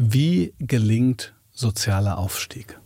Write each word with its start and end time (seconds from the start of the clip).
Wie 0.00 0.54
gelingt 0.60 1.34
sozialer 1.50 2.18
Aufstieg? 2.18 2.78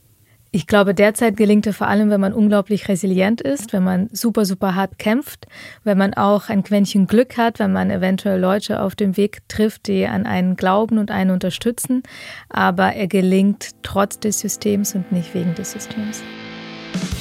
Ich 0.51 0.67
glaube, 0.67 0.95
derzeit 0.95 1.37
gelingt 1.37 1.67
er 1.67 1.75
vor 1.75 1.87
allem, 1.87 2.09
wenn 2.09 2.23
man 2.23 2.33
unglaublich 2.33 2.89
resilient 2.89 3.43
ist, 3.43 3.75
wenn 3.75 3.85
man 3.85 4.09
super, 4.13 4.47
super 4.47 4.75
hart 4.75 4.99
kämpft, 4.99 5.47
wenn 5.85 5.99
man 5.99 6.15
auch 6.15 6.49
ein 6.49 6.63
Quäntchen 6.63 7.07
Glück 7.07 7.37
hat, 7.37 7.59
wenn 7.59 7.71
man 7.71 7.91
eventuell 7.91 8.41
Leute 8.41 8.81
auf 8.81 8.95
dem 8.95 9.19
Weg 9.19 9.47
trifft, 9.49 9.89
die 9.89 10.07
an 10.07 10.25
einen 10.25 10.57
glauben 10.57 10.97
und 10.97 11.11
einen 11.11 11.33
unterstützen. 11.33 12.03
Aber 12.49 12.95
er 12.95 13.09
gelingt 13.09 13.73
trotz 13.83 14.19
des 14.19 14.41
Systems 14.41 14.95
und 14.95 15.13
nicht 15.13 15.35
wegen 15.35 15.55
des 15.55 15.73
Systems. 15.73 16.23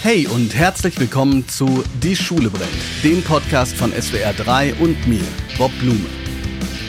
Hey 0.01 0.25
und 0.25 0.55
herzlich 0.55 0.97
willkommen 1.01 1.49
zu 1.49 1.83
Die 2.01 2.15
Schule 2.15 2.49
brennt, 2.49 2.71
dem 3.03 3.21
Podcast 3.23 3.75
von 3.75 3.91
SWR 3.91 4.31
3 4.31 4.73
und 4.75 5.05
mir, 5.05 5.23
Bob 5.57 5.71
Blume. 5.81 6.30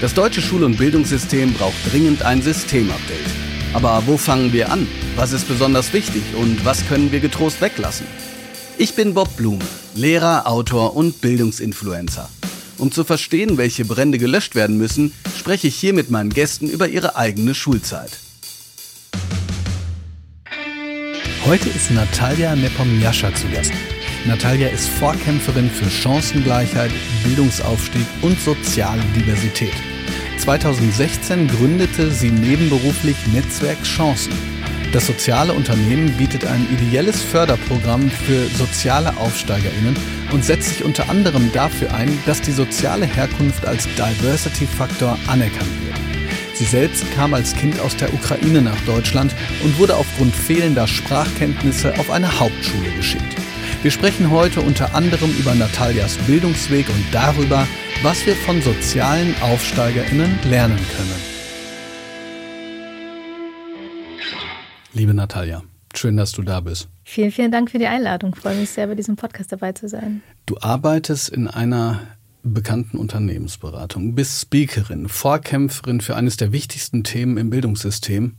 Das 0.03 0.15
deutsche 0.15 0.43
Schul- 0.43 0.65
und 0.65 0.79
Bildungssystem 0.79 1.55
braucht 1.55 1.77
dringend 1.93 2.23
ein 2.23 2.43
Systemupdate. 2.43 3.21
Aber 3.73 4.03
wo 4.05 4.17
fangen 4.17 4.53
wir 4.53 4.73
an? 4.73 4.89
Was 5.15 5.31
ist 5.31 5.47
besonders 5.47 5.93
wichtig 5.93 6.25
und 6.37 6.65
was 6.65 6.89
können 6.89 7.13
wir 7.13 7.21
getrost 7.21 7.61
weglassen? 7.61 8.09
Ich 8.79 8.97
bin 8.97 9.15
Bob 9.15 9.37
Blume, 9.37 9.63
Lehrer, 9.95 10.49
Autor 10.49 10.97
und 10.97 11.21
Bildungsinfluencer. 11.21 12.29
Um 12.79 12.91
zu 12.91 13.05
verstehen, 13.05 13.59
welche 13.59 13.85
Brände 13.85 14.19
gelöscht 14.19 14.57
werden 14.57 14.77
müssen, 14.77 15.13
spreche 15.39 15.69
ich 15.69 15.77
hier 15.77 15.93
mit 15.93 16.11
meinen 16.11 16.31
Gästen 16.31 16.69
über 16.69 16.89
ihre 16.89 17.15
eigene 17.15 17.55
Schulzeit. 17.55 18.19
Heute 21.47 21.69
ist 21.69 21.93
Natalia 21.93 22.57
Nepomniascha 22.57 23.33
zu 23.37 23.47
Gast. 23.51 23.73
Natalia 24.27 24.67
ist 24.67 24.89
Vorkämpferin 24.89 25.71
für 25.71 25.89
Chancengleichheit, 25.89 26.91
Bildungsaufstieg 27.23 28.07
und 28.23 28.41
soziale 28.41 29.03
Diversität. 29.15 29.92
2016 30.43 31.47
gründete 31.47 32.11
sie 32.11 32.33
nebenberuflich 32.33 33.17
Netzwerk 33.33 33.81
Chancen. 33.85 34.33
Das 34.93 35.07
soziale 35.07 35.53
Unternehmen 35.53 36.13
bietet 36.17 36.45
ein 36.45 36.67
ideelles 36.69 37.23
Förderprogramm 37.23 38.11
für 38.11 38.49
soziale 38.49 39.17
Aufsteigerinnen 39.19 39.97
und 40.33 40.45
setzt 40.45 40.71
sich 40.71 40.83
unter 40.83 41.09
anderem 41.09 41.53
dafür 41.53 41.95
ein, 41.95 42.19
dass 42.27 42.41
die 42.41 42.51
soziale 42.51 43.07
Herkunft 43.07 43.65
als 43.67 43.87
Diversity-Faktor 43.95 45.17
anerkannt 45.29 45.71
wird. 45.85 46.57
Sie 46.57 46.65
selbst 46.65 47.09
kam 47.15 47.35
als 47.35 47.55
Kind 47.55 47.79
aus 47.79 47.97
der 47.97 48.13
Ukraine 48.13 48.63
nach 48.63 48.81
Deutschland 48.81 49.37
und 49.63 49.79
wurde 49.79 49.95
aufgrund 49.95 50.35
fehlender 50.35 50.89
Sprachkenntnisse 50.89 51.97
auf 52.01 52.11
eine 52.11 52.41
Hauptschule 52.41 52.91
geschickt. 52.97 53.37
Wir 53.83 53.91
sprechen 53.91 54.31
heute 54.31 54.61
unter 54.61 54.95
anderem 54.95 55.33
über 55.33 55.57
Natalias 55.57 56.17
Bildungsweg 56.19 56.89
und 56.89 57.05
darüber, 57.11 57.67
was 58.05 58.25
wir 58.27 58.37
von 58.37 58.63
sozialen 58.63 59.35
AufsteigerInnen 59.43 60.39
lernen 60.49 60.79
können. 60.97 61.21
Liebe 64.93 65.13
Natalia, 65.15 65.65
schön, 65.97 66.17
dass 66.17 66.31
du 66.31 66.43
da 66.43 66.61
bist. 66.61 66.89
Vielen, 67.03 67.33
vielen 67.33 67.51
Dank 67.51 67.73
für 67.73 67.79
die 67.79 67.89
Einladung. 67.89 68.33
Ich 68.37 68.41
freue 68.41 68.55
mich 68.55 68.71
sehr, 68.71 68.87
bei 68.87 68.95
diesem 68.95 69.17
Podcast 69.17 69.51
dabei 69.51 69.73
zu 69.73 69.89
sein. 69.89 70.23
Du 70.47 70.59
arbeitest 70.61 71.31
in 71.31 71.49
einer 71.49 72.03
bekannten 72.45 72.99
Unternehmensberatung, 72.99 74.15
bist 74.15 74.41
Speakerin, 74.41 75.09
Vorkämpferin 75.09 76.01
für 76.01 76.15
eines 76.15 76.37
der 76.37 76.53
wichtigsten 76.53 77.03
Themen 77.03 77.37
im 77.37 77.51
Bildungssystem, 77.51 78.37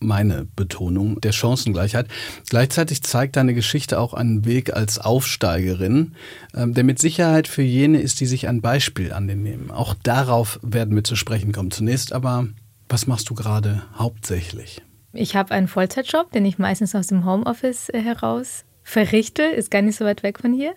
meine 0.00 0.46
Betonung 0.56 1.20
der 1.20 1.32
Chancengleichheit. 1.32 2.06
Gleichzeitig 2.48 3.02
zeigt 3.02 3.36
deine 3.36 3.54
Geschichte 3.54 3.98
auch 3.98 4.14
einen 4.14 4.44
Weg 4.44 4.74
als 4.74 4.98
Aufsteigerin, 4.98 6.14
ähm, 6.54 6.74
der 6.74 6.84
mit 6.84 6.98
Sicherheit 6.98 7.48
für 7.48 7.62
jene 7.62 8.00
ist, 8.00 8.20
die 8.20 8.26
sich 8.26 8.48
ein 8.48 8.60
Beispiel 8.60 9.12
an 9.12 9.28
den 9.28 9.42
nehmen. 9.42 9.70
Auch 9.70 9.94
darauf 9.94 10.60
werden 10.62 10.94
wir 10.94 11.04
zu 11.04 11.16
sprechen 11.16 11.52
kommen. 11.52 11.70
Zunächst 11.70 12.12
aber, 12.12 12.48
was 12.88 13.06
machst 13.06 13.30
du 13.30 13.34
gerade 13.34 13.82
hauptsächlich? 13.96 14.82
Ich 15.12 15.36
habe 15.36 15.54
einen 15.54 15.68
Vollzeitjob, 15.68 16.32
den 16.32 16.44
ich 16.44 16.58
meistens 16.58 16.94
aus 16.94 17.08
dem 17.08 17.24
Homeoffice 17.24 17.88
äh, 17.88 18.00
heraus 18.00 18.64
verrichte, 18.88 19.42
ist 19.42 19.70
gar 19.70 19.82
nicht 19.82 19.96
so 19.96 20.04
weit 20.04 20.22
weg 20.22 20.38
von 20.38 20.52
hier. 20.52 20.74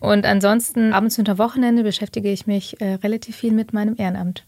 Und 0.00 0.26
ansonsten 0.26 0.92
abends 0.92 1.18
und 1.18 1.28
am 1.28 1.38
Wochenende 1.38 1.82
beschäftige 1.82 2.30
ich 2.30 2.46
mich 2.46 2.80
äh, 2.80 2.94
relativ 2.94 3.36
viel 3.36 3.52
mit 3.52 3.72
meinem 3.72 3.96
Ehrenamt. 3.96 4.44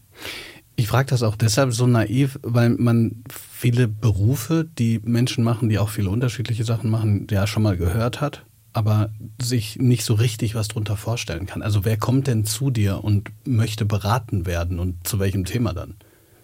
Ich 0.79 0.87
frage 0.87 1.09
das 1.09 1.23
auch 1.23 1.35
deshalb 1.35 1.73
so 1.73 1.87
naiv, 1.87 2.39
weil 2.41 2.69
man 2.69 3.25
viele 3.29 3.89
Berufe, 3.89 4.65
die 4.77 5.01
Menschen 5.03 5.43
machen, 5.43 5.67
die 5.67 5.77
auch 5.77 5.89
viele 5.89 6.09
unterschiedliche 6.09 6.63
Sachen 6.63 6.89
machen, 6.89 7.27
ja 7.29 7.47
schon 7.47 7.63
mal 7.63 7.75
gehört 7.75 8.21
hat, 8.21 8.45
aber 8.71 9.09
sich 9.41 9.77
nicht 9.77 10.05
so 10.05 10.13
richtig 10.13 10.55
was 10.55 10.69
drunter 10.69 10.95
vorstellen 10.95 11.47
kann. 11.47 11.63
Also 11.63 11.83
wer 11.83 11.97
kommt 11.97 12.27
denn 12.27 12.45
zu 12.45 12.71
dir 12.71 13.03
und 13.03 13.29
möchte 13.43 13.83
beraten 13.83 14.45
werden 14.45 14.79
und 14.79 15.05
zu 15.05 15.19
welchem 15.19 15.43
Thema 15.43 15.73
dann? 15.73 15.95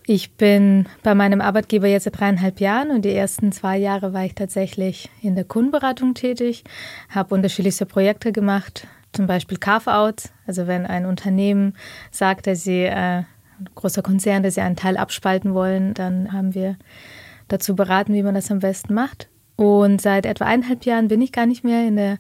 Ich 0.06 0.34
bin 0.34 0.90
bei 1.02 1.16
meinem 1.16 1.40
Arbeitgeber 1.40 1.88
jetzt 1.88 2.04
seit 2.04 2.20
dreieinhalb 2.20 2.60
Jahren 2.60 2.92
und 2.92 3.06
die 3.06 3.14
ersten 3.14 3.54
zwei 3.54 3.78
Jahre 3.78 4.12
war 4.12 4.26
ich 4.26 4.36
tatsächlich 4.36 5.10
in 5.22 5.36
der 5.36 5.46
Kundenberatung 5.46 6.14
tätig, 6.14 6.66
habe 7.08 7.34
unterschiedlichste 7.34 7.86
Projekte 7.86 8.34
gemacht, 8.34 8.86
zum 9.14 9.28
Beispiel 9.28 9.58
Carve-out, 9.58 10.24
also 10.46 10.68
wenn 10.68 10.86
ein 10.86 11.06
Unternehmen 11.06 11.74
sagt, 12.12 12.48
dass 12.48 12.66
sie 12.66 12.84
äh, 12.84 13.24
ein 13.60 13.70
großer 13.76 14.02
Konzern, 14.02 14.44
der 14.44 14.52
sie 14.52 14.62
einen 14.62 14.76
Teil 14.76 14.98
abspalten 14.98 15.54
wollen, 15.54 15.94
dann 15.94 16.32
haben 16.34 16.54
wir 16.54 16.78
dazu 17.48 17.76
beraten, 17.76 18.14
wie 18.14 18.24
man 18.24 18.36
das 18.36 18.52
am 18.52 18.60
besten 18.60 18.94
macht. 18.94 19.30
Und 19.56 20.02
seit 20.02 20.26
etwa 20.26 20.46
eineinhalb 20.46 20.86
Jahren 20.86 21.08
bin 21.08 21.22
ich 21.22 21.32
gar 21.32 21.46
nicht 21.46 21.64
mehr 21.64 21.88
in 21.88 21.96
der 21.96 22.18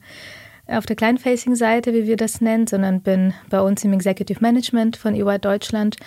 auf 0.67 0.85
der 0.85 0.95
Client-Facing-Seite, 0.95 1.93
wie 1.93 2.07
wir 2.07 2.17
das 2.17 2.41
nennen, 2.41 2.67
sondern 2.67 3.01
bin 3.01 3.33
bei 3.49 3.61
uns 3.61 3.83
im 3.83 3.93
Executive 3.93 4.39
Management 4.41 4.97
von 4.97 5.15
EY 5.15 5.39
Deutschland, 5.39 5.97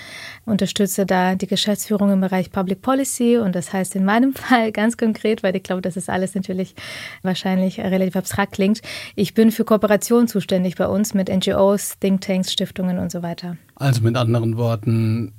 unterstütze 0.47 1.07
da 1.07 1.35
die 1.35 1.47
Geschäftsführung 1.47 2.13
im 2.13 2.21
Bereich 2.21 2.51
Public 2.51 2.83
Policy 2.83 3.39
und 3.39 3.55
das 3.55 3.73
heißt 3.73 3.95
in 3.97 4.05
meinem 4.05 4.33
Fall 4.35 4.73
ganz 4.73 4.97
konkret, 4.97 5.43
weil 5.43 5.55
ich 5.55 5.63
glaube, 5.63 5.83
dass 5.83 5.95
das 5.95 6.09
alles 6.09 6.35
natürlich 6.35 6.75
wahrscheinlich 7.23 7.79
relativ 7.79 8.17
abstrakt 8.17 8.53
klingt, 8.53 8.81
ich 9.15 9.35
bin 9.35 9.53
für 9.53 9.65
Kooperation 9.65 10.29
zuständig 10.29 10.77
bei 10.77 10.87
uns 10.87 11.15
mit 11.15 11.29
NGOs, 11.29 11.99
Thinktanks, 12.01 12.53
Stiftungen 12.53 12.99
und 12.99 13.13
so 13.13 13.23
weiter. 13.23 13.57
Also 13.77 14.03
mit 14.03 14.17
anderen 14.17 14.57
Worten, 14.57 15.33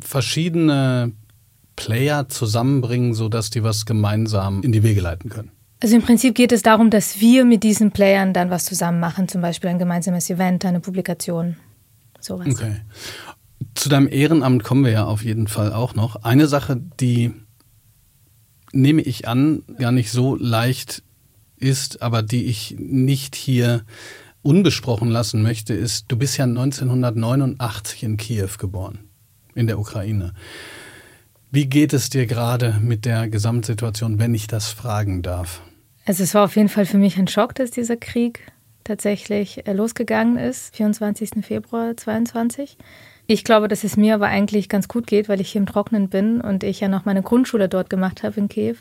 verschiedene 0.00 1.12
Player 1.76 2.28
zusammenbringen, 2.28 3.14
sodass 3.14 3.50
die 3.50 3.62
was 3.62 3.86
gemeinsam 3.86 4.62
in 4.62 4.72
die 4.72 4.82
Wege 4.82 5.00
leiten 5.00 5.30
können. 5.30 5.50
Also 5.82 5.96
im 5.96 6.02
Prinzip 6.02 6.36
geht 6.36 6.52
es 6.52 6.62
darum, 6.62 6.90
dass 6.90 7.18
wir 7.18 7.44
mit 7.44 7.64
diesen 7.64 7.90
Playern 7.90 8.32
dann 8.32 8.50
was 8.50 8.66
zusammen 8.66 9.00
machen, 9.00 9.26
zum 9.26 9.42
Beispiel 9.42 9.68
ein 9.68 9.80
gemeinsames 9.80 10.30
Event, 10.30 10.64
eine 10.64 10.78
Publikation, 10.78 11.56
sowas. 12.20 12.46
Okay. 12.46 12.76
Zu 13.74 13.88
deinem 13.88 14.06
Ehrenamt 14.06 14.62
kommen 14.62 14.84
wir 14.84 14.92
ja 14.92 15.04
auf 15.06 15.24
jeden 15.24 15.48
Fall 15.48 15.72
auch 15.72 15.96
noch. 15.96 16.22
Eine 16.22 16.46
Sache, 16.46 16.80
die 17.00 17.32
nehme 18.70 19.02
ich 19.02 19.26
an, 19.26 19.64
gar 19.76 19.90
nicht 19.90 20.12
so 20.12 20.36
leicht 20.36 21.02
ist, 21.56 22.00
aber 22.00 22.22
die 22.22 22.44
ich 22.44 22.76
nicht 22.78 23.34
hier 23.34 23.82
unbesprochen 24.42 25.08
lassen 25.08 25.42
möchte, 25.42 25.74
ist, 25.74 26.04
du 26.06 26.16
bist 26.16 26.36
ja 26.36 26.44
1989 26.44 28.04
in 28.04 28.16
Kiew 28.18 28.50
geboren, 28.56 29.00
in 29.56 29.66
der 29.66 29.80
Ukraine. 29.80 30.32
Wie 31.50 31.66
geht 31.66 31.92
es 31.92 32.08
dir 32.08 32.26
gerade 32.26 32.78
mit 32.80 33.04
der 33.04 33.28
Gesamtsituation, 33.28 34.20
wenn 34.20 34.32
ich 34.32 34.46
das 34.46 34.68
fragen 34.68 35.22
darf? 35.22 35.60
Also 36.04 36.24
es 36.24 36.34
war 36.34 36.44
auf 36.44 36.56
jeden 36.56 36.68
Fall 36.68 36.86
für 36.86 36.98
mich 36.98 37.16
ein 37.16 37.28
Schock, 37.28 37.54
dass 37.54 37.70
dieser 37.70 37.96
Krieg 37.96 38.40
tatsächlich 38.84 39.66
äh, 39.66 39.72
losgegangen 39.72 40.36
ist, 40.36 40.74
24. 40.74 41.44
Februar 41.44 41.96
22. 41.96 42.76
Ich 43.28 43.44
glaube, 43.44 43.68
dass 43.68 43.84
es 43.84 43.96
mir 43.96 44.14
aber 44.14 44.26
eigentlich 44.26 44.68
ganz 44.68 44.88
gut 44.88 45.06
geht, 45.06 45.28
weil 45.28 45.40
ich 45.40 45.52
hier 45.52 45.60
im 45.60 45.66
Trocknen 45.66 46.08
bin 46.08 46.40
und 46.40 46.64
ich 46.64 46.80
ja 46.80 46.88
noch 46.88 47.04
meine 47.04 47.22
Grundschule 47.22 47.68
dort 47.68 47.88
gemacht 47.88 48.24
habe 48.24 48.40
in 48.40 48.48
Kiew 48.48 48.76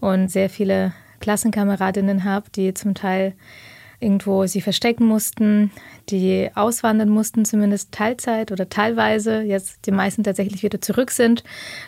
und 0.00 0.28
sehr 0.28 0.50
viele 0.50 0.92
Klassenkameradinnen 1.20 2.24
habe, 2.24 2.50
die 2.50 2.74
zum 2.74 2.94
Teil 2.94 3.34
irgendwo 4.00 4.46
sie 4.46 4.60
verstecken 4.60 5.06
mussten, 5.06 5.70
die 6.10 6.50
auswandern 6.54 7.08
mussten, 7.08 7.44
zumindest 7.44 7.92
Teilzeit 7.92 8.52
oder 8.52 8.68
teilweise, 8.68 9.42
jetzt 9.42 9.86
die 9.86 9.90
meisten 9.90 10.22
tatsächlich 10.22 10.62
wieder 10.62 10.80
zurück 10.80 11.10
sind, 11.10 11.44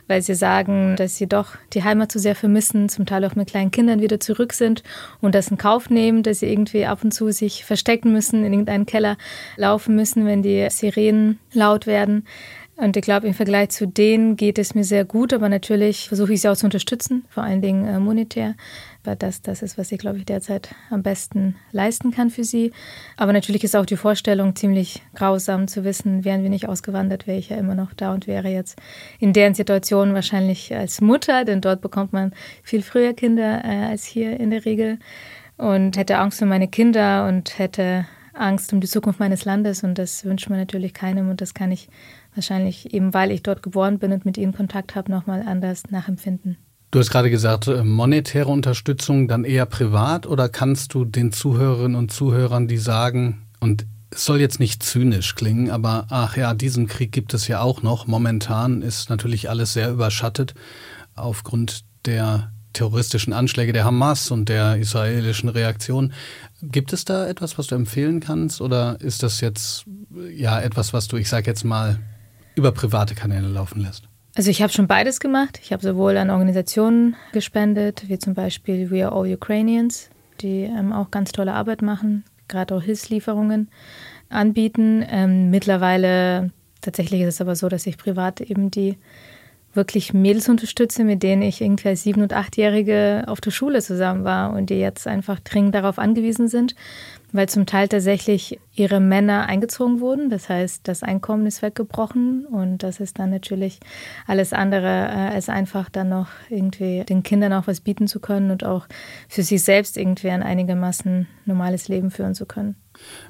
weil 0.06 0.22
sie 0.22 0.34
sagen, 0.34 0.96
dass 0.96 1.16
sie 1.16 1.26
doch 1.26 1.56
die 1.72 1.84
Heimat 1.84 2.10
zu 2.10 2.18
sehr 2.18 2.34
vermissen, 2.34 2.88
zum 2.88 3.06
Teil 3.06 3.24
auch 3.24 3.34
mit 3.34 3.50
kleinen 3.50 3.70
Kindern 3.70 4.00
wieder 4.00 4.20
zurück 4.20 4.52
sind 4.52 4.82
und 5.20 5.34
das 5.34 5.48
in 5.48 5.58
Kauf 5.58 5.90
nehmen, 5.90 6.22
dass 6.22 6.40
sie 6.40 6.50
irgendwie 6.50 6.86
ab 6.86 7.04
und 7.04 7.12
zu 7.12 7.30
sich 7.30 7.64
verstecken 7.64 8.12
müssen, 8.12 8.44
in 8.44 8.52
irgendeinen 8.52 8.86
Keller 8.86 9.16
laufen 9.56 9.94
müssen, 9.94 10.26
wenn 10.26 10.42
die 10.42 10.66
Sirenen 10.70 11.38
laut 11.52 11.86
werden. 11.86 12.24
Und 12.80 12.96
ich 12.96 13.02
glaube, 13.02 13.26
im 13.26 13.34
Vergleich 13.34 13.70
zu 13.70 13.88
denen 13.88 14.36
geht 14.36 14.56
es 14.56 14.72
mir 14.76 14.84
sehr 14.84 15.04
gut, 15.04 15.32
aber 15.32 15.48
natürlich 15.48 16.06
versuche 16.06 16.32
ich 16.32 16.42
sie 16.42 16.48
auch 16.48 16.56
zu 16.56 16.64
unterstützen, 16.64 17.24
vor 17.28 17.42
allen 17.42 17.60
Dingen 17.60 17.84
äh, 17.84 17.98
monetär. 17.98 18.54
Weil 19.02 19.16
das, 19.16 19.42
das 19.42 19.62
ist, 19.62 19.76
was 19.76 19.90
ich, 19.90 19.98
glaube 19.98 20.18
ich, 20.18 20.26
derzeit 20.26 20.76
am 20.88 21.02
besten 21.02 21.56
leisten 21.72 22.12
kann 22.12 22.30
für 22.30 22.44
sie. 22.44 22.70
Aber 23.16 23.32
natürlich 23.32 23.64
ist 23.64 23.74
auch 23.74 23.84
die 23.84 23.96
Vorstellung 23.96 24.54
ziemlich 24.54 25.02
grausam 25.16 25.66
zu 25.66 25.82
wissen, 25.82 26.24
wären 26.24 26.44
wir 26.44 26.50
nicht 26.50 26.68
ausgewandert, 26.68 27.26
wäre 27.26 27.38
ich 27.38 27.48
ja 27.48 27.56
immer 27.56 27.74
noch 27.74 27.94
da 27.94 28.14
und 28.14 28.28
wäre 28.28 28.48
jetzt 28.48 28.78
in 29.18 29.32
deren 29.32 29.54
Situation 29.54 30.14
wahrscheinlich 30.14 30.72
als 30.72 31.00
Mutter, 31.00 31.44
denn 31.44 31.60
dort 31.60 31.80
bekommt 31.80 32.12
man 32.12 32.32
viel 32.62 32.82
früher 32.82 33.12
Kinder 33.12 33.64
äh, 33.64 33.86
als 33.86 34.04
hier 34.04 34.38
in 34.38 34.50
der 34.50 34.64
Regel 34.64 35.00
und 35.56 35.96
hätte 35.96 36.18
Angst 36.18 36.38
für 36.38 36.46
meine 36.46 36.68
Kinder 36.68 37.26
und 37.26 37.58
hätte 37.58 38.06
Angst 38.34 38.72
um 38.72 38.80
die 38.80 38.86
Zukunft 38.86 39.18
meines 39.18 39.44
Landes 39.44 39.82
und 39.82 39.98
das 39.98 40.24
wünscht 40.24 40.48
man 40.48 40.60
natürlich 40.60 40.94
keinem 40.94 41.28
und 41.28 41.40
das 41.40 41.54
kann 41.54 41.72
ich 41.72 41.88
wahrscheinlich 42.38 42.94
eben, 42.94 43.12
weil 43.12 43.30
ich 43.30 43.42
dort 43.42 43.62
geboren 43.62 43.98
bin 43.98 44.12
und 44.12 44.24
mit 44.24 44.38
ihnen 44.38 44.54
Kontakt 44.54 44.94
habe, 44.94 45.10
nochmal 45.10 45.42
anders 45.46 45.82
nachempfinden. 45.90 46.56
Du 46.90 47.00
hast 47.00 47.10
gerade 47.10 47.30
gesagt, 47.30 47.66
äh, 47.66 47.84
monetäre 47.84 48.48
Unterstützung 48.48 49.28
dann 49.28 49.44
eher 49.44 49.66
privat 49.66 50.26
oder 50.26 50.48
kannst 50.48 50.94
du 50.94 51.04
den 51.04 51.32
Zuhörerinnen 51.32 51.96
und 51.96 52.10
Zuhörern, 52.10 52.66
die 52.66 52.78
sagen, 52.78 53.42
und 53.60 53.84
es 54.10 54.24
soll 54.24 54.40
jetzt 54.40 54.58
nicht 54.58 54.82
zynisch 54.82 55.34
klingen, 55.34 55.70
aber 55.70 56.06
ach 56.08 56.36
ja, 56.38 56.54
diesen 56.54 56.86
Krieg 56.86 57.12
gibt 57.12 57.34
es 57.34 57.46
ja 57.46 57.60
auch 57.60 57.82
noch. 57.82 58.06
Momentan 58.06 58.80
ist 58.80 59.10
natürlich 59.10 59.50
alles 59.50 59.74
sehr 59.74 59.90
überschattet 59.90 60.54
aufgrund 61.14 61.84
der 62.06 62.52
terroristischen 62.72 63.32
Anschläge 63.32 63.72
der 63.72 63.84
Hamas 63.84 64.30
und 64.30 64.48
der 64.48 64.76
israelischen 64.76 65.48
Reaktion. 65.48 66.12
Gibt 66.62 66.92
es 66.92 67.04
da 67.04 67.26
etwas, 67.26 67.58
was 67.58 67.66
du 67.66 67.74
empfehlen 67.74 68.20
kannst 68.20 68.60
oder 68.60 68.98
ist 69.00 69.22
das 69.22 69.40
jetzt 69.40 69.84
ja 70.34 70.60
etwas, 70.60 70.92
was 70.92 71.08
du, 71.08 71.16
ich 71.16 71.28
sage 71.28 71.50
jetzt 71.50 71.64
mal, 71.64 71.98
über 72.58 72.72
private 72.72 73.14
Kanäle 73.14 73.48
laufen 73.48 73.80
lässt? 73.80 74.08
Also 74.34 74.50
ich 74.50 74.62
habe 74.62 74.72
schon 74.72 74.86
beides 74.86 75.20
gemacht. 75.20 75.58
Ich 75.62 75.72
habe 75.72 75.82
sowohl 75.82 76.16
an 76.16 76.30
Organisationen 76.30 77.16
gespendet, 77.32 78.04
wie 78.08 78.18
zum 78.18 78.34
Beispiel 78.34 78.90
We 78.90 79.04
Are 79.06 79.14
All 79.14 79.32
Ukrainians, 79.32 80.10
die 80.40 80.62
ähm, 80.64 80.92
auch 80.92 81.10
ganz 81.10 81.32
tolle 81.32 81.54
Arbeit 81.54 81.82
machen, 81.82 82.24
gerade 82.46 82.74
auch 82.74 82.82
Hilfslieferungen 82.82 83.68
anbieten. 84.28 85.04
Ähm, 85.08 85.50
mittlerweile 85.50 86.50
tatsächlich 86.82 87.22
ist 87.22 87.34
es 87.34 87.40
aber 87.40 87.56
so, 87.56 87.68
dass 87.68 87.86
ich 87.86 87.96
privat 87.96 88.40
eben 88.40 88.70
die 88.70 88.96
wirklich 89.74 90.14
Mädels 90.14 90.48
unterstütze, 90.48 91.04
mit 91.04 91.22
denen 91.22 91.42
ich 91.42 91.60
irgendwie 91.60 91.88
als 91.88 92.02
sieben- 92.02 92.22
und 92.22 92.32
achtjährige 92.32 93.24
auf 93.26 93.40
der 93.40 93.50
Schule 93.50 93.82
zusammen 93.82 94.24
war 94.24 94.52
und 94.52 94.70
die 94.70 94.78
jetzt 94.78 95.06
einfach 95.06 95.40
dringend 95.40 95.74
darauf 95.74 95.98
angewiesen 95.98 96.48
sind, 96.48 96.74
weil 97.32 97.48
zum 97.48 97.66
Teil 97.66 97.88
tatsächlich 97.88 98.58
ihre 98.74 99.00
Männer 99.00 99.46
eingezogen 99.46 100.00
wurden. 100.00 100.30
Das 100.30 100.48
heißt, 100.48 100.86
das 100.88 101.02
Einkommen 101.02 101.46
ist 101.46 101.62
weggebrochen 101.62 102.46
und 102.46 102.82
das 102.82 103.00
ist 103.00 103.18
dann 103.18 103.30
natürlich 103.30 103.80
alles 104.26 104.52
andere 104.52 104.86
äh, 104.86 105.34
als 105.34 105.48
einfach 105.48 105.90
dann 105.90 106.08
noch 106.08 106.28
irgendwie 106.48 107.04
den 107.04 107.22
Kindern 107.22 107.52
auch 107.52 107.66
was 107.66 107.80
bieten 107.80 108.08
zu 108.08 108.20
können 108.20 108.50
und 108.50 108.64
auch 108.64 108.86
für 109.28 109.42
sich 109.42 109.62
selbst 109.62 109.96
irgendwie 109.96 110.30
ein 110.30 110.42
einigermaßen 110.42 111.26
normales 111.44 111.88
Leben 111.88 112.10
führen 112.10 112.34
zu 112.34 112.46
können. 112.46 112.76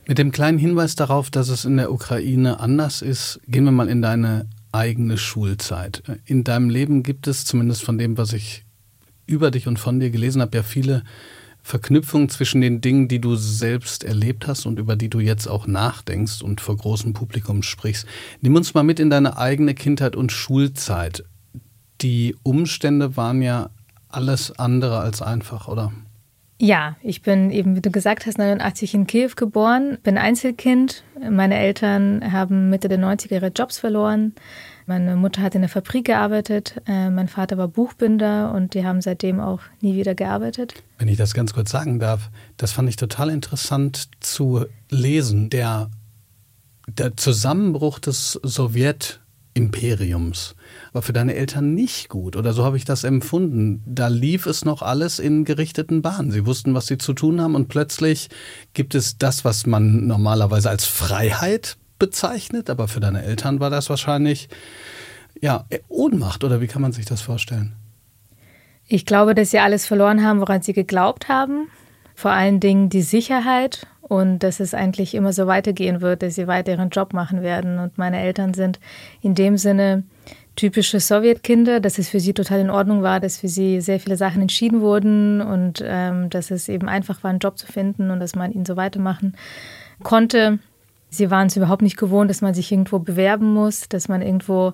Mit 0.06 0.18
dem 0.18 0.32
kleinen 0.32 0.58
Hinweis 0.58 0.94
darauf, 0.94 1.30
dass 1.30 1.48
es 1.48 1.64
in 1.64 1.76
der 1.76 1.92
Ukraine 1.92 2.60
anders 2.60 3.02
ist, 3.02 3.40
gehen 3.48 3.64
wir 3.64 3.72
mal 3.72 3.88
in 3.88 4.02
deine 4.02 4.46
eigene 4.70 5.18
Schulzeit. 5.18 6.02
In 6.24 6.44
deinem 6.44 6.70
Leben 6.70 7.02
gibt 7.02 7.26
es, 7.26 7.44
zumindest 7.44 7.82
von 7.82 7.98
dem, 7.98 8.16
was 8.16 8.32
ich 8.32 8.64
über 9.26 9.50
dich 9.50 9.66
und 9.66 9.78
von 9.78 10.00
dir 10.00 10.10
gelesen 10.10 10.40
habe, 10.40 10.56
ja 10.56 10.62
viele 10.62 11.02
Verknüpfungen 11.68 12.30
zwischen 12.30 12.62
den 12.62 12.80
Dingen, 12.80 13.08
die 13.08 13.20
du 13.20 13.36
selbst 13.36 14.02
erlebt 14.02 14.46
hast 14.46 14.64
und 14.64 14.78
über 14.78 14.96
die 14.96 15.10
du 15.10 15.20
jetzt 15.20 15.46
auch 15.46 15.66
nachdenkst 15.66 16.40
und 16.40 16.62
vor 16.62 16.78
großem 16.78 17.12
Publikum 17.12 17.62
sprichst. 17.62 18.06
Nimm 18.40 18.56
uns 18.56 18.72
mal 18.72 18.84
mit 18.84 18.98
in 18.98 19.10
deine 19.10 19.36
eigene 19.36 19.74
Kindheit 19.74 20.16
und 20.16 20.32
Schulzeit. 20.32 21.24
Die 22.00 22.34
Umstände 22.42 23.18
waren 23.18 23.42
ja 23.42 23.68
alles 24.08 24.58
andere 24.58 25.00
als 25.00 25.20
einfach, 25.20 25.68
oder? 25.68 25.92
Ja, 26.58 26.96
ich 27.02 27.20
bin 27.20 27.50
eben, 27.50 27.76
wie 27.76 27.82
du 27.82 27.90
gesagt 27.90 28.24
hast, 28.24 28.38
89 28.38 28.94
in 28.94 29.06
Kiew 29.06 29.32
geboren, 29.36 29.98
bin 30.02 30.16
Einzelkind. 30.16 31.04
Meine 31.30 31.58
Eltern 31.58 32.32
haben 32.32 32.70
Mitte 32.70 32.88
der 32.88 32.98
90er 32.98 33.34
ihre 33.34 33.48
Jobs 33.48 33.78
verloren. 33.78 34.32
Meine 34.88 35.16
Mutter 35.16 35.42
hat 35.42 35.54
in 35.54 35.60
der 35.60 35.68
Fabrik 35.68 36.06
gearbeitet, 36.06 36.80
äh, 36.86 37.10
mein 37.10 37.28
Vater 37.28 37.58
war 37.58 37.68
Buchbinder 37.68 38.54
und 38.54 38.72
die 38.72 38.86
haben 38.86 39.02
seitdem 39.02 39.38
auch 39.38 39.60
nie 39.82 39.94
wieder 39.96 40.14
gearbeitet. 40.14 40.82
Wenn 40.96 41.08
ich 41.08 41.18
das 41.18 41.34
ganz 41.34 41.52
kurz 41.52 41.70
sagen 41.70 42.00
darf, 42.00 42.30
das 42.56 42.72
fand 42.72 42.88
ich 42.88 42.96
total 42.96 43.28
interessant 43.28 44.08
zu 44.20 44.64
lesen. 44.88 45.50
Der, 45.50 45.90
der 46.86 47.18
Zusammenbruch 47.18 47.98
des 47.98 48.40
Sowjet 48.42 49.20
Imperiums. 49.52 50.54
War 50.94 51.02
für 51.02 51.12
deine 51.12 51.34
Eltern 51.34 51.74
nicht 51.74 52.08
gut 52.08 52.34
oder 52.34 52.54
so 52.54 52.64
habe 52.64 52.78
ich 52.78 52.86
das 52.86 53.04
empfunden. 53.04 53.82
Da 53.84 54.08
lief 54.08 54.46
es 54.46 54.64
noch 54.64 54.80
alles 54.80 55.18
in 55.18 55.44
gerichteten 55.44 56.00
Bahnen. 56.00 56.30
Sie 56.30 56.46
wussten, 56.46 56.72
was 56.72 56.86
sie 56.86 56.96
zu 56.96 57.12
tun 57.12 57.42
haben 57.42 57.56
und 57.56 57.68
plötzlich 57.68 58.30
gibt 58.72 58.94
es 58.94 59.18
das, 59.18 59.44
was 59.44 59.66
man 59.66 60.06
normalerweise 60.06 60.70
als 60.70 60.86
Freiheit 60.86 61.76
bezeichnet, 61.98 62.70
aber 62.70 62.88
für 62.88 63.00
deine 63.00 63.22
Eltern 63.22 63.60
war 63.60 63.70
das 63.70 63.90
wahrscheinlich 63.90 64.48
ja 65.40 65.64
Ohnmacht 65.88 66.44
oder 66.44 66.60
wie 66.60 66.66
kann 66.66 66.82
man 66.82 66.92
sich 66.92 67.06
das 67.06 67.20
vorstellen? 67.20 67.74
Ich 68.86 69.04
glaube, 69.04 69.34
dass 69.34 69.50
sie 69.50 69.58
alles 69.58 69.86
verloren 69.86 70.24
haben, 70.24 70.40
woran 70.40 70.62
sie 70.62 70.72
geglaubt 70.72 71.28
haben. 71.28 71.68
Vor 72.14 72.30
allen 72.30 72.58
Dingen 72.58 72.88
die 72.88 73.02
Sicherheit 73.02 73.86
und 74.00 74.40
dass 74.40 74.60
es 74.60 74.74
eigentlich 74.74 75.14
immer 75.14 75.32
so 75.32 75.46
weitergehen 75.46 76.00
wird, 76.00 76.22
dass 76.22 76.34
sie 76.34 76.46
weiter 76.46 76.72
ihren 76.72 76.88
Job 76.88 77.12
machen 77.12 77.42
werden. 77.42 77.78
Und 77.78 77.98
meine 77.98 78.18
Eltern 78.20 78.54
sind 78.54 78.80
in 79.20 79.34
dem 79.34 79.58
Sinne 79.58 80.04
typische 80.56 80.98
Sowjetkinder, 80.98 81.78
dass 81.78 81.98
es 81.98 82.08
für 82.08 82.18
sie 82.18 82.32
total 82.32 82.60
in 82.60 82.70
Ordnung 82.70 83.02
war, 83.02 83.20
dass 83.20 83.38
für 83.38 83.48
sie 83.48 83.80
sehr 83.80 84.00
viele 84.00 84.16
Sachen 84.16 84.42
entschieden 84.42 84.80
wurden 84.80 85.40
und 85.40 85.84
ähm, 85.84 86.30
dass 86.30 86.50
es 86.50 86.68
eben 86.68 86.88
einfach 86.88 87.22
war, 87.22 87.30
einen 87.30 87.38
Job 87.38 87.58
zu 87.58 87.66
finden 87.66 88.10
und 88.10 88.18
dass 88.18 88.34
man 88.34 88.50
ihn 88.52 88.64
so 88.64 88.76
weitermachen 88.76 89.36
konnte. 90.02 90.58
Sie 91.10 91.30
waren 91.30 91.46
es 91.46 91.56
überhaupt 91.56 91.82
nicht 91.82 91.96
gewohnt, 91.96 92.30
dass 92.30 92.40
man 92.40 92.54
sich 92.54 92.70
irgendwo 92.70 92.98
bewerben 92.98 93.52
muss, 93.52 93.88
dass 93.88 94.08
man 94.08 94.22
irgendwo 94.22 94.72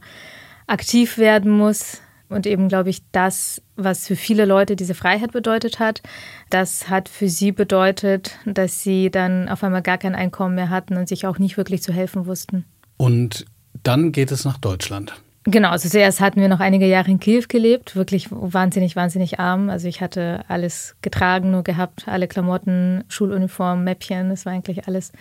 aktiv 0.66 1.18
werden 1.18 1.50
muss. 1.50 2.00
Und 2.28 2.46
eben, 2.46 2.68
glaube 2.68 2.90
ich, 2.90 3.02
das, 3.12 3.62
was 3.76 4.06
für 4.06 4.16
viele 4.16 4.44
Leute 4.44 4.76
diese 4.76 4.94
Freiheit 4.94 5.32
bedeutet 5.32 5.78
hat, 5.78 6.02
das 6.50 6.88
hat 6.88 7.08
für 7.08 7.28
sie 7.28 7.52
bedeutet, 7.52 8.38
dass 8.46 8.82
sie 8.82 9.10
dann 9.10 9.48
auf 9.48 9.62
einmal 9.62 9.82
gar 9.82 9.98
kein 9.98 10.14
Einkommen 10.14 10.54
mehr 10.54 10.70
hatten 10.70 10.96
und 10.96 11.08
sich 11.08 11.26
auch 11.26 11.38
nicht 11.38 11.56
wirklich 11.56 11.82
zu 11.82 11.92
helfen 11.92 12.26
wussten. 12.26 12.64
Und 12.96 13.44
dann 13.82 14.10
geht 14.10 14.32
es 14.32 14.44
nach 14.44 14.58
Deutschland. 14.58 15.14
Genau, 15.46 15.68
also 15.68 15.90
zuerst 15.90 16.20
hatten 16.20 16.40
wir 16.40 16.48
noch 16.48 16.60
einige 16.60 16.86
Jahre 16.86 17.10
in 17.10 17.20
Kiew 17.20 17.44
gelebt, 17.48 17.96
wirklich 17.96 18.28
wahnsinnig, 18.30 18.96
wahnsinnig 18.96 19.38
arm. 19.38 19.68
Also 19.68 19.88
ich 19.88 20.00
hatte 20.00 20.42
alles 20.48 20.96
getragen, 21.02 21.50
nur 21.50 21.62
gehabt, 21.62 22.08
alle 22.08 22.28
Klamotten, 22.28 23.04
Schuluniform, 23.08 23.84
Mäppchen, 23.84 24.30
das 24.30 24.46
war 24.46 24.54
eigentlich 24.54 24.88
alles 24.88 25.12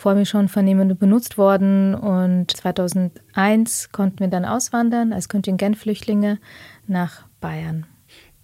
vor 0.00 0.14
mir 0.14 0.24
schon 0.24 0.48
jemandem 0.66 0.96
benutzt 0.96 1.36
worden. 1.36 1.94
Und 1.94 2.50
2001 2.50 3.92
konnten 3.92 4.20
wir 4.20 4.28
dann 4.28 4.44
auswandern 4.44 5.12
als 5.12 5.28
Kontingentflüchtlinge 5.28 6.38
nach 6.86 7.24
Bayern. 7.40 7.86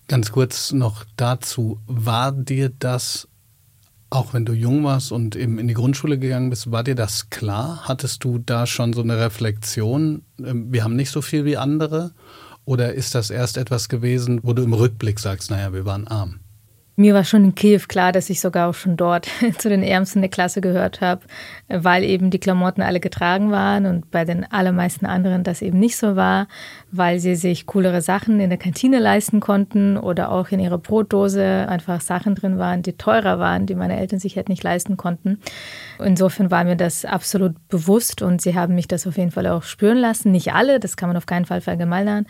Ganz 0.08 0.31
kurz 0.31 0.73
noch 0.73 1.05
dazu, 1.17 1.81
war 1.87 2.31
dir 2.31 2.70
das, 2.79 3.26
auch 4.11 4.35
wenn 4.35 4.44
du 4.44 4.53
jung 4.53 4.85
warst 4.85 5.11
und 5.11 5.35
eben 5.35 5.58
in 5.58 5.67
die 5.67 5.75
Grundschule 5.75 6.19
gegangen 6.19 6.50
bist, 6.50 6.70
war 6.70 6.85
dir 6.85 6.94
das 6.94 7.31
klar? 7.31 7.81
Hattest 7.85 8.23
du 8.23 8.38
da 8.38 8.67
schon 8.67 8.93
so 8.93 9.00
eine 9.00 9.19
Reflexion, 9.19 10.23
ähm, 10.38 10.73
wir 10.73 10.85
haben 10.85 10.94
nicht 10.94 11.11
so 11.11 11.23
viel 11.23 11.44
wie 11.44 11.56
andere? 11.56 12.12
Oder 12.67 12.94
ist 12.94 13.14
das 13.14 13.31
erst 13.31 13.56
etwas 13.56 13.88
gewesen, 13.88 14.41
wo 14.43 14.52
du 14.52 14.62
im 14.62 14.75
Rückblick 14.75 15.19
sagst, 15.20 15.50
naja, 15.50 15.73
wir 15.73 15.87
waren 15.87 16.07
arm? 16.07 16.40
Mir 16.99 17.12
war 17.12 17.25
schon 17.25 17.45
in 17.45 17.55
Kiew 17.55 17.83
klar, 17.88 18.11
dass 18.11 18.31
ich 18.31 18.41
sogar 18.41 18.71
auch 18.71 18.75
schon 18.75 18.97
dort 18.97 19.29
zu 19.59 19.69
den 19.69 19.83
Ärmsten 19.83 20.23
der 20.23 20.31
Klasse 20.31 20.62
gehört 20.62 21.03
habe, 21.03 21.26
weil 21.69 22.03
eben 22.03 22.31
die 22.31 22.41
Klamotten 22.41 22.81
alle 22.81 23.00
getragen 23.00 23.50
waren 23.50 23.85
und 23.85 24.11
bei 24.11 24.25
den 24.25 24.50
allermeisten 24.50 25.05
anderen 25.05 25.45
das 25.45 25.61
eben 25.61 25.79
nicht 25.79 25.99
so 25.99 26.17
war, 26.17 26.49
weil 26.97 27.19
sie 27.19 27.35
sich 27.35 27.67
coolere 27.67 28.00
Sachen 28.00 28.41
in 28.41 28.50
der 28.50 28.59
Kantine 28.59 28.99
leisten 28.99 29.41
konnten 29.41 29.97
oder 29.97 30.31
auch 30.31 30.49
in 30.49 30.61
ihrer 30.61 30.79
Brotdose 30.79 31.67
einfach 31.69 32.00
Sachen 32.00 32.35
drin 32.35 32.59
waren, 32.59 32.83
die 32.83 32.95
teurer 32.95 33.38
waren, 33.38 33.67
die 33.67 33.75
meine 33.75 33.99
Eltern 33.99 34.19
sich 34.19 34.37
halt 34.37 34.49
nicht 34.49 34.62
leisten 34.62 34.97
konnten. 34.97 35.38
Insofern 35.99 36.50
war 36.50 36.65
mir 36.65 36.76
das 36.76 37.05
absolut 37.05 37.55
bewusst 37.69 38.23
und 38.23 38.41
sie 38.41 38.55
haben 38.55 38.75
mich 38.75 38.88
das 38.88 39.07
auf 39.07 39.17
jeden 39.17 39.31
Fall 39.31 39.47
auch 39.47 39.62
spüren 39.62 39.99
lassen. 39.99 40.33
Nicht 40.33 40.53
alle, 40.53 40.81
das 40.81 40.97
kann 40.97 41.09
man 41.09 41.17
auf 41.17 41.26
keinen 41.26 41.45
Fall 41.45 41.61
verallgemeinern, 41.61 42.26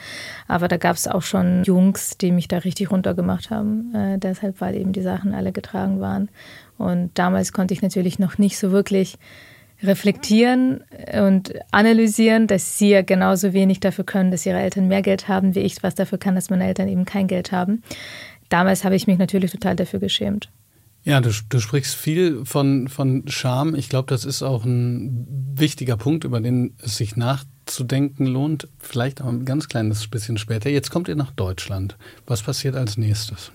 aber 0.48 0.68
da 0.68 0.76
gab 0.76 0.96
es 0.96 1.08
auch 1.08 1.22
schon 1.22 1.64
Jungs, 1.64 2.16
die 2.18 2.32
mich 2.32 2.48
da 2.48 2.58
richtig 2.58 2.90
runtergemacht 2.90 3.50
haben. 3.50 3.94
Äh, 3.94 4.18
deshalb, 4.18 4.60
weil 4.60 4.76
eben 4.76 4.92
die 4.92 5.02
Sachen 5.02 5.34
alle 5.34 5.52
getragen 5.52 6.00
waren. 6.00 6.28
Und 6.78 7.10
damals 7.14 7.52
konnte 7.52 7.74
ich 7.74 7.82
natürlich 7.82 8.18
noch 8.18 8.38
nicht 8.38 8.58
so 8.58 8.70
wirklich 8.70 9.18
reflektieren 9.82 10.82
und 11.12 11.52
analysieren, 11.70 12.46
dass 12.46 12.78
sie 12.78 12.90
ja 12.90 13.02
genauso 13.02 13.52
wenig 13.52 13.80
dafür 13.80 14.04
können, 14.04 14.30
dass 14.30 14.46
ihre 14.46 14.58
Eltern 14.58 14.88
mehr 14.88 15.02
Geld 15.02 15.28
haben, 15.28 15.54
wie 15.54 15.60
ich 15.60 15.82
was 15.82 15.94
dafür 15.94 16.18
kann, 16.18 16.34
dass 16.34 16.50
meine 16.50 16.66
Eltern 16.66 16.88
eben 16.88 17.04
kein 17.04 17.26
Geld 17.26 17.52
haben. 17.52 17.82
Damals 18.48 18.84
habe 18.84 18.96
ich 18.96 19.06
mich 19.06 19.18
natürlich 19.18 19.50
total 19.50 19.76
dafür 19.76 20.00
geschämt. 20.00 20.48
Ja, 21.06 21.20
du, 21.20 21.30
du 21.48 21.60
sprichst 21.60 21.94
viel 21.94 22.44
von, 22.44 22.88
von 22.88 23.28
Scham. 23.28 23.76
Ich 23.76 23.88
glaube, 23.88 24.08
das 24.08 24.24
ist 24.24 24.42
auch 24.42 24.64
ein 24.64 25.24
wichtiger 25.54 25.96
Punkt, 25.96 26.24
über 26.24 26.40
den 26.40 26.74
es 26.82 26.96
sich 26.96 27.14
nachzudenken 27.14 28.26
lohnt. 28.26 28.66
Vielleicht 28.78 29.20
auch 29.20 29.28
ein 29.28 29.44
ganz 29.44 29.68
kleines 29.68 30.08
bisschen 30.08 30.36
später. 30.36 30.68
Jetzt 30.68 30.90
kommt 30.90 31.06
ihr 31.06 31.14
nach 31.14 31.30
Deutschland. 31.30 31.96
Was 32.26 32.42
passiert 32.42 32.74
als 32.74 32.96
nächstes? 32.96 33.52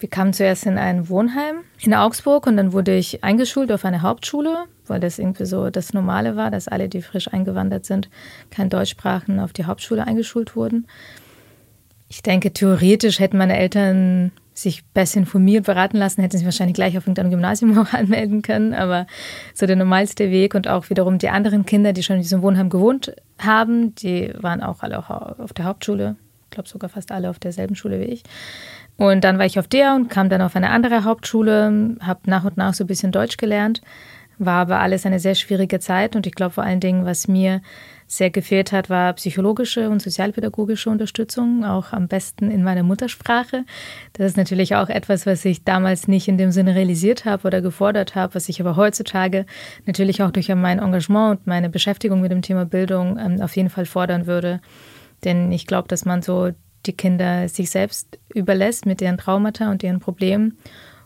Wir 0.00 0.10
kamen 0.10 0.32
zuerst 0.32 0.66
in 0.66 0.78
ein 0.78 1.08
Wohnheim 1.08 1.58
in 1.80 1.94
Augsburg 1.94 2.46
und 2.46 2.56
dann 2.56 2.72
wurde 2.72 2.96
ich 2.96 3.22
eingeschult 3.22 3.70
auf 3.70 3.84
eine 3.84 4.02
Hauptschule 4.02 4.66
weil 4.90 5.00
das 5.00 5.18
irgendwie 5.18 5.46
so 5.46 5.70
das 5.70 5.94
Normale 5.94 6.36
war, 6.36 6.50
dass 6.50 6.68
alle, 6.68 6.90
die 6.90 7.00
frisch 7.00 7.32
eingewandert 7.32 7.86
sind, 7.86 8.10
kein 8.50 8.68
Deutsch 8.68 8.90
sprachen, 8.90 9.40
auf 9.40 9.54
die 9.54 9.64
Hauptschule 9.64 10.06
eingeschult 10.06 10.56
wurden. 10.56 10.86
Ich 12.08 12.22
denke, 12.22 12.52
theoretisch 12.52 13.20
hätten 13.20 13.38
meine 13.38 13.56
Eltern 13.56 14.32
sich 14.52 14.84
besser 14.84 15.18
informiert, 15.20 15.64
beraten 15.64 15.96
lassen, 15.96 16.20
hätten 16.20 16.36
sie 16.36 16.44
wahrscheinlich 16.44 16.74
gleich 16.74 16.98
auf 16.98 17.04
irgendeinem 17.04 17.30
Gymnasium 17.30 17.78
auch 17.78 17.94
anmelden 17.94 18.42
können. 18.42 18.74
Aber 18.74 19.06
so 19.54 19.64
der 19.64 19.76
normalste 19.76 20.30
Weg 20.30 20.54
und 20.54 20.66
auch 20.68 20.90
wiederum 20.90 21.18
die 21.18 21.30
anderen 21.30 21.64
Kinder, 21.64 21.92
die 21.92 22.02
schon 22.02 22.16
in 22.16 22.22
diesem 22.22 22.42
Wohnheim 22.42 22.68
gewohnt 22.68 23.14
haben, 23.38 23.94
die 23.94 24.34
waren 24.36 24.60
auch 24.60 24.82
alle 24.82 25.08
auf 25.08 25.52
der 25.52 25.64
Hauptschule. 25.64 26.16
Ich 26.46 26.50
glaube 26.50 26.68
sogar 26.68 26.90
fast 26.90 27.12
alle 27.12 27.30
auf 27.30 27.38
derselben 27.38 27.76
Schule 27.76 28.00
wie 28.00 28.06
ich. 28.06 28.24
Und 29.00 29.24
dann 29.24 29.38
war 29.38 29.46
ich 29.46 29.58
auf 29.58 29.66
der 29.66 29.94
und 29.94 30.10
kam 30.10 30.28
dann 30.28 30.42
auf 30.42 30.56
eine 30.56 30.68
andere 30.68 31.04
Hauptschule, 31.04 31.96
habe 32.00 32.20
nach 32.26 32.44
und 32.44 32.58
nach 32.58 32.74
so 32.74 32.84
ein 32.84 32.86
bisschen 32.86 33.12
Deutsch 33.12 33.38
gelernt. 33.38 33.80
War 34.36 34.60
aber 34.60 34.80
alles 34.80 35.06
eine 35.06 35.18
sehr 35.18 35.34
schwierige 35.34 35.80
Zeit 35.80 36.16
und 36.16 36.26
ich 36.26 36.34
glaube 36.34 36.52
vor 36.52 36.64
allen 36.64 36.80
Dingen, 36.80 37.06
was 37.06 37.26
mir 37.26 37.62
sehr 38.06 38.28
gefehlt 38.28 38.72
hat, 38.72 38.90
war 38.90 39.14
psychologische 39.14 39.88
und 39.88 40.02
sozialpädagogische 40.02 40.90
Unterstützung, 40.90 41.64
auch 41.64 41.94
am 41.94 42.08
besten 42.08 42.50
in 42.50 42.62
meiner 42.62 42.82
Muttersprache. 42.82 43.64
Das 44.12 44.26
ist 44.26 44.36
natürlich 44.36 44.76
auch 44.76 44.90
etwas, 44.90 45.24
was 45.24 45.46
ich 45.46 45.64
damals 45.64 46.06
nicht 46.06 46.28
in 46.28 46.36
dem 46.36 46.50
Sinne 46.50 46.74
realisiert 46.74 47.24
habe 47.24 47.46
oder 47.46 47.62
gefordert 47.62 48.16
habe, 48.16 48.34
was 48.34 48.50
ich 48.50 48.60
aber 48.60 48.76
heutzutage 48.76 49.46
natürlich 49.86 50.22
auch 50.22 50.30
durch 50.30 50.54
mein 50.54 50.78
Engagement 50.78 51.38
und 51.38 51.46
meine 51.46 51.70
Beschäftigung 51.70 52.20
mit 52.20 52.32
dem 52.32 52.42
Thema 52.42 52.66
Bildung 52.66 53.18
ähm, 53.18 53.40
auf 53.40 53.56
jeden 53.56 53.70
Fall 53.70 53.86
fordern 53.86 54.26
würde. 54.26 54.60
Denn 55.24 55.52
ich 55.52 55.66
glaube, 55.66 55.88
dass 55.88 56.04
man 56.04 56.20
so 56.20 56.50
die 56.86 56.92
Kinder 56.92 57.48
sich 57.48 57.70
selbst 57.70 58.18
überlässt 58.34 58.86
mit 58.86 59.00
ihren 59.00 59.18
Traumata 59.18 59.70
und 59.70 59.82
ihren 59.82 60.00
Problemen 60.00 60.58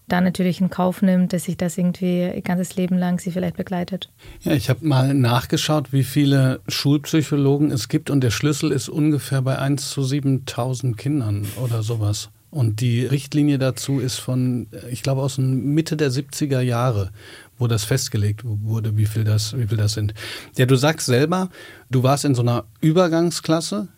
dann 0.07 0.25
natürlich 0.25 0.61
in 0.61 0.69
Kauf 0.69 1.01
nimmt, 1.01 1.33
dass 1.33 1.45
sich 1.45 1.57
das 1.57 1.79
irgendwie 1.79 2.25
ihr 2.25 2.43
ganzes 2.43 2.77
Leben 2.77 2.99
lang 2.99 3.19
sie 3.19 3.31
vielleicht 3.31 3.57
begleitet. 3.57 4.11
Ja, 4.43 4.53
ich 4.53 4.69
habe 4.69 4.87
mal 4.87 5.15
nachgeschaut, 5.15 5.93
wie 5.93 6.05
viele 6.05 6.61
Schulpsychologen 6.69 7.71
es 7.71 7.89
gibt 7.89 8.11
und 8.11 8.21
der 8.21 8.31
Schlüssel 8.31 8.71
ist 8.71 8.89
ungefähr 8.89 9.41
bei 9.41 9.59
1 9.59 9.91
zu 9.91 10.03
7000 10.03 10.99
Kindern 10.99 11.47
oder 11.57 11.83
sowas. 11.83 12.29
Und 12.51 12.81
die 12.81 13.05
Richtlinie 13.05 13.59
dazu 13.59 13.99
ist 13.99 14.19
von, 14.19 14.69
ich 14.89 15.03
glaube, 15.03 15.23
aus 15.23 15.39
Mitte 15.39 15.97
der 15.97 16.13
70er 16.13 16.61
Jahre, 16.61 17.11
wo 17.59 17.67
das 17.67 17.83
festgelegt 17.83 18.43
wurde, 18.45 18.97
wie 18.97 19.07
viel 19.07 19.25
das, 19.25 19.59
wie 19.59 19.67
viel 19.67 19.77
das 19.77 19.95
sind. 19.95 20.15
Ja, 20.57 20.65
du 20.65 20.77
sagst 20.77 21.07
selber, 21.07 21.49
du 21.91 22.05
warst 22.05 22.25
in 22.25 22.37
so 22.37 22.43
einer 22.43 22.65
Übergangsklasse. 22.81 23.89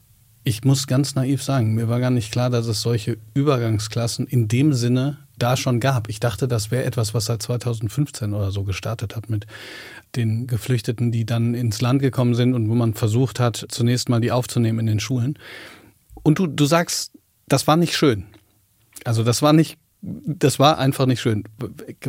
Ich 0.49 0.63
muss 0.63 0.87
ganz 0.87 1.17
naiv 1.17 1.43
sagen, 1.43 1.75
mir 1.75 1.89
war 1.89 1.99
gar 1.99 2.13
nicht 2.13 2.31
klar, 2.31 2.51
dass 2.51 2.69
es 2.69 2.81
solche 2.81 3.19
Übergangsklassen 3.35 4.29
in 4.29 4.47
dem 4.47 4.75
Sinne 4.75 5.19
da 5.37 5.57
schon 5.57 5.81
gab. 5.81 6.09
Ich 6.09 6.21
dachte, 6.21 6.47
das 6.47 6.71
wäre 6.71 6.85
etwas, 6.85 7.15
was 7.15 7.25
seit 7.25 7.43
2015 7.43 8.33
oder 8.33 8.53
so 8.53 8.63
gestartet 8.63 9.17
hat 9.17 9.29
mit 9.29 9.49
den 10.15 10.47
Geflüchteten, 10.47 11.11
die 11.11 11.27
dann 11.27 11.55
ins 11.55 11.81
Land 11.81 12.01
gekommen 12.01 12.37
sind 12.37 12.55
und 12.55 12.71
wo 12.71 12.77
man 12.77 12.95
versucht 12.95 13.41
hat, 13.41 13.67
zunächst 13.71 14.09
mal 14.09 14.21
die 14.21 14.31
aufzunehmen 14.31 14.79
in 14.79 14.87
den 14.87 15.01
Schulen. 15.01 15.37
Und 16.23 16.39
du, 16.39 16.47
du 16.47 16.65
sagst, 16.65 17.11
das 17.49 17.67
war 17.67 17.77
nicht 17.77 17.97
schön. 17.97 18.27
Also 19.03 19.25
das 19.25 19.43
war 19.43 19.53
nicht, 19.53 19.79
das 20.01 20.61
war 20.61 20.79
einfach 20.79 21.07
nicht 21.07 21.21
schön. 21.21 21.43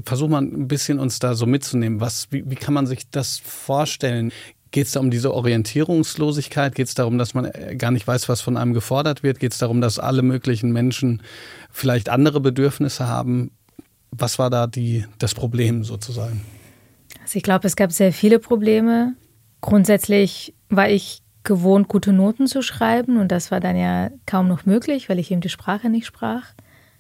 Versuch 0.06 0.30
mal 0.30 0.44
ein 0.44 0.68
bisschen 0.68 1.00
uns 1.00 1.18
da 1.18 1.34
so 1.34 1.48
mitzunehmen. 1.48 2.02
Was, 2.02 2.28
wie, 2.30 2.48
wie 2.48 2.56
kann 2.56 2.76
man 2.76 2.86
sich 2.86 3.10
das 3.10 3.40
vorstellen? 3.40 4.32
Geht 4.78 4.86
es 4.86 4.92
da 4.92 5.00
um 5.00 5.10
diese 5.10 5.34
Orientierungslosigkeit? 5.34 6.76
Geht 6.76 6.88
es 6.88 6.94
darum, 6.94 7.18
dass 7.18 7.34
man 7.34 7.46
äh, 7.46 7.76
gar 7.76 7.90
nicht 7.90 8.06
weiß, 8.06 8.30
was 8.30 8.42
von 8.42 8.58
einem 8.58 8.74
gefordert 8.74 9.24
wird? 9.24 9.40
Geht 9.40 9.54
es 9.54 9.58
darum, 9.58 9.82
dass 9.82 9.98
alle 9.98 10.22
möglichen 10.22 10.72
Menschen 10.72 11.24
vielleicht 11.72 12.10
andere 12.10 12.42
Bedürfnisse 12.42 13.08
haben? 13.08 13.50
Was 14.12 14.38
war 14.38 14.52
da 14.52 14.68
die, 14.68 15.04
das 15.18 15.34
Problem 15.34 15.84
sozusagen? 15.84 16.42
Also 17.24 17.38
ich 17.38 17.42
glaube, 17.42 17.66
es 17.66 17.76
gab 17.76 17.92
sehr 17.92 18.14
viele 18.14 18.38
Probleme. 18.38 19.16
Grundsätzlich 19.62 20.54
war 20.70 20.88
ich 20.88 21.24
gewohnt, 21.42 21.88
gute 21.88 22.14
Noten 22.14 22.46
zu 22.46 22.62
schreiben 22.62 23.18
und 23.18 23.32
das 23.32 23.50
war 23.50 23.60
dann 23.60 23.78
ja 23.78 24.12
kaum 24.28 24.48
noch 24.48 24.68
möglich, 24.68 25.10
weil 25.10 25.18
ich 25.18 25.32
eben 25.32 25.42
die 25.42 25.50
Sprache 25.50 25.90
nicht 25.90 26.06
sprach. 26.06 26.54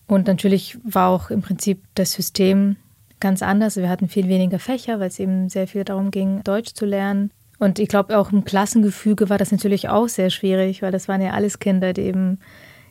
Und 0.08 0.26
natürlich 0.26 0.80
war 0.84 1.10
auch 1.10 1.30
im 1.30 1.44
Prinzip 1.44 1.84
das 1.94 2.12
System 2.14 2.78
ganz 3.20 3.44
anders. 3.44 3.76
Wir 3.76 3.90
hatten 3.90 4.10
viel 4.10 4.30
weniger 4.30 4.58
Fächer, 4.58 5.00
weil 5.00 5.10
es 5.10 5.20
eben 5.20 5.50
sehr 5.50 5.68
viel 5.68 5.84
darum 5.84 6.10
ging, 6.10 6.44
Deutsch 6.44 6.74
zu 6.74 6.88
lernen. 6.88 7.30
Und 7.60 7.80
ich 7.80 7.88
glaube, 7.88 8.18
auch 8.18 8.32
im 8.32 8.46
Klassengefüge 8.46 9.30
war 9.30 9.38
das 9.38 9.52
natürlich 9.52 9.90
auch 9.90 10.08
sehr 10.08 10.30
schwierig, 10.30 10.82
weil 10.82 10.92
das 10.92 11.08
waren 11.08 11.22
ja 11.22 11.32
alles 11.32 11.60
Kinder, 11.60 11.94
die 11.94 12.02
eben 12.02 12.40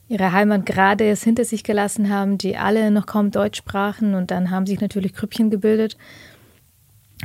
ihre 0.08 0.32
Heimat 0.32 0.66
gerade 0.66 1.04
erst 1.04 1.24
hinter 1.24 1.44
sich 1.44 1.64
gelassen 1.64 2.10
haben, 2.10 2.38
die 2.38 2.56
alle 2.56 2.90
noch 2.90 3.06
kaum 3.06 3.30
Deutsch 3.30 3.58
sprachen 3.58 4.14
und 4.14 4.30
dann 4.30 4.50
haben 4.50 4.66
sich 4.66 4.80
natürlich 4.80 5.14
Grüppchen 5.14 5.50
gebildet. 5.50 5.96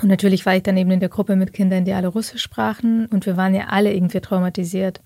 Und 0.02 0.08
natürlich 0.08 0.46
war 0.46 0.56
ich 0.56 0.64
dann 0.64 0.78
eben 0.78 0.92
in 0.92 1.00
der 1.00 1.10
Gruppe 1.10 1.36
mit 1.36 1.54
Kindern, 1.54 1.86
die 1.86 1.94
alle 1.94 2.08
Russisch 2.08 2.42
sprachen 2.42 3.08
und 3.08 3.26
wir 3.26 3.38
waren 3.38 3.54
ja 3.54 3.66
alle 3.70 3.94
irgendwie 3.94 4.22
traumatisiert. 4.22 5.02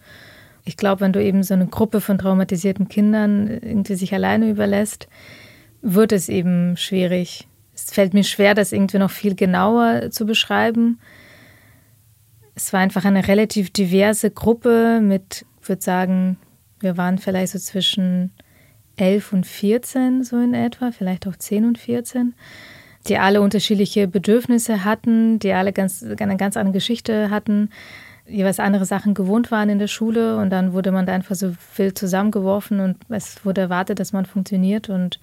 Ich 0.64 0.78
glaube, 0.78 1.02
wenn 1.02 1.14
du 1.14 1.24
eben 1.24 1.44
so 1.44 1.54
eine 1.54 1.68
Gruppe 1.68 2.02
von 2.02 2.18
traumatisierten 2.18 2.88
Kindern 2.88 3.48
irgendwie 3.48 3.96
sich 3.96 4.14
alleine 4.14 4.50
überlässt, 4.50 5.08
wird 5.82 6.12
es 6.12 6.30
eben 6.30 6.78
schwierig. 6.78 7.48
Es 7.74 7.92
fällt 7.92 8.14
mir 8.14 8.24
schwer, 8.24 8.56
das 8.56 8.72
irgendwie 8.72 8.98
noch 8.98 9.12
viel 9.12 9.36
genauer 9.36 10.12
zu 10.12 10.26
beschreiben 10.26 11.00
es 12.56 12.72
war 12.72 12.80
einfach 12.80 13.06
eine 13.06 13.28
relativ 13.28 13.70
diverse 13.70 14.32
Gruppe 14.32 15.02
mit, 15.02 15.46
ich 15.62 15.70
würde 15.70 15.82
sagen, 15.82 16.38
wir 16.80 16.98
waren 16.98 17.18
vielleicht 17.18 17.54
so 17.54 17.60
zwischen 17.60 18.32
11 18.98 19.34
und 19.34 19.46
14 19.46 20.24
so 20.24 20.40
in 20.40 20.54
etwa, 20.54 20.92
vielleicht 20.92 21.28
auch 21.28 21.36
10 21.36 21.66
und 21.66 21.78
14, 21.78 22.34
die 23.08 23.18
alle 23.18 23.42
unterschiedliche 23.42 24.08
Bedürfnisse 24.08 24.86
hatten, 24.86 25.38
die 25.40 25.52
alle 25.52 25.74
ganz, 25.74 26.04
eine 26.04 26.38
ganz 26.38 26.56
andere 26.56 26.74
Geschichte 26.74 27.30
hatten, 27.30 27.70
jeweils 28.28 28.60
andere 28.60 28.86
Sachen 28.86 29.14
gewohnt 29.14 29.52
waren 29.52 29.70
in 29.70 29.80
der 29.80 29.88
Schule 29.88 30.38
und 30.38 30.50
dann 30.50 30.74
wurde 30.74 30.92
man 30.92 31.06
da 31.06 31.14
einfach 31.14 31.36
so 31.36 31.54
wild 31.76 31.98
zusammengeworfen 31.98 32.80
und 32.80 32.98
es 33.10 33.46
wurde 33.46 33.62
erwartet, 33.62 34.00
dass 34.00 34.14
man 34.14 34.26
funktioniert 34.26 34.90
und 34.90 35.20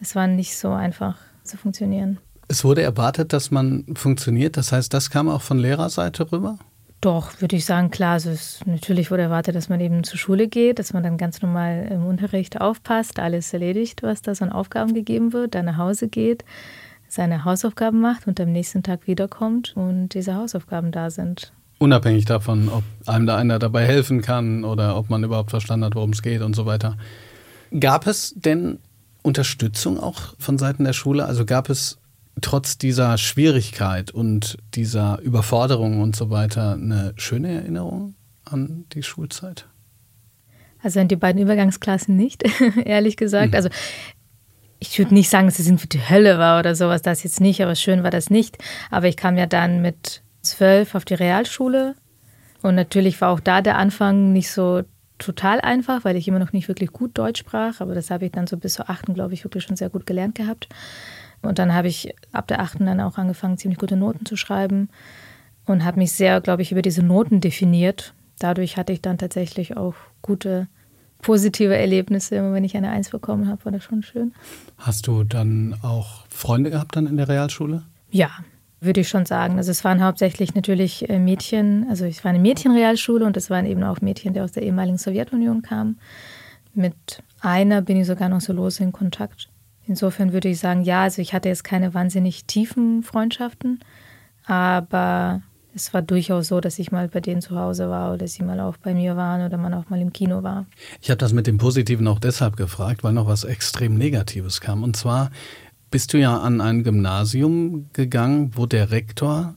es 0.00 0.14
war 0.14 0.26
nicht 0.26 0.56
so 0.56 0.70
einfach 0.70 1.18
zu 1.42 1.56
funktionieren. 1.56 2.18
Es 2.50 2.64
wurde 2.64 2.82
erwartet, 2.82 3.32
dass 3.32 3.52
man 3.52 3.84
funktioniert. 3.94 4.56
Das 4.56 4.72
heißt, 4.72 4.92
das 4.92 5.08
kam 5.08 5.28
auch 5.28 5.40
von 5.40 5.60
Lehrerseite 5.60 6.32
rüber? 6.32 6.58
Doch, 7.00 7.40
würde 7.40 7.54
ich 7.54 7.64
sagen, 7.64 7.92
klar. 7.92 8.14
Also 8.14 8.30
es, 8.30 8.58
natürlich 8.66 9.12
wurde 9.12 9.22
erwartet, 9.22 9.54
dass 9.54 9.68
man 9.68 9.78
eben 9.80 10.02
zur 10.02 10.18
Schule 10.18 10.48
geht, 10.48 10.80
dass 10.80 10.92
man 10.92 11.04
dann 11.04 11.16
ganz 11.16 11.42
normal 11.42 11.86
im 11.92 12.04
Unterricht 12.04 12.60
aufpasst, 12.60 13.20
alles 13.20 13.52
erledigt, 13.52 14.02
was 14.02 14.20
da 14.22 14.34
so 14.34 14.44
an 14.44 14.50
Aufgaben 14.50 14.94
gegeben 14.94 15.32
wird, 15.32 15.54
dann 15.54 15.66
nach 15.66 15.76
Hause 15.76 16.08
geht, 16.08 16.44
seine 17.06 17.44
Hausaufgaben 17.44 18.00
macht 18.00 18.26
und 18.26 18.40
am 18.40 18.50
nächsten 18.50 18.82
Tag 18.82 19.06
wiederkommt 19.06 19.76
und 19.76 20.08
diese 20.14 20.34
Hausaufgaben 20.34 20.90
da 20.90 21.08
sind. 21.10 21.52
Unabhängig 21.78 22.24
davon, 22.24 22.68
ob 22.68 22.82
einem 23.06 23.26
da 23.26 23.36
einer 23.36 23.60
dabei 23.60 23.86
helfen 23.86 24.22
kann 24.22 24.64
oder 24.64 24.96
ob 24.96 25.08
man 25.08 25.22
überhaupt 25.22 25.50
verstanden 25.50 25.84
hat, 25.84 25.94
worum 25.94 26.10
es 26.10 26.20
geht 26.20 26.42
und 26.42 26.56
so 26.56 26.66
weiter. 26.66 26.96
Gab 27.78 28.08
es 28.08 28.34
denn 28.34 28.80
Unterstützung 29.22 30.00
auch 30.00 30.34
von 30.40 30.58
Seiten 30.58 30.82
der 30.82 30.94
Schule? 30.94 31.26
Also 31.26 31.44
gab 31.44 31.70
es 31.70 31.99
trotz 32.40 32.78
dieser 32.78 33.18
Schwierigkeit 33.18 34.10
und 34.10 34.58
dieser 34.74 35.20
Überforderung 35.20 36.00
und 36.00 36.16
so 36.16 36.30
weiter 36.30 36.74
eine 36.74 37.12
schöne 37.16 37.52
Erinnerung 37.52 38.14
an 38.44 38.84
die 38.92 39.02
Schulzeit? 39.02 39.66
Also 40.82 41.00
an 41.00 41.08
die 41.08 41.16
beiden 41.16 41.40
Übergangsklassen 41.42 42.16
nicht, 42.16 42.42
ehrlich 42.84 43.16
gesagt. 43.16 43.50
Mhm. 43.50 43.56
Also 43.56 43.68
ich 44.78 44.98
würde 44.98 45.14
nicht 45.14 45.28
sagen, 45.28 45.46
dass 45.46 45.58
es 45.58 45.66
irgendwie 45.66 45.88
die 45.88 46.08
Hölle 46.08 46.38
war 46.38 46.58
oder 46.58 46.74
sowas, 46.74 47.02
das 47.02 47.22
jetzt 47.22 47.40
nicht, 47.40 47.62
aber 47.62 47.74
schön 47.74 48.02
war 48.02 48.10
das 48.10 48.30
nicht. 48.30 48.58
Aber 48.90 49.06
ich 49.08 49.16
kam 49.16 49.36
ja 49.36 49.46
dann 49.46 49.82
mit 49.82 50.22
zwölf 50.42 50.94
auf 50.94 51.04
die 51.04 51.14
Realschule 51.14 51.94
und 52.62 52.74
natürlich 52.74 53.20
war 53.20 53.30
auch 53.30 53.40
da 53.40 53.60
der 53.60 53.76
Anfang 53.76 54.32
nicht 54.32 54.50
so 54.50 54.82
total 55.18 55.60
einfach, 55.60 56.04
weil 56.04 56.16
ich 56.16 56.26
immer 56.28 56.38
noch 56.38 56.52
nicht 56.52 56.68
wirklich 56.68 56.92
gut 56.92 57.16
Deutsch 57.18 57.40
sprach, 57.40 57.80
aber 57.80 57.94
das 57.94 58.10
habe 58.10 58.24
ich 58.24 58.32
dann 58.32 58.46
so 58.46 58.56
bis 58.56 58.74
zur 58.74 58.88
achten, 58.88 59.12
glaube 59.12 59.34
ich, 59.34 59.44
wirklich 59.44 59.64
schon 59.64 59.76
sehr 59.76 59.90
gut 59.90 60.06
gelernt 60.06 60.34
gehabt. 60.34 60.68
Und 61.42 61.58
dann 61.58 61.74
habe 61.74 61.88
ich 61.88 62.14
ab 62.32 62.48
der 62.48 62.60
achten 62.60 62.86
dann 62.86 63.00
auch 63.00 63.18
angefangen, 63.18 63.58
ziemlich 63.58 63.78
gute 63.78 63.96
Noten 63.96 64.26
zu 64.26 64.36
schreiben 64.36 64.88
und 65.64 65.84
habe 65.84 65.98
mich 65.98 66.12
sehr, 66.12 66.40
glaube 66.40 66.62
ich, 66.62 66.72
über 66.72 66.82
diese 66.82 67.02
Noten 67.02 67.40
definiert. 67.40 68.14
Dadurch 68.38 68.76
hatte 68.76 68.92
ich 68.92 69.00
dann 69.00 69.18
tatsächlich 69.18 69.76
auch 69.76 69.94
gute 70.22 70.68
positive 71.22 71.76
Erlebnisse. 71.76 72.36
Immer 72.36 72.52
wenn 72.52 72.64
ich 72.64 72.76
eine 72.76 72.90
Eins 72.90 73.10
bekommen 73.10 73.48
habe, 73.48 73.64
war 73.64 73.72
das 73.72 73.84
schon 73.84 74.02
schön. 74.02 74.32
Hast 74.78 75.06
du 75.06 75.24
dann 75.24 75.76
auch 75.82 76.26
Freunde 76.28 76.70
gehabt 76.70 76.96
dann 76.96 77.06
in 77.06 77.16
der 77.16 77.28
Realschule? 77.28 77.82
Ja, 78.10 78.30
würde 78.80 79.00
ich 79.00 79.08
schon 79.08 79.26
sagen. 79.26 79.58
Also 79.58 79.70
es 79.70 79.84
waren 79.84 80.02
hauptsächlich 80.02 80.54
natürlich 80.54 81.08
äh, 81.08 81.18
Mädchen, 81.18 81.86
also 81.88 82.06
es 82.06 82.24
war 82.24 82.30
eine 82.30 82.38
Mädchenrealschule 82.38 83.24
und 83.24 83.36
es 83.36 83.50
waren 83.50 83.66
eben 83.66 83.82
auch 83.82 84.00
Mädchen, 84.00 84.32
die 84.32 84.40
aus 84.40 84.52
der 84.52 84.62
ehemaligen 84.62 84.98
Sowjetunion 84.98 85.62
kamen. 85.62 85.98
Mit 86.72 87.22
einer 87.40 87.82
bin 87.82 87.98
ich 87.98 88.06
sogar 88.06 88.28
noch 88.28 88.40
so 88.40 88.52
lose 88.52 88.82
in 88.82 88.92
Kontakt. 88.92 89.49
Insofern 89.90 90.32
würde 90.32 90.48
ich 90.48 90.60
sagen, 90.60 90.82
ja, 90.82 91.02
also 91.02 91.20
ich 91.20 91.32
hatte 91.34 91.48
jetzt 91.48 91.64
keine 91.64 91.94
wahnsinnig 91.94 92.44
tiefen 92.44 93.02
Freundschaften, 93.02 93.80
aber 94.46 95.42
es 95.74 95.92
war 95.92 96.00
durchaus 96.00 96.46
so, 96.46 96.60
dass 96.60 96.78
ich 96.78 96.92
mal 96.92 97.08
bei 97.08 97.18
denen 97.18 97.42
zu 97.42 97.56
Hause 97.56 97.90
war 97.90 98.14
oder 98.14 98.28
sie 98.28 98.44
mal 98.44 98.60
auch 98.60 98.76
bei 98.76 98.94
mir 98.94 99.16
waren 99.16 99.44
oder 99.44 99.56
man 99.56 99.74
auch 99.74 99.90
mal 99.90 100.00
im 100.00 100.12
Kino 100.12 100.44
war. 100.44 100.66
Ich 101.02 101.10
habe 101.10 101.18
das 101.18 101.32
mit 101.32 101.48
dem 101.48 101.58
Positiven 101.58 102.06
auch 102.06 102.20
deshalb 102.20 102.56
gefragt, 102.56 103.02
weil 103.02 103.14
noch 103.14 103.26
was 103.26 103.42
extrem 103.42 103.98
Negatives 103.98 104.60
kam. 104.60 104.84
Und 104.84 104.96
zwar 104.96 105.32
bist 105.90 106.12
du 106.12 106.18
ja 106.18 106.38
an 106.38 106.60
ein 106.60 106.84
Gymnasium 106.84 107.86
gegangen, 107.92 108.52
wo 108.54 108.66
der 108.66 108.92
Rektor 108.92 109.56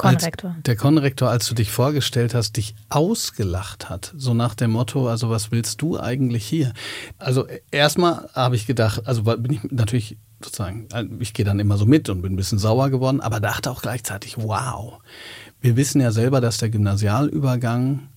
Konrektor. 0.00 0.56
Der 0.64 0.76
Konrektor, 0.76 1.28
als 1.28 1.46
du 1.46 1.54
dich 1.54 1.70
vorgestellt 1.70 2.34
hast, 2.34 2.56
dich 2.56 2.74
ausgelacht 2.88 3.90
hat. 3.90 4.14
So 4.16 4.32
nach 4.34 4.54
dem 4.54 4.70
Motto, 4.70 5.08
also 5.08 5.28
was 5.30 5.50
willst 5.50 5.82
du 5.82 6.00
eigentlich 6.00 6.46
hier? 6.46 6.72
Also 7.18 7.46
erstmal 7.70 8.28
habe 8.32 8.56
ich 8.56 8.66
gedacht, 8.66 9.06
also 9.06 9.22
bin 9.22 9.52
ich 9.52 9.60
natürlich 9.70 10.16
sozusagen, 10.42 10.88
ich 11.18 11.34
gehe 11.34 11.44
dann 11.44 11.60
immer 11.60 11.76
so 11.76 11.84
mit 11.84 12.08
und 12.08 12.22
bin 12.22 12.32
ein 12.32 12.36
bisschen 12.36 12.58
sauer 12.58 12.88
geworden, 12.88 13.20
aber 13.20 13.40
dachte 13.40 13.70
auch 13.70 13.82
gleichzeitig, 13.82 14.38
wow, 14.38 15.00
wir 15.60 15.76
wissen 15.76 16.00
ja 16.00 16.12
selber, 16.12 16.40
dass 16.40 16.56
der 16.56 16.70
Gymnasialübergang 16.70 18.08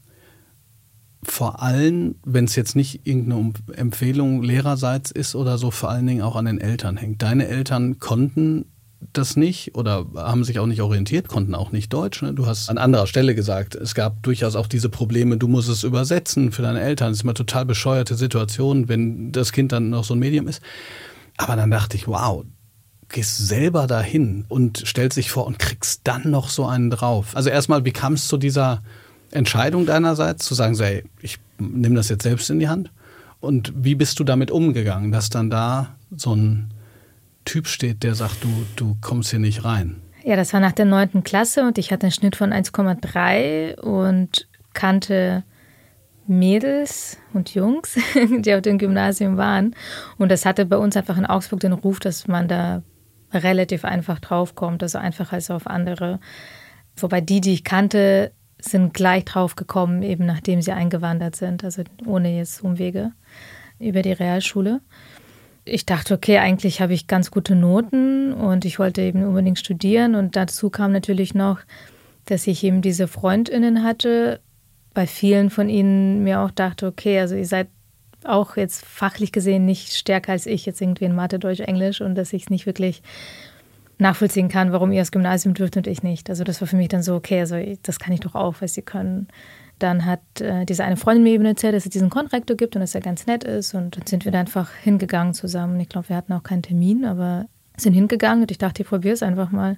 vor 1.23 1.61
allem, 1.61 2.15
wenn 2.25 2.45
es 2.45 2.55
jetzt 2.55 2.75
nicht 2.75 3.05
irgendeine 3.07 3.53
Empfehlung 3.75 4.43
lehrerseits 4.43 5.11
ist 5.11 5.35
oder 5.35 5.57
so, 5.57 5.71
vor 5.71 5.89
allen 5.89 6.07
Dingen 6.07 6.21
auch 6.21 6.35
an 6.35 6.45
den 6.45 6.59
Eltern 6.59 6.97
hängt. 6.97 7.21
Deine 7.21 7.47
Eltern 7.47 7.99
konnten 7.99 8.65
das 9.13 9.35
nicht 9.35 9.75
oder 9.75 10.05
haben 10.15 10.43
sich 10.43 10.59
auch 10.59 10.65
nicht 10.65 10.81
orientiert, 10.81 11.27
konnten 11.27 11.55
auch 11.55 11.71
nicht 11.71 11.91
Deutsch. 11.91 12.21
Ne? 12.21 12.33
Du 12.33 12.45
hast 12.45 12.69
an 12.69 12.77
anderer 12.77 13.07
Stelle 13.07 13.35
gesagt, 13.35 13.75
es 13.75 13.95
gab 13.95 14.23
durchaus 14.23 14.55
auch 14.55 14.67
diese 14.67 14.89
Probleme, 14.89 15.37
du 15.37 15.47
musst 15.47 15.69
es 15.69 15.83
übersetzen 15.83 16.51
für 16.51 16.61
deine 16.61 16.81
Eltern. 16.81 17.09
Das 17.09 17.17
ist 17.17 17.23
immer 17.23 17.33
total 17.33 17.65
bescheuerte 17.65 18.15
Situation, 18.15 18.87
wenn 18.87 19.31
das 19.31 19.51
Kind 19.51 19.71
dann 19.71 19.89
noch 19.89 20.03
so 20.03 20.13
ein 20.13 20.19
Medium 20.19 20.47
ist. 20.47 20.61
Aber 21.37 21.55
dann 21.55 21.71
dachte 21.71 21.97
ich, 21.97 22.07
wow, 22.07 22.45
gehst 23.09 23.37
selber 23.47 23.87
dahin 23.87 24.45
und 24.49 24.83
stellst 24.85 25.17
dich 25.17 25.31
vor 25.31 25.45
und 25.45 25.59
kriegst 25.59 26.01
dann 26.03 26.29
noch 26.29 26.49
so 26.49 26.65
einen 26.65 26.89
drauf. 26.89 27.35
Also 27.35 27.49
erstmal, 27.49 27.85
wie 27.85 27.91
kam 27.91 28.13
es 28.13 28.27
zu 28.27 28.37
dieser 28.37 28.81
Entscheidung 29.31 29.85
deinerseits, 29.85 30.45
zu 30.45 30.53
sagen, 30.53 30.75
so, 30.75 30.83
ey, 30.83 31.03
ich 31.21 31.39
nehme 31.59 31.95
das 31.95 32.09
jetzt 32.09 32.23
selbst 32.23 32.49
in 32.49 32.59
die 32.59 32.69
Hand? 32.69 32.91
Und 33.39 33.73
wie 33.75 33.95
bist 33.95 34.19
du 34.19 34.23
damit 34.23 34.51
umgegangen, 34.51 35.11
dass 35.11 35.29
dann 35.29 35.49
da 35.49 35.95
so 36.15 36.35
ein 36.35 36.72
Typ 37.45 37.67
steht, 37.67 38.03
der 38.03 38.15
sagt, 38.15 38.43
du, 38.43 38.65
du 38.75 38.97
kommst 39.01 39.31
hier 39.31 39.39
nicht 39.39 39.63
rein? 39.63 40.01
Ja, 40.23 40.35
das 40.35 40.53
war 40.53 40.59
nach 40.59 40.71
der 40.71 40.85
neunten 40.85 41.23
Klasse 41.23 41.63
und 41.63 41.77
ich 41.77 41.91
hatte 41.91 42.03
einen 42.03 42.11
Schnitt 42.11 42.35
von 42.35 42.53
1,3 42.53 43.79
und 43.79 44.47
kannte 44.73 45.43
Mädels 46.27 47.17
und 47.33 47.53
Jungs, 47.53 47.97
die 48.39 48.53
auf 48.53 48.61
dem 48.61 48.77
Gymnasium 48.77 49.37
waren. 49.37 49.75
Und 50.17 50.31
das 50.31 50.45
hatte 50.45 50.65
bei 50.65 50.77
uns 50.77 50.95
einfach 50.95 51.17
in 51.17 51.25
Augsburg 51.25 51.59
den 51.59 51.73
Ruf, 51.73 51.99
dass 51.99 52.27
man 52.27 52.47
da 52.47 52.83
relativ 53.33 53.83
einfach 53.83 54.19
draufkommt, 54.19 54.83
also 54.83 54.97
einfacher 54.97 55.33
als 55.33 55.51
auf 55.51 55.67
andere. 55.67 56.19
Wobei 56.95 57.19
die, 57.19 57.41
die 57.41 57.53
ich 57.53 57.63
kannte, 57.63 58.31
sind 58.59 58.93
gleich 58.93 59.25
draufgekommen, 59.25 60.03
eben 60.03 60.25
nachdem 60.25 60.61
sie 60.61 60.71
eingewandert 60.71 61.35
sind, 61.35 61.63
also 61.63 61.83
ohne 62.05 62.37
jetzt 62.37 62.63
Umwege 62.63 63.11
über 63.79 64.01
die 64.01 64.13
Realschule 64.13 64.81
ich 65.65 65.85
dachte, 65.85 66.13
okay, 66.13 66.39
eigentlich 66.39 66.81
habe 66.81 66.93
ich 66.93 67.07
ganz 67.07 67.31
gute 67.31 67.55
Noten 67.55 68.33
und 68.33 68.65
ich 68.65 68.79
wollte 68.79 69.01
eben 69.01 69.23
unbedingt 69.23 69.59
studieren. 69.59 70.15
Und 70.15 70.35
dazu 70.35 70.69
kam 70.69 70.91
natürlich 70.91 71.33
noch, 71.33 71.59
dass 72.25 72.47
ich 72.47 72.63
eben 72.63 72.81
diese 72.81 73.07
Freundinnen 73.07 73.83
hatte. 73.83 74.39
Bei 74.93 75.07
vielen 75.07 75.49
von 75.49 75.69
ihnen 75.69 76.23
mir 76.23 76.41
auch 76.41 76.51
dachte, 76.51 76.87
okay, 76.87 77.19
also 77.19 77.35
ihr 77.35 77.45
seid 77.45 77.67
auch 78.25 78.57
jetzt 78.57 78.85
fachlich 78.85 79.31
gesehen 79.31 79.65
nicht 79.65 79.93
stärker 79.93 80.31
als 80.31 80.45
ich, 80.45 80.65
jetzt 80.65 80.81
irgendwie 80.81 81.05
in 81.05 81.15
Mathe, 81.15 81.39
Deutsch, 81.39 81.59
Englisch 81.59 82.01
und 82.01 82.15
dass 82.15 82.33
ich 82.33 82.43
es 82.43 82.49
nicht 82.49 82.65
wirklich 82.65 83.01
nachvollziehen 84.03 84.49
kann, 84.49 84.71
warum 84.71 84.91
ihr 84.91 85.01
das 85.01 85.11
Gymnasium 85.11 85.55
dürft 85.55 85.75
und 85.77 85.87
ich 85.87 86.03
nicht. 86.03 86.29
Also 86.29 86.43
das 86.43 86.61
war 86.61 86.67
für 86.67 86.75
mich 86.75 86.89
dann 86.89 87.01
so, 87.01 87.15
okay, 87.15 87.39
also 87.39 87.55
das 87.81 87.97
kann 87.97 88.13
ich 88.13 88.19
doch 88.19 88.35
auch, 88.35 88.55
was 88.59 88.75
sie 88.75 88.83
können. 88.83 89.27
Dann 89.79 90.05
hat 90.05 90.21
äh, 90.39 90.65
diese 90.65 90.83
eine 90.83 90.97
Freundin 90.97 91.23
mir 91.23 91.31
eben 91.31 91.45
erzählt, 91.45 91.73
dass 91.73 91.85
es 91.85 91.91
diesen 91.91 92.11
Konrektor 92.11 92.55
gibt 92.55 92.75
und 92.75 92.81
dass 92.81 92.93
er 92.93 93.01
ganz 93.01 93.25
nett 93.25 93.43
ist. 93.43 93.73
Und 93.73 93.97
dann 93.97 94.05
sind 94.05 94.25
wir 94.25 94.31
da 94.31 94.39
einfach 94.39 94.71
hingegangen 94.71 95.33
zusammen. 95.33 95.79
Ich 95.79 95.89
glaube, 95.89 96.09
wir 96.09 96.15
hatten 96.15 96.33
auch 96.33 96.43
keinen 96.43 96.61
Termin, 96.61 97.05
aber 97.05 97.47
sind 97.75 97.93
hingegangen 97.93 98.43
und 98.43 98.51
ich 98.51 98.59
dachte, 98.59 98.83
ich 98.83 98.87
probiere 98.87 99.15
es 99.15 99.23
einfach 99.23 99.51
mal. 99.51 99.77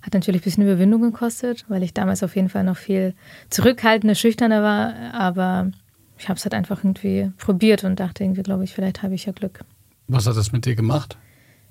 Hat 0.00 0.14
natürlich 0.14 0.40
ein 0.40 0.44
bisschen 0.44 0.64
Überwindung 0.64 1.02
gekostet, 1.02 1.64
weil 1.68 1.82
ich 1.82 1.92
damals 1.92 2.22
auf 2.22 2.36
jeden 2.36 2.48
Fall 2.48 2.64
noch 2.64 2.76
viel 2.76 3.14
zurückhaltender, 3.50 4.14
schüchterner 4.14 4.62
war. 4.62 4.94
Aber 5.12 5.70
ich 6.18 6.28
habe 6.28 6.38
es 6.38 6.44
halt 6.44 6.54
einfach 6.54 6.78
irgendwie 6.84 7.30
probiert 7.38 7.84
und 7.84 8.00
dachte 8.00 8.24
irgendwie, 8.24 8.42
glaube 8.42 8.64
ich, 8.64 8.72
vielleicht 8.72 9.02
habe 9.02 9.14
ich 9.14 9.26
ja 9.26 9.32
Glück. 9.32 9.60
Was 10.08 10.26
hat 10.26 10.36
das 10.36 10.52
mit 10.52 10.64
dir 10.64 10.74
gemacht? 10.74 11.16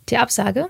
Die 0.10 0.18
Absage. 0.18 0.68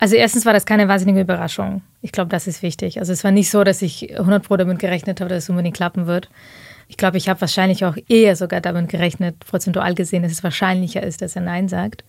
Also 0.00 0.16
erstens 0.16 0.46
war 0.46 0.54
das 0.54 0.64
keine 0.64 0.88
wahnsinnige 0.88 1.20
Überraschung. 1.20 1.82
Ich 2.00 2.10
glaube, 2.10 2.30
das 2.30 2.46
ist 2.46 2.62
wichtig. 2.62 2.98
Also 2.98 3.12
es 3.12 3.22
war 3.22 3.30
nicht 3.30 3.50
so, 3.50 3.64
dass 3.64 3.82
ich 3.82 4.18
100 4.18 4.42
Pro 4.42 4.56
damit 4.56 4.78
gerechnet 4.78 5.20
habe, 5.20 5.28
dass 5.28 5.44
es 5.44 5.50
unbedingt 5.50 5.76
klappen 5.76 6.06
wird. 6.06 6.30
Ich 6.88 6.96
glaube, 6.96 7.18
ich 7.18 7.28
habe 7.28 7.42
wahrscheinlich 7.42 7.84
auch 7.84 7.96
eher 8.08 8.34
sogar 8.34 8.62
damit 8.62 8.88
gerechnet, 8.88 9.38
prozentual 9.40 9.94
gesehen, 9.94 10.22
dass 10.22 10.32
es 10.32 10.42
wahrscheinlicher 10.42 11.02
ist, 11.02 11.20
dass 11.20 11.36
er 11.36 11.42
Nein 11.42 11.68
sagt. 11.68 12.02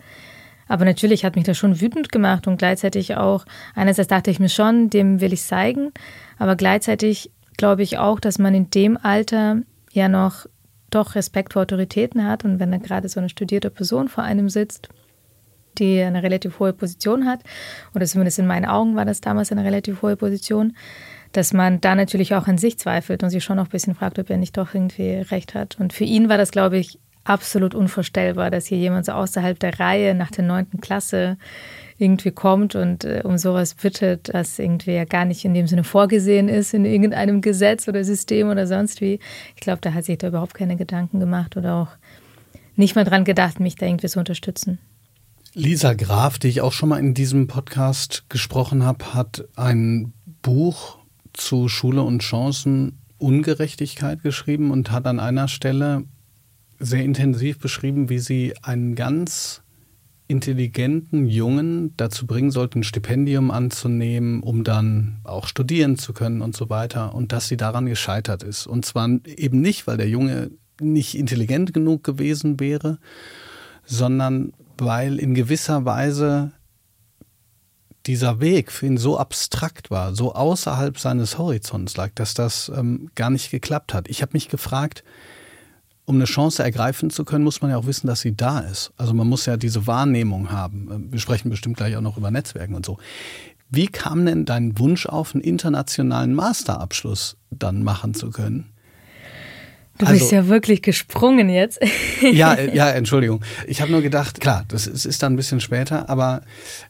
Aber 0.70 0.86
natürlich 0.86 1.26
hat 1.26 1.36
mich 1.36 1.44
das 1.44 1.58
schon 1.58 1.82
wütend 1.82 2.14
gemacht 2.14 2.48
und 2.48 2.58
gleichzeitig 2.58 3.18
auch, 3.18 3.46
einerseits 3.76 4.08
dachte 4.08 4.32
ich 4.32 4.40
mir 4.40 4.48
schon, 4.48 4.90
dem 4.90 5.20
will 5.20 5.34
ich 5.34 5.44
zeigen, 5.44 5.92
aber 6.40 6.56
gleichzeitig 6.56 7.30
glaube 7.58 7.84
ich 7.84 7.98
auch, 7.98 8.22
dass 8.22 8.40
man 8.40 8.56
in 8.56 8.70
dem 8.70 8.98
Alter 8.98 9.58
ja 9.92 10.08
noch 10.08 10.46
doch 10.92 11.16
Respekt 11.16 11.54
vor 11.54 11.64
Autoritäten 11.64 12.26
hat 12.26 12.46
und 12.46 12.60
wenn 12.60 12.72
da 12.72 12.78
gerade 12.78 13.10
so 13.10 13.20
eine 13.20 13.28
studierte 13.28 13.70
Person 13.70 14.08
vor 14.08 14.24
einem 14.24 14.48
sitzt, 14.48 14.88
die 15.78 16.02
eine 16.02 16.24
relativ 16.24 16.60
hohe 16.60 16.74
Position 16.74 17.26
hat, 17.26 17.42
oder 17.96 18.06
zumindest 18.06 18.40
in 18.40 18.48
meinen 18.48 18.66
Augen 18.66 18.96
war 18.96 19.06
das 19.06 19.22
damals 19.22 19.52
eine 19.52 19.64
relativ 19.64 20.02
hohe 20.02 20.16
Position, 20.16 20.76
dass 21.32 21.54
man 21.54 21.80
da 21.82 21.96
natürlich 21.96 22.36
auch 22.36 22.48
an 22.48 22.58
sich 22.58 22.78
zweifelt 22.78 23.24
und 23.24 23.30
sich 23.30 23.44
schon 23.44 23.58
noch 23.58 23.66
ein 23.66 23.72
bisschen 23.72 23.96
fragt, 23.96 24.20
ob 24.20 24.30
er 24.30 24.38
nicht 24.38 24.58
doch 24.58 24.74
irgendwie 24.74 25.16
recht 25.16 25.56
hat. 25.56 25.80
Und 25.80 25.94
für 25.94 26.04
ihn 26.04 26.30
war 26.30 26.38
das, 26.38 26.52
glaube 26.52 26.78
ich, 26.78 27.00
absolut 27.24 27.76
unvorstellbar, 27.76 28.50
dass 28.50 28.66
hier 28.66 28.78
jemand 28.78 29.06
so 29.06 29.12
außerhalb 29.14 29.60
der 29.60 29.80
Reihe 29.80 30.16
nach 30.16 30.32
der 30.32 30.44
neunten 30.44 30.82
Klasse 30.82 31.38
irgendwie 31.98 32.32
kommt 32.32 32.74
und 32.74 33.04
äh, 33.04 33.22
um 33.24 33.38
sowas 33.38 33.76
bittet, 33.76 34.34
das 34.34 34.58
irgendwie 34.58 34.94
ja 34.94 35.06
gar 35.06 35.26
nicht 35.26 35.46
in 35.46 35.54
dem 35.54 35.68
Sinne 35.68 35.84
vorgesehen 35.84 36.50
ist 36.50 36.74
in 36.74 36.84
irgendeinem 36.84 37.42
Gesetz 37.42 37.88
oder 37.88 38.04
System 38.04 38.50
oder 38.50 38.66
sonst 38.66 39.02
wie. 39.02 39.20
Ich 39.56 39.62
glaube, 39.62 39.82
da 39.82 39.94
hat 39.94 40.06
sich 40.06 40.18
da 40.18 40.28
überhaupt 40.28 40.56
keine 40.56 40.78
Gedanken 40.78 41.20
gemacht 41.20 41.58
oder 41.58 41.76
auch 41.76 41.90
nicht 42.76 42.96
mal 42.96 43.04
dran 43.04 43.24
gedacht, 43.24 43.60
mich 43.60 43.76
da 43.76 43.86
irgendwie 43.86 44.08
zu 44.08 44.18
unterstützen. 44.18 44.80
Lisa 45.54 45.96
Graf, 45.96 46.40
die 46.40 46.48
ich 46.48 46.62
auch 46.62 46.72
schon 46.72 46.90
mal 46.90 47.00
in 47.00 47.14
diesem 47.14 47.48
Podcast 47.48 48.24
gesprochen 48.30 48.86
habe, 48.86 49.14
hat 49.14 49.44
ein 49.58 50.14
Buch 50.42 50.98
zu 51.34 51.68
Schule 51.68 52.04
und 52.04 52.22
Chancen 52.22 53.00
Ungerechtigkeit 53.18 54.24
geschrieben 54.24 54.72
und 54.72 54.92
hat 54.92 55.06
an 55.06 55.20
einer 55.20 55.50
Stelle 55.50 56.06
sehr 56.80 57.04
intensiv 57.04 57.60
beschrieben, 57.60 58.08
wie 58.08 58.20
sie 58.20 58.54
einen 58.62 58.96
ganz 58.96 59.62
intelligenten 60.30 61.28
Jungen 61.28 61.96
dazu 61.98 62.26
bringen 62.26 62.52
sollte, 62.52 62.80
ein 62.80 62.84
Stipendium 62.84 63.52
anzunehmen, 63.52 64.44
um 64.44 64.64
dann 64.64 65.20
auch 65.26 65.48
studieren 65.48 65.98
zu 65.98 66.14
können 66.14 66.42
und 66.42 66.56
so 66.56 66.70
weiter. 66.70 67.14
Und 67.14 67.34
dass 67.34 67.50
sie 67.50 67.58
daran 67.58 67.88
gescheitert 67.88 68.42
ist. 68.42 68.68
Und 68.68 68.86
zwar 68.86 69.10
eben 69.26 69.60
nicht, 69.60 69.86
weil 69.86 69.98
der 69.98 70.08
Junge 70.08 70.52
nicht 70.80 71.16
intelligent 71.16 71.74
genug 71.74 72.06
gewesen 72.06 72.62
wäre, 72.62 73.00
sondern 73.84 74.54
weil 74.82 75.20
in 75.20 75.36
gewisser 75.36 75.86
Weise 75.86 76.52
dieser 78.08 78.40
Weg 78.40 78.72
für 78.72 78.88
ihn 78.88 78.98
so 78.98 79.18
abstrakt 79.20 79.92
war, 79.92 80.16
so 80.16 80.34
außerhalb 80.34 80.98
seines 80.98 81.38
Horizonts 81.38 81.96
lag, 81.98 82.10
dass 82.16 82.34
das 82.34 82.72
ähm, 82.76 83.12
gar 83.14 83.30
nicht 83.30 83.52
geklappt 83.52 83.94
hat. 83.94 84.10
Ich 84.10 84.24
habe 84.24 84.32
mich 84.34 84.50
gefragt, 84.50 85.04
um 86.06 86.16
eine 86.16 86.26
Chance 86.26 86.64
ergreifen 86.64 87.12
zu 87.12 87.26
können, 87.26 87.44
muss 87.44 87.62
man 87.62 87.70
ja 87.70 87.78
auch 87.78 87.86
wissen, 87.86 88.08
dass 88.08 88.22
sie 88.22 88.36
da 88.36 88.60
ist. 88.60 88.92
Also 88.98 89.14
man 89.14 89.28
muss 89.28 89.46
ja 89.46 89.56
diese 89.56 89.86
Wahrnehmung 89.86 90.52
haben. 90.52 90.90
Ähm, 90.92 91.12
wir 91.12 91.20
sprechen 91.20 91.52
bestimmt 91.52 91.78
gleich 91.78 91.96
auch 91.96 92.02
noch 92.02 92.18
über 92.18 92.32
Netzwerken 92.32 92.74
und 92.74 92.86
so. 92.86 92.98
Wie 93.70 93.86
kam 93.86 94.26
denn 94.26 94.46
dein 94.46 94.80
Wunsch 94.80 95.06
auf, 95.06 95.36
einen 95.36 95.44
internationalen 95.44 96.34
Masterabschluss 96.34 97.38
dann 97.52 97.84
machen 97.84 98.16
zu 98.16 98.32
können? 98.32 98.72
Du 99.98 100.06
also, 100.06 100.20
bist 100.20 100.32
ja 100.32 100.48
wirklich 100.48 100.82
gesprungen 100.82 101.50
jetzt. 101.50 101.80
ja, 102.22 102.54
äh, 102.54 102.76
ja, 102.76 102.90
Entschuldigung. 102.92 103.44
Ich 103.68 103.82
habe 103.82 103.92
nur 103.92 104.02
gedacht, 104.02 104.40
klar, 104.40 104.66
das 104.68 104.88
ist, 104.88 105.06
ist 105.06 105.22
dann 105.22 105.34
ein 105.34 105.36
bisschen 105.36 105.60
später, 105.60 106.10
aber 106.10 106.42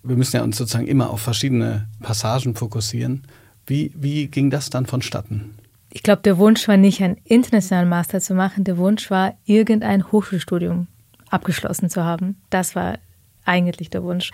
wir 0.04 0.16
müssen 0.16 0.38
ja 0.38 0.44
uns 0.44 0.58
sozusagen 0.58 0.88
immer 0.88 1.10
auf 1.10 1.22
verschiedene 1.22 1.88
Passagen 2.02 2.56
fokussieren. 2.56 3.24
Wie, 3.66 3.92
wie 3.96 4.28
ging 4.28 4.50
das 4.50 4.70
dann 4.70 4.86
vonstatten? 4.86 5.56
Ich 5.90 6.04
glaube, 6.04 6.22
der 6.22 6.38
Wunsch 6.38 6.68
war 6.68 6.78
nicht, 6.78 7.02
einen 7.04 7.18
internationalen 7.26 7.90
Master 7.90 8.22
zu 8.22 8.34
machen. 8.34 8.64
Der 8.64 8.78
Wunsch 8.78 9.12
war, 9.12 9.34
irgendein 9.46 10.12
Hochschulstudium 10.12 10.88
abgeschlossen 11.30 11.90
zu 11.90 12.04
haben. 12.04 12.38
Das 12.50 12.76
war 12.76 12.98
eigentlich 13.44 13.90
der 13.90 14.04
Wunsch. 14.04 14.32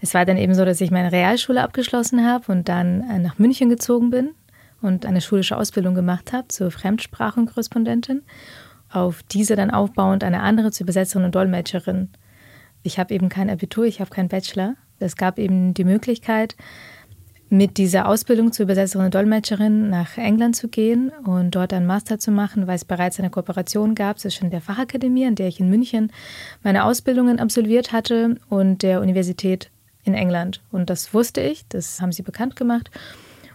Es 0.00 0.14
war 0.14 0.24
dann 0.24 0.36
eben 0.36 0.54
so, 0.54 0.64
dass 0.64 0.80
ich 0.80 0.90
meine 0.90 1.10
Realschule 1.10 1.62
abgeschlossen 1.62 2.24
habe 2.24 2.52
und 2.52 2.68
dann 2.68 3.02
äh, 3.10 3.18
nach 3.18 3.38
München 3.38 3.68
gezogen 3.68 4.10
bin 4.10 4.30
und 4.82 5.06
eine 5.06 5.20
schulische 5.20 5.56
Ausbildung 5.56 5.94
gemacht 5.94 6.32
habe 6.32 6.48
zur 6.48 6.70
Fremdsprachenkorrespondentin. 6.70 8.22
Auf 8.90 9.22
diese 9.22 9.56
dann 9.56 9.70
aufbauend 9.70 10.22
eine 10.22 10.42
andere 10.42 10.70
zur 10.70 10.84
Übersetzerin 10.84 11.24
und 11.24 11.34
Dolmetscherin. 11.34 12.10
Ich 12.82 12.98
habe 12.98 13.14
eben 13.14 13.28
kein 13.28 13.48
Abitur, 13.48 13.84
ich 13.84 14.00
habe 14.00 14.10
keinen 14.10 14.28
Bachelor. 14.28 14.74
Es 14.98 15.16
gab 15.16 15.38
eben 15.38 15.72
die 15.72 15.84
Möglichkeit, 15.84 16.56
mit 17.52 17.76
dieser 17.76 18.08
Ausbildung 18.08 18.50
zur 18.50 18.64
Übersetzerin 18.64 19.04
und 19.04 19.14
Dolmetscherin 19.14 19.90
nach 19.90 20.16
England 20.16 20.56
zu 20.56 20.68
gehen 20.68 21.12
und 21.24 21.54
dort 21.54 21.74
einen 21.74 21.86
Master 21.86 22.18
zu 22.18 22.30
machen, 22.30 22.66
weil 22.66 22.76
es 22.76 22.86
bereits 22.86 23.18
eine 23.18 23.28
Kooperation 23.28 23.94
gab 23.94 24.18
zwischen 24.18 24.50
der 24.50 24.62
Fachakademie, 24.62 25.26
an 25.26 25.34
der 25.34 25.48
ich 25.48 25.60
in 25.60 25.68
München 25.68 26.10
meine 26.62 26.84
Ausbildungen 26.84 27.40
absolviert 27.40 27.92
hatte, 27.92 28.36
und 28.48 28.82
der 28.82 29.02
Universität 29.02 29.70
in 30.02 30.14
England. 30.14 30.62
Und 30.70 30.88
das 30.88 31.12
wusste 31.12 31.42
ich, 31.42 31.68
das 31.68 32.00
haben 32.00 32.12
sie 32.12 32.22
bekannt 32.22 32.56
gemacht. 32.56 32.90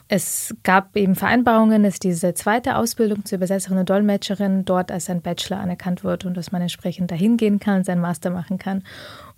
Es 0.09 0.55
gab 0.63 0.95
eben 0.95 1.15
Vereinbarungen, 1.15 1.83
dass 1.83 1.99
diese 1.99 2.33
zweite 2.33 2.77
Ausbildung 2.77 3.25
zur 3.25 3.37
Übersetzerin 3.37 3.77
und 3.77 3.89
Dolmetscherin 3.89 4.63
dort 4.63 4.89
als 4.89 5.09
ein 5.09 5.21
Bachelor 5.21 5.59
anerkannt 5.59 6.05
wird 6.05 6.23
und 6.23 6.37
dass 6.37 6.53
man 6.53 6.61
entsprechend 6.61 7.11
dahin 7.11 7.35
gehen 7.35 7.59
kann, 7.59 7.83
seinen 7.83 7.99
Master 7.99 8.29
machen 8.29 8.57
kann. 8.57 8.83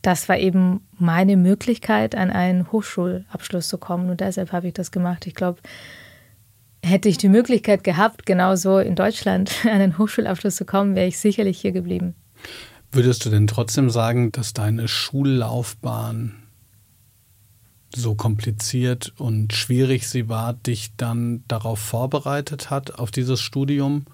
Das 0.03 0.29
war 0.29 0.37
eben 0.37 0.81
meine 0.97 1.37
Möglichkeit, 1.37 2.13
an 2.13 2.29
einen 2.29 2.71
Hochschulabschluss 2.71 3.67
zu 3.67 3.79
kommen 3.79 4.11
und 4.11 4.21
deshalb 4.21 4.51
habe 4.51 4.67
ich 4.67 4.73
das 4.73 4.91
gemacht. 4.91 5.25
Ich 5.25 5.33
glaube, 5.33 5.59
hätte 6.83 7.09
ich 7.09 7.17
die 7.17 7.29
Möglichkeit 7.29 7.83
gehabt, 7.83 8.27
genauso 8.27 8.77
in 8.77 8.95
Deutschland 8.95 9.51
an 9.63 9.71
einen 9.71 9.97
Hochschulabschluss 9.97 10.55
zu 10.55 10.65
kommen, 10.65 10.95
wäre 10.95 11.07
ich 11.07 11.17
sicherlich 11.17 11.59
hier 11.59 11.71
geblieben. 11.71 12.13
Würdest 12.91 13.25
du 13.25 13.29
denn 13.29 13.47
trotzdem 13.47 13.89
sagen, 13.89 14.31
dass 14.31 14.53
deine 14.53 14.87
Schullaufbahn 14.87 16.35
so 17.95 18.15
kompliziert 18.15 19.13
und 19.17 19.53
schwierig 19.53 20.07
sie 20.07 20.29
war, 20.29 20.53
dich 20.53 20.91
dann 20.97 21.43
darauf 21.47 21.79
vorbereitet 21.79 22.69
hat, 22.69 22.99
auf 22.99 23.11
dieses 23.11 23.41
Studium? 23.41 24.05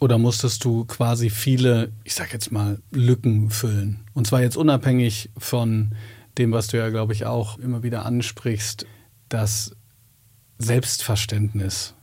Oder 0.00 0.18
musstest 0.18 0.64
du 0.64 0.84
quasi 0.84 1.30
viele, 1.30 1.92
ich 2.02 2.14
sag 2.14 2.32
jetzt 2.32 2.50
mal, 2.50 2.80
Lücken 2.90 3.50
füllen? 3.50 4.00
Und 4.12 4.26
zwar 4.26 4.42
jetzt 4.42 4.56
unabhängig 4.56 5.30
von 5.38 5.92
dem, 6.36 6.52
was 6.52 6.66
du 6.66 6.78
ja, 6.78 6.90
glaube 6.90 7.12
ich, 7.12 7.26
auch 7.26 7.58
immer 7.58 7.82
wieder 7.82 8.04
ansprichst, 8.04 8.86
das 9.28 9.76
Selbstverständnis, 10.58 11.94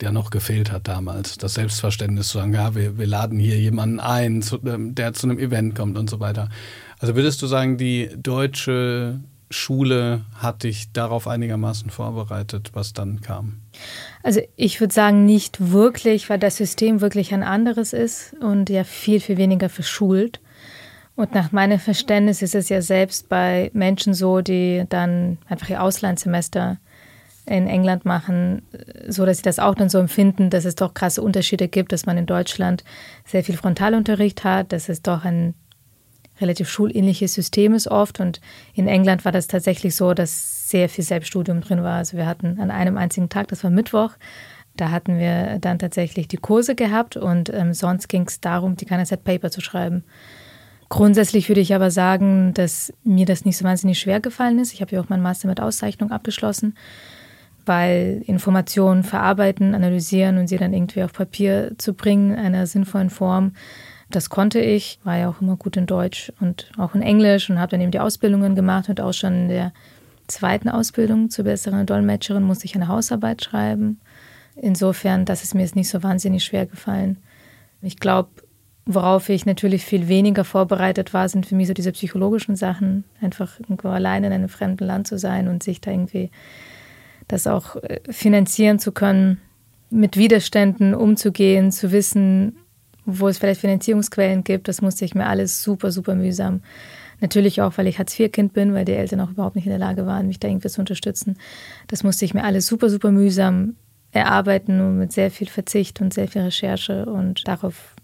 der 0.00 0.12
noch 0.12 0.30
gefehlt 0.30 0.72
hat 0.72 0.88
damals. 0.88 1.36
Das 1.38 1.54
Selbstverständnis 1.54 2.28
zu 2.28 2.38
sagen, 2.38 2.54
ja, 2.54 2.74
wir, 2.74 2.98
wir 2.98 3.06
laden 3.06 3.38
hier 3.38 3.58
jemanden 3.58 4.00
ein, 4.00 4.44
ähm, 4.64 4.94
der 4.94 5.12
zu 5.12 5.28
einem 5.28 5.38
Event 5.38 5.74
kommt 5.74 5.96
und 5.96 6.10
so 6.10 6.20
weiter. 6.20 6.48
Also 6.98 7.14
würdest 7.14 7.40
du 7.42 7.46
sagen, 7.46 7.76
die 7.76 8.10
deutsche 8.16 9.20
Schule 9.50 10.22
hat 10.34 10.62
dich 10.62 10.92
darauf 10.92 11.26
einigermaßen 11.26 11.90
vorbereitet, 11.90 12.70
was 12.72 12.92
dann 12.92 13.20
kam? 13.20 13.56
Also 14.22 14.40
ich 14.56 14.80
würde 14.80 14.94
sagen, 14.94 15.26
nicht 15.26 15.72
wirklich, 15.72 16.30
weil 16.30 16.38
das 16.38 16.56
System 16.56 17.00
wirklich 17.00 17.34
ein 17.34 17.42
anderes 17.42 17.92
ist 17.92 18.34
und 18.40 18.70
ja 18.70 18.84
viel, 18.84 19.20
viel 19.20 19.36
weniger 19.36 19.68
verschult. 19.68 20.40
Und 21.16 21.34
nach 21.34 21.52
meinem 21.52 21.80
Verständnis 21.80 22.42
ist 22.42 22.54
es 22.54 22.68
ja 22.68 22.80
selbst 22.80 23.28
bei 23.28 23.70
Menschen 23.74 24.14
so, 24.14 24.40
die 24.40 24.84
dann 24.88 25.38
einfach 25.48 25.68
ihr 25.68 25.82
Auslandssemester 25.82 26.78
in 27.44 27.66
England 27.66 28.04
machen, 28.04 28.62
so 29.08 29.26
dass 29.26 29.38
sie 29.38 29.42
das 29.42 29.58
auch 29.58 29.74
dann 29.74 29.88
so 29.88 29.98
empfinden, 29.98 30.50
dass 30.50 30.64
es 30.64 30.76
doch 30.76 30.94
krasse 30.94 31.20
Unterschiede 31.20 31.66
gibt, 31.66 31.92
dass 31.92 32.06
man 32.06 32.16
in 32.16 32.26
Deutschland 32.26 32.84
sehr 33.26 33.42
viel 33.42 33.56
Frontalunterricht 33.56 34.44
hat, 34.44 34.72
dass 34.72 34.88
es 34.88 35.02
doch 35.02 35.24
ein 35.24 35.54
relativ 36.40 36.68
schulähnliches 36.68 37.34
System 37.34 37.74
ist 37.74 37.88
oft. 37.88 38.20
Und 38.20 38.40
in 38.74 38.88
England 38.88 39.24
war 39.24 39.32
das 39.32 39.46
tatsächlich 39.46 39.94
so, 39.94 40.14
dass 40.14 40.68
sehr 40.70 40.88
viel 40.88 41.04
Selbststudium 41.04 41.60
drin 41.60 41.82
war. 41.82 41.96
Also 41.96 42.16
wir 42.16 42.26
hatten 42.26 42.58
an 42.60 42.70
einem 42.70 42.96
einzigen 42.96 43.28
Tag, 43.28 43.48
das 43.48 43.64
war 43.64 43.70
Mittwoch, 43.70 44.12
da 44.76 44.90
hatten 44.90 45.18
wir 45.18 45.58
dann 45.60 45.78
tatsächlich 45.78 46.28
die 46.28 46.36
Kurse 46.36 46.74
gehabt 46.74 47.16
und 47.16 47.52
ähm, 47.52 47.74
sonst 47.74 48.08
ging 48.08 48.24
es 48.26 48.40
darum, 48.40 48.76
die 48.76 48.86
Set 49.04 49.24
Paper 49.24 49.50
zu 49.50 49.60
schreiben. 49.60 50.04
Grundsätzlich 50.88 51.48
würde 51.48 51.60
ich 51.60 51.74
aber 51.74 51.90
sagen, 51.90 52.52
dass 52.54 52.92
mir 53.04 53.26
das 53.26 53.44
nicht 53.44 53.56
so 53.56 53.64
wahnsinnig 53.64 53.98
schwer 53.98 54.20
gefallen 54.20 54.58
ist. 54.58 54.72
Ich 54.72 54.80
habe 54.80 54.92
ja 54.92 55.00
auch 55.00 55.08
meinen 55.08 55.22
Master 55.22 55.48
mit 55.48 55.60
Auszeichnung 55.60 56.10
abgeschlossen, 56.10 56.74
weil 57.64 58.22
Informationen 58.26 59.04
verarbeiten, 59.04 59.74
analysieren 59.74 60.38
und 60.38 60.48
sie 60.48 60.56
dann 60.56 60.72
irgendwie 60.72 61.04
auf 61.04 61.12
Papier 61.12 61.72
zu 61.78 61.94
bringen 61.94 62.32
in 62.32 62.38
einer 62.38 62.66
sinnvollen 62.66 63.10
Form, 63.10 63.52
das 64.10 64.30
konnte 64.30 64.60
ich, 64.60 64.98
war 65.04 65.16
ja 65.16 65.28
auch 65.28 65.40
immer 65.40 65.56
gut 65.56 65.76
in 65.76 65.86
Deutsch 65.86 66.32
und 66.40 66.70
auch 66.76 66.94
in 66.94 67.02
Englisch 67.02 67.48
und 67.48 67.58
habe 67.58 67.70
dann 67.70 67.80
eben 67.80 67.90
die 67.90 68.00
Ausbildungen 68.00 68.54
gemacht 68.54 68.88
und 68.88 69.00
auch 69.00 69.12
schon 69.12 69.32
in 69.42 69.48
der 69.48 69.72
zweiten 70.26 70.68
Ausbildung 70.68 71.30
zur 71.30 71.44
besseren 71.44 71.86
Dolmetscherin 71.86 72.42
musste 72.42 72.64
ich 72.64 72.74
eine 72.74 72.88
Hausarbeit 72.88 73.42
schreiben. 73.42 74.00
Insofern, 74.56 75.24
das 75.24 75.42
ist 75.42 75.54
mir 75.54 75.62
jetzt 75.62 75.76
nicht 75.76 75.88
so 75.88 76.02
wahnsinnig 76.02 76.44
schwer 76.44 76.66
gefallen. 76.66 77.18
Ich 77.82 77.98
glaube, 77.98 78.30
worauf 78.84 79.28
ich 79.28 79.46
natürlich 79.46 79.84
viel 79.84 80.08
weniger 80.08 80.44
vorbereitet 80.44 81.14
war, 81.14 81.28
sind 81.28 81.46
für 81.46 81.54
mich 81.54 81.68
so 81.68 81.74
diese 81.74 81.92
psychologischen 81.92 82.56
Sachen. 82.56 83.04
Einfach 83.20 83.58
irgendwo 83.60 83.88
alleine 83.88 84.26
in 84.26 84.32
einem 84.32 84.48
fremden 84.48 84.84
Land 84.84 85.06
zu 85.06 85.18
sein 85.18 85.48
und 85.48 85.62
sich 85.62 85.80
da 85.80 85.90
irgendwie 85.90 86.30
das 87.28 87.46
auch 87.46 87.76
äh, 87.76 88.00
finanzieren 88.10 88.78
zu 88.78 88.92
können, 88.92 89.40
mit 89.90 90.16
Widerständen 90.16 90.94
umzugehen, 90.94 91.72
zu 91.72 91.92
wissen, 91.92 92.56
wo 93.06 93.28
es 93.28 93.38
vielleicht 93.38 93.60
Finanzierungsquellen 93.60 94.44
gibt. 94.44 94.68
Das 94.68 94.82
musste 94.82 95.04
ich 95.04 95.14
mir 95.14 95.26
alles 95.26 95.62
super, 95.62 95.92
super 95.92 96.14
mühsam. 96.14 96.62
Natürlich 97.20 97.60
auch, 97.60 97.76
weil 97.76 97.86
ich 97.86 97.98
Hartz-IV-Kind 97.98 98.52
bin, 98.52 98.72
weil 98.72 98.84
die 98.84 98.92
Eltern 98.92 99.20
auch 99.20 99.30
überhaupt 99.30 99.56
nicht 99.56 99.66
in 99.66 99.70
der 99.70 99.78
Lage 99.78 100.06
waren, 100.06 100.26
mich 100.26 100.40
da 100.40 100.48
irgendwie 100.48 100.68
zu 100.68 100.80
unterstützen. 100.80 101.36
Das 101.86 102.02
musste 102.02 102.24
ich 102.24 102.34
mir 102.34 102.44
alles 102.44 102.66
super, 102.66 102.88
super 102.88 103.10
mühsam 103.10 103.76
erarbeiten 104.12 104.80
und 104.80 104.98
mit 104.98 105.12
sehr 105.12 105.30
viel 105.30 105.48
Verzicht 105.48 106.00
und 106.00 106.14
sehr 106.14 106.28
viel 106.28 106.42
Recherche. 106.42 107.04
Und 107.06 107.46
darauf 107.46 107.94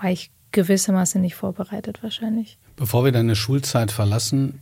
war 0.00 0.10
ich 0.10 0.30
gewissermaßen 0.50 1.20
nicht 1.20 1.34
vorbereitet 1.34 2.02
wahrscheinlich. 2.02 2.58
Bevor 2.76 3.04
wir 3.04 3.12
deine 3.12 3.36
Schulzeit 3.36 3.92
verlassen 3.92 4.60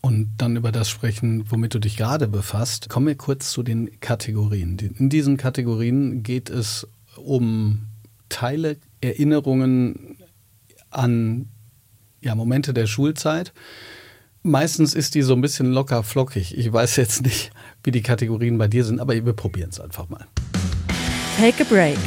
und 0.00 0.30
dann 0.38 0.56
über 0.56 0.70
das 0.70 0.90
sprechen, 0.90 1.44
womit 1.50 1.74
du 1.74 1.78
dich 1.78 1.96
gerade 1.96 2.28
befasst, 2.28 2.88
kommen 2.88 3.06
wir 3.06 3.16
kurz 3.16 3.50
zu 3.50 3.62
den 3.62 4.00
Kategorien. 4.00 4.78
In 4.98 5.08
diesen 5.08 5.36
Kategorien 5.36 6.22
geht 6.22 6.50
es 6.50 6.86
um 7.16 7.86
Teile 8.28 8.76
Erinnerungen 9.02 10.16
an 10.90 11.48
ja, 12.20 12.34
Momente 12.34 12.72
der 12.72 12.86
Schulzeit. 12.86 13.52
Meistens 14.42 14.94
ist 14.94 15.14
die 15.14 15.22
so 15.22 15.34
ein 15.34 15.40
bisschen 15.40 15.72
locker 15.72 16.02
flockig. 16.02 16.56
Ich 16.56 16.72
weiß 16.72 16.96
jetzt 16.96 17.22
nicht, 17.22 17.50
wie 17.82 17.90
die 17.90 18.02
Kategorien 18.02 18.58
bei 18.58 18.68
dir 18.68 18.84
sind, 18.84 19.00
aber 19.00 19.14
wir 19.14 19.32
probieren 19.32 19.70
es 19.70 19.80
einfach 19.80 20.08
mal. 20.08 20.26
Take 21.36 21.64
a 21.64 21.66
break. 21.68 21.98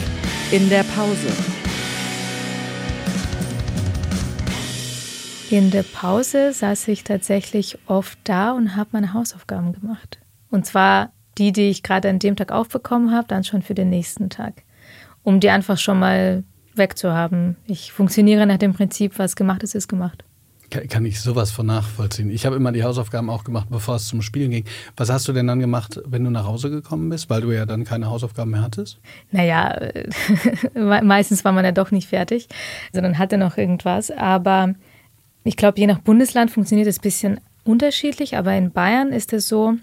In 0.52 0.70
der 0.70 0.84
Pause. 0.84 1.28
In 5.50 5.72
der 5.72 5.84
Pause 5.84 6.54
saß 6.54 6.88
ich 6.88 7.04
tatsächlich 7.04 7.78
oft 7.88 8.18
da 8.24 8.52
und 8.52 8.76
habe 8.76 8.90
meine 8.94 9.14
Hausaufgaben 9.14 9.74
gemacht. 9.74 10.20
Und 10.50 10.66
zwar 10.66 11.12
die, 11.38 11.52
die 11.52 11.70
ich 11.70 11.84
gerade 11.84 12.10
an 12.10 12.20
dem 12.20 12.36
Tag 12.36 12.52
aufbekommen 12.52 13.12
habe, 13.12 13.28
dann 13.28 13.44
schon 13.44 13.62
für 13.62 13.76
den 13.76 13.90
nächsten 13.90 14.30
Tag. 14.30 14.64
Um 15.24 15.40
die 15.40 15.50
einfach 15.50 15.78
schon 15.78 16.00
mal 16.00 16.44
wegzuhaben. 16.78 17.56
Ich 17.66 17.92
funktioniere 17.92 18.46
nach 18.46 18.58
dem 18.58 18.74
Prinzip, 18.74 19.18
was 19.18 19.36
gemacht 19.36 19.64
ist, 19.64 19.76
ist 19.76 19.88
gemacht. 19.88 20.24
Kann 20.70 21.06
ich 21.06 21.22
sowas 21.22 21.52
von 21.52 21.68
nachvollziehen. 21.68 22.30
Ich 22.32 22.46
habe 22.46 22.56
immer 22.56 22.72
die 22.72 22.84
Hausaufgaben 22.84 23.30
auch 23.30 23.44
gemacht, 23.44 23.68
bevor 23.70 23.96
es 23.96 24.08
zum 24.08 24.22
Spielen 24.22 24.50
ging. 24.50 24.66
Was 24.98 25.10
hast 25.10 25.28
du 25.28 25.34
denn 25.34 25.48
dann 25.48 25.60
gemacht, 25.60 26.02
wenn 26.06 26.24
du 26.24 26.32
nach 26.32 26.46
Hause 26.46 26.70
gekommen 26.70 27.10
bist, 27.10 27.30
weil 27.30 27.42
du 27.42 27.52
ja 27.52 27.66
dann 27.66 27.86
keine 27.86 28.08
Hausaufgaben 28.10 28.52
mehr 28.52 28.64
hattest? 28.64 29.00
Naja, 29.32 29.80
meistens 30.74 31.46
war 31.46 31.52
man 31.52 31.66
ja 31.66 31.72
doch 31.72 31.92
nicht 31.92 32.10
fertig, 32.10 32.48
sondern 32.92 33.20
hatte 33.20 33.38
noch 33.38 33.58
irgendwas. 33.58 34.10
Aber 34.12 34.74
ich 35.44 35.56
glaube, 35.56 35.80
je 35.80 35.88
nach 35.88 36.00
Bundesland 36.00 36.52
funktioniert 36.52 36.88
es 36.88 36.98
ein 36.98 37.04
bisschen 37.04 37.40
unterschiedlich. 37.64 38.36
Aber 38.36 38.54
in 38.54 38.72
Bayern 38.72 39.14
ist 39.14 39.34
es 39.34 39.48
so, 39.48 39.76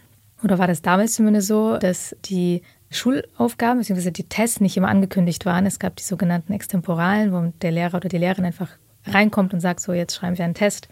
oder 0.42 0.58
war 0.58 0.66
das 0.66 0.82
damals 0.82 1.14
zumindest 1.14 1.46
so, 1.46 1.78
dass 1.78 2.16
die 2.24 2.62
Schulaufgaben 2.92 3.78
bzw. 3.78 4.10
die 4.10 4.28
Tests 4.28 4.60
nicht 4.60 4.76
immer 4.76 4.88
angekündigt 4.88 5.46
waren. 5.46 5.66
Es 5.66 5.78
gab 5.78 5.96
die 5.96 6.02
sogenannten 6.02 6.52
Extemporalen, 6.52 7.32
wo 7.32 7.52
der 7.60 7.72
Lehrer 7.72 7.96
oder 7.96 8.08
die 8.08 8.18
Lehrerin 8.18 8.44
einfach 8.44 8.68
reinkommt 9.06 9.52
und 9.52 9.60
sagt, 9.60 9.80
so 9.80 9.92
jetzt 9.92 10.14
schreiben 10.14 10.38
wir 10.38 10.44
einen 10.44 10.54
Test. 10.54 10.88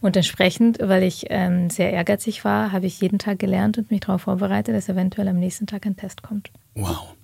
Und 0.00 0.16
entsprechend, 0.16 0.78
weil 0.80 1.02
ich 1.02 1.26
ähm, 1.30 1.70
sehr 1.70 1.92
ehrgeizig 1.92 2.44
war, 2.44 2.72
habe 2.72 2.86
ich 2.86 3.00
jeden 3.00 3.18
Tag 3.18 3.38
gelernt 3.38 3.78
und 3.78 3.90
mich 3.90 4.00
darauf 4.00 4.22
vorbereitet, 4.22 4.74
dass 4.74 4.88
eventuell 4.88 5.28
am 5.28 5.38
nächsten 5.38 5.66
Tag 5.66 5.86
ein 5.86 5.96
Test 5.96 6.22
kommt. 6.22 6.50
Wow. 6.74 7.14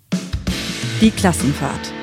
Die 0.99 1.11
Klassenfahrt. 1.11 1.93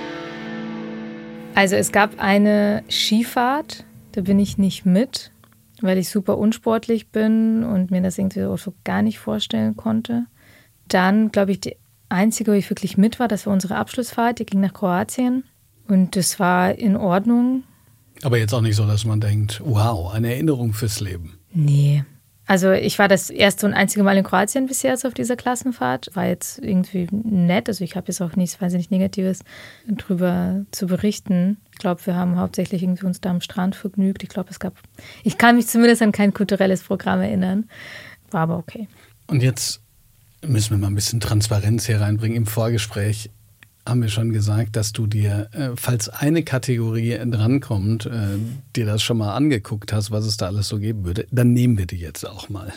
Also 1.55 1.77
es 1.77 1.91
gab 1.91 2.21
eine 2.21 2.85
Skifahrt, 2.89 3.85
da 4.13 4.21
bin 4.21 4.39
ich 4.39 4.59
nicht 4.59 4.87
mit, 4.87 5.33
weil 5.81 5.99
ich 5.99 6.09
super 6.09 6.39
unsportlich 6.39 7.09
bin 7.09 7.65
und 7.65 7.91
mir 7.91 8.01
das 8.01 8.19
irgendwie 8.19 8.41
so 8.57 8.75
gar 8.85 9.03
nicht 9.03 9.19
vorstellen 9.19 9.77
konnte. 9.77 10.27
Dann, 10.87 11.33
glaube 11.33 11.53
ich, 11.53 11.61
die 11.61 11.77
Einzige, 12.09 12.53
wo 12.53 12.57
ich 12.57 12.71
wirklich 12.71 12.97
mit 12.97 13.19
war, 13.19 13.29
das 13.29 13.47
war 13.47 13.53
unsere 13.53 13.77
Abschlussfahrt, 13.77 14.39
die 14.39 14.47
ging 14.47 14.61
nach 14.61 14.73
Kroatien. 14.73 15.45
Und 15.89 16.17
das 16.17 16.39
war 16.39 16.75
in 16.75 16.97
Ordnung. 16.97 17.65
Aber 18.23 18.39
jetzt 18.39 18.53
auch 18.53 18.61
nicht 18.61 18.77
so, 18.77 18.87
dass 18.87 19.05
man 19.05 19.21
denkt, 19.21 19.63
wow, 19.65 20.13
eine 20.13 20.33
Erinnerung 20.33 20.73
fürs 20.73 21.01
Leben. 21.01 21.39
Nee. 21.53 22.05
Also 22.47 22.73
ich 22.73 22.99
war 22.99 23.09
das 23.09 23.29
erste 23.29 23.67
und 23.67 23.75
einzige 23.75 24.03
Mal 24.03 24.17
in 24.17 24.25
Kroatien 24.25 24.67
bisher 24.67 24.93
jetzt 24.93 25.05
auf 25.05 25.13
dieser 25.13 25.37
Klassenfahrt. 25.37 26.11
War 26.15 26.27
jetzt 26.27 26.59
irgendwie 26.59 27.07
nett. 27.11 27.69
Also 27.69 27.85
ich 27.85 27.95
habe 27.95 28.09
jetzt 28.09 28.23
auch 28.23 28.37
nichts 28.37 28.59
wahnsinnig 28.59 28.91
Negatives 28.91 29.41
drüber 29.87 30.65
zu 30.71 30.87
berichten. 30.87 31.59
Ich 31.73 31.79
glaube, 31.79 32.05
wir 32.07 32.15
haben 32.15 32.39
hauptsächlich 32.39 32.83
irgendwie 32.83 33.05
uns 33.05 33.21
da 33.21 33.29
am 33.31 33.43
Strand 33.43 33.77
vergnügt. 33.77 34.23
Ich 34.23 34.31
glaube, 34.31 34.49
es 34.51 34.61
gab, 34.61 34.73
ich 35.25 35.37
kann 35.37 35.57
mich 35.57 35.67
zumindest 35.67 36.01
an 36.01 36.11
kein 36.11 36.33
kulturelles 36.33 36.83
Programm 36.83 37.21
erinnern. 37.21 37.69
War 38.31 38.41
aber 38.41 38.57
okay. 38.57 38.89
Und 39.27 39.43
jetzt 39.43 39.83
müssen 40.47 40.71
wir 40.71 40.79
mal 40.79 40.89
ein 40.89 40.95
bisschen 40.95 41.21
Transparenz 41.21 41.87
hier 41.87 42.01
reinbringen. 42.01 42.37
Im 42.37 42.47
Vorgespräch 42.47 43.31
haben 43.87 44.03
wir 44.03 44.09
schon 44.09 44.33
gesagt, 44.33 44.77
dass 44.77 44.93
du 44.93 45.07
dir, 45.07 45.49
äh, 45.53 45.71
falls 45.75 46.09
eine 46.09 46.43
Kategorie 46.43 47.19
drankommt, 47.31 48.07
äh, 48.07 48.37
dir 48.77 48.87
das 48.87 49.03
schon 49.03 49.19
mal 49.19 49.35
angeguckt 49.35 49.93
hast, 49.93 50.11
was 50.11 50.27
es 50.27 50.37
da 50.37 50.47
alles 50.47 50.69
so 50.69 50.79
geben 50.79 51.05
würde. 51.05 51.27
Dann 51.31 51.53
nehmen 51.53 51.79
wir 51.79 51.87
die 51.87 51.97
jetzt 51.97 52.25
auch 52.25 52.49
mal. 52.49 52.73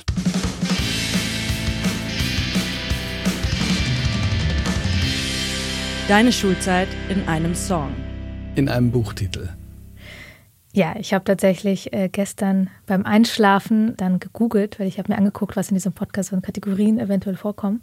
Deine 6.08 6.32
Schulzeit 6.32 6.90
in 7.10 7.28
einem 7.28 7.56
Song. 7.56 7.92
In 8.56 8.68
einem 8.68 8.92
Buchtitel. 8.92 9.50
Ja, 10.74 10.96
ich 10.98 11.14
habe 11.14 11.26
tatsächlich 11.26 11.92
äh, 11.92 12.08
gestern 12.08 12.70
beim 12.86 13.06
Einschlafen 13.06 13.98
dann 13.98 14.20
gegoogelt, 14.20 14.80
weil 14.80 14.88
ich 14.88 15.00
habe 15.00 15.12
mir 15.12 15.18
angeguckt, 15.18 15.58
was 15.58 15.70
in 15.70 15.76
diesem 15.76 15.92
Podcast 15.92 16.30
von 16.30 16.42
Kategorien 16.42 16.98
eventuell 16.98 17.36
vorkommen 17.36 17.82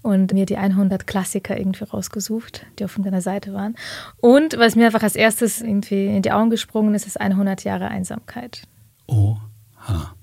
und 0.00 0.32
mir 0.32 0.46
die 0.46 0.56
100 0.56 1.06
Klassiker 1.06 1.58
irgendwie 1.58 1.84
rausgesucht, 1.84 2.64
die 2.78 2.84
auf 2.84 2.96
deiner 2.98 3.20
Seite 3.20 3.52
waren. 3.52 3.76
Und 4.20 4.58
was 4.58 4.74
mir 4.74 4.86
einfach 4.86 5.02
als 5.02 5.16
erstes 5.16 5.60
irgendwie 5.60 6.06
in 6.06 6.22
die 6.22 6.32
Augen 6.32 6.48
gesprungen 6.48 6.94
ist, 6.94 7.06
ist 7.06 7.20
100 7.20 7.64
Jahre 7.64 7.88
Einsamkeit. 7.88 8.62
Oha. 9.06 10.14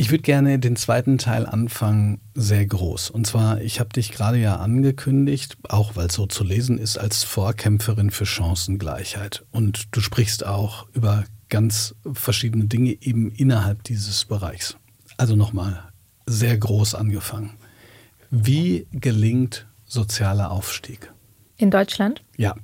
Ich 0.00 0.10
würde 0.10 0.22
gerne 0.22 0.58
den 0.58 0.76
zweiten 0.76 1.18
Teil 1.18 1.44
anfangen, 1.44 2.22
sehr 2.34 2.64
groß. 2.64 3.10
Und 3.10 3.26
zwar, 3.26 3.60
ich 3.60 3.80
habe 3.80 3.90
dich 3.90 4.12
gerade 4.12 4.38
ja 4.38 4.56
angekündigt, 4.56 5.58
auch 5.68 5.94
weil 5.94 6.06
es 6.06 6.14
so 6.14 6.24
zu 6.24 6.42
lesen 6.42 6.78
ist, 6.78 6.96
als 6.96 7.22
Vorkämpferin 7.22 8.10
für 8.10 8.24
Chancengleichheit. 8.24 9.44
Und 9.50 9.94
du 9.94 10.00
sprichst 10.00 10.46
auch 10.46 10.88
über 10.94 11.24
ganz 11.50 11.94
verschiedene 12.14 12.64
Dinge 12.64 12.96
eben 13.02 13.30
innerhalb 13.30 13.84
dieses 13.84 14.24
Bereichs. 14.24 14.78
Also 15.18 15.36
nochmal, 15.36 15.92
sehr 16.24 16.56
groß 16.56 16.94
angefangen. 16.94 17.50
Wie 18.30 18.86
gelingt 18.92 19.66
sozialer 19.84 20.50
Aufstieg? 20.50 21.12
In 21.58 21.70
Deutschland? 21.70 22.24
Ja. 22.38 22.54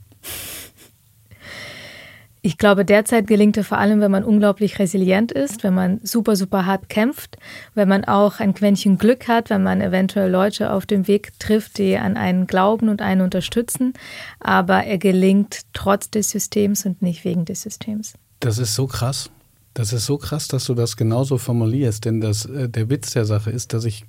Ich 2.46 2.58
glaube, 2.58 2.84
derzeit 2.84 3.26
gelingt 3.26 3.56
es 3.56 3.66
vor 3.66 3.78
allem, 3.78 4.00
wenn 4.00 4.12
man 4.12 4.22
unglaublich 4.22 4.78
resilient 4.78 5.32
ist, 5.32 5.64
wenn 5.64 5.74
man 5.74 5.98
super, 6.04 6.36
super 6.36 6.64
hart 6.64 6.88
kämpft, 6.88 7.38
wenn 7.74 7.88
man 7.88 8.04
auch 8.04 8.38
ein 8.38 8.54
Quäntchen 8.54 8.98
Glück 8.98 9.26
hat, 9.26 9.50
wenn 9.50 9.64
man 9.64 9.80
eventuell 9.80 10.30
Leute 10.30 10.72
auf 10.72 10.86
dem 10.86 11.08
Weg 11.08 11.36
trifft, 11.40 11.78
die 11.78 11.96
an 11.96 12.16
einen 12.16 12.46
glauben 12.46 12.88
und 12.88 13.02
einen 13.02 13.22
unterstützen. 13.22 13.94
Aber 14.38 14.84
er 14.84 14.98
gelingt 14.98 15.62
trotz 15.72 16.08
des 16.08 16.30
Systems 16.30 16.86
und 16.86 17.02
nicht 17.02 17.24
wegen 17.24 17.46
des 17.46 17.62
Systems. 17.62 18.14
Das 18.38 18.58
ist 18.58 18.76
so 18.76 18.86
krass. 18.86 19.28
Das 19.74 19.92
ist 19.92 20.06
so 20.06 20.16
krass, 20.16 20.46
dass 20.46 20.66
du 20.66 20.74
das 20.74 20.96
genauso 20.96 21.38
formulierst, 21.38 22.04
denn 22.04 22.20
das, 22.20 22.44
äh, 22.44 22.68
der 22.68 22.88
Witz 22.88 23.10
der 23.10 23.24
Sache 23.24 23.50
ist, 23.50 23.72
dass 23.72 23.84
ich 23.84 24.04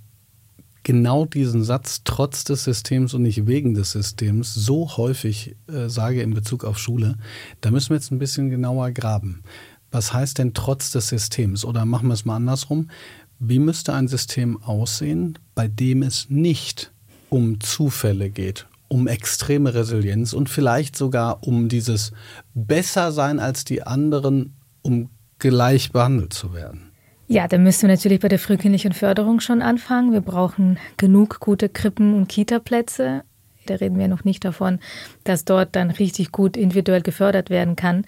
genau 0.87 1.25
diesen 1.25 1.65
Satz 1.65 2.03
trotz 2.05 2.45
des 2.45 2.63
Systems 2.63 3.13
und 3.13 3.21
nicht 3.21 3.45
wegen 3.45 3.73
des 3.73 3.91
Systems 3.91 4.53
so 4.53 4.95
häufig 4.95 5.57
äh, 5.67 5.89
sage 5.89 6.21
in 6.21 6.33
Bezug 6.33 6.63
auf 6.63 6.79
Schule, 6.79 7.17
da 7.59 7.71
müssen 7.71 7.89
wir 7.89 7.97
jetzt 7.97 8.09
ein 8.09 8.19
bisschen 8.19 8.49
genauer 8.49 8.91
graben. 8.91 9.43
Was 9.91 10.13
heißt 10.13 10.37
denn 10.37 10.53
trotz 10.53 10.91
des 10.91 11.09
Systems? 11.09 11.65
Oder 11.65 11.83
machen 11.83 12.07
wir 12.07 12.13
es 12.13 12.23
mal 12.23 12.37
andersrum. 12.37 12.89
Wie 13.37 13.59
müsste 13.59 13.93
ein 13.93 14.07
System 14.07 14.63
aussehen, 14.63 15.37
bei 15.55 15.67
dem 15.67 16.03
es 16.03 16.27
nicht 16.29 16.93
um 17.27 17.59
Zufälle 17.59 18.29
geht, 18.29 18.65
um 18.87 19.09
extreme 19.09 19.73
Resilienz 19.73 20.31
und 20.31 20.47
vielleicht 20.47 20.95
sogar 20.95 21.43
um 21.45 21.67
dieses 21.67 22.13
Bessersein 22.53 23.41
als 23.41 23.65
die 23.65 23.83
anderen, 23.83 24.55
um 24.83 25.09
gleich 25.37 25.91
behandelt 25.91 26.31
zu 26.31 26.53
werden? 26.53 26.86
Ja, 27.29 27.47
da 27.47 27.57
müssen 27.57 27.83
wir 27.83 27.89
natürlich 27.89 28.21
bei 28.21 28.29
der 28.29 28.39
frühkindlichen 28.39 28.93
Förderung 28.93 29.41
schon 29.41 29.61
anfangen. 29.61 30.13
Wir 30.13 30.21
brauchen 30.21 30.79
genug 30.95 31.41
gute 31.41 31.67
Krippen- 31.67 32.13
und 32.13 32.29
Kitaplätze. 32.29 33.23
Da 33.65 33.75
reden 33.75 33.99
wir 33.99 34.07
noch 34.07 34.23
nicht 34.23 34.45
davon, 34.45 34.79
dass 35.25 35.43
dort 35.43 35.75
dann 35.75 35.91
richtig 35.91 36.31
gut 36.31 36.55
individuell 36.55 37.01
gefördert 37.01 37.49
werden 37.49 37.75
kann. 37.75 38.05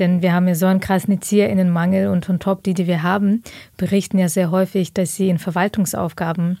Denn 0.00 0.20
wir 0.20 0.32
haben 0.32 0.48
ja 0.48 0.56
so 0.56 0.66
einen 0.66 0.80
krassen 0.80 1.14
ErzieherInnenmangel 1.14 2.08
und 2.08 2.28
on 2.28 2.40
top 2.40 2.64
die, 2.64 2.74
die 2.74 2.88
wir 2.88 3.04
haben, 3.04 3.44
berichten 3.76 4.18
ja 4.18 4.28
sehr 4.28 4.50
häufig, 4.50 4.92
dass 4.92 5.14
sie 5.14 5.28
in 5.28 5.38
Verwaltungsaufgaben 5.38 6.58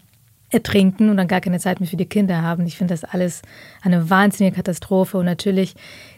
ertrinken 0.50 1.10
und 1.10 1.16
dann 1.16 1.26
gar 1.26 1.40
keine 1.40 1.58
Zeit 1.58 1.80
mehr 1.80 1.88
für 1.88 1.96
die 1.96 2.06
Kinder 2.06 2.40
haben. 2.42 2.66
Ich 2.66 2.76
finde 2.78 2.94
das 2.94 3.02
alles 3.02 3.42
eine 3.82 4.10
wahnsinnige 4.10 4.54
Katastrophe 4.54 5.18
und 5.18 5.24
natürlich 5.24 5.74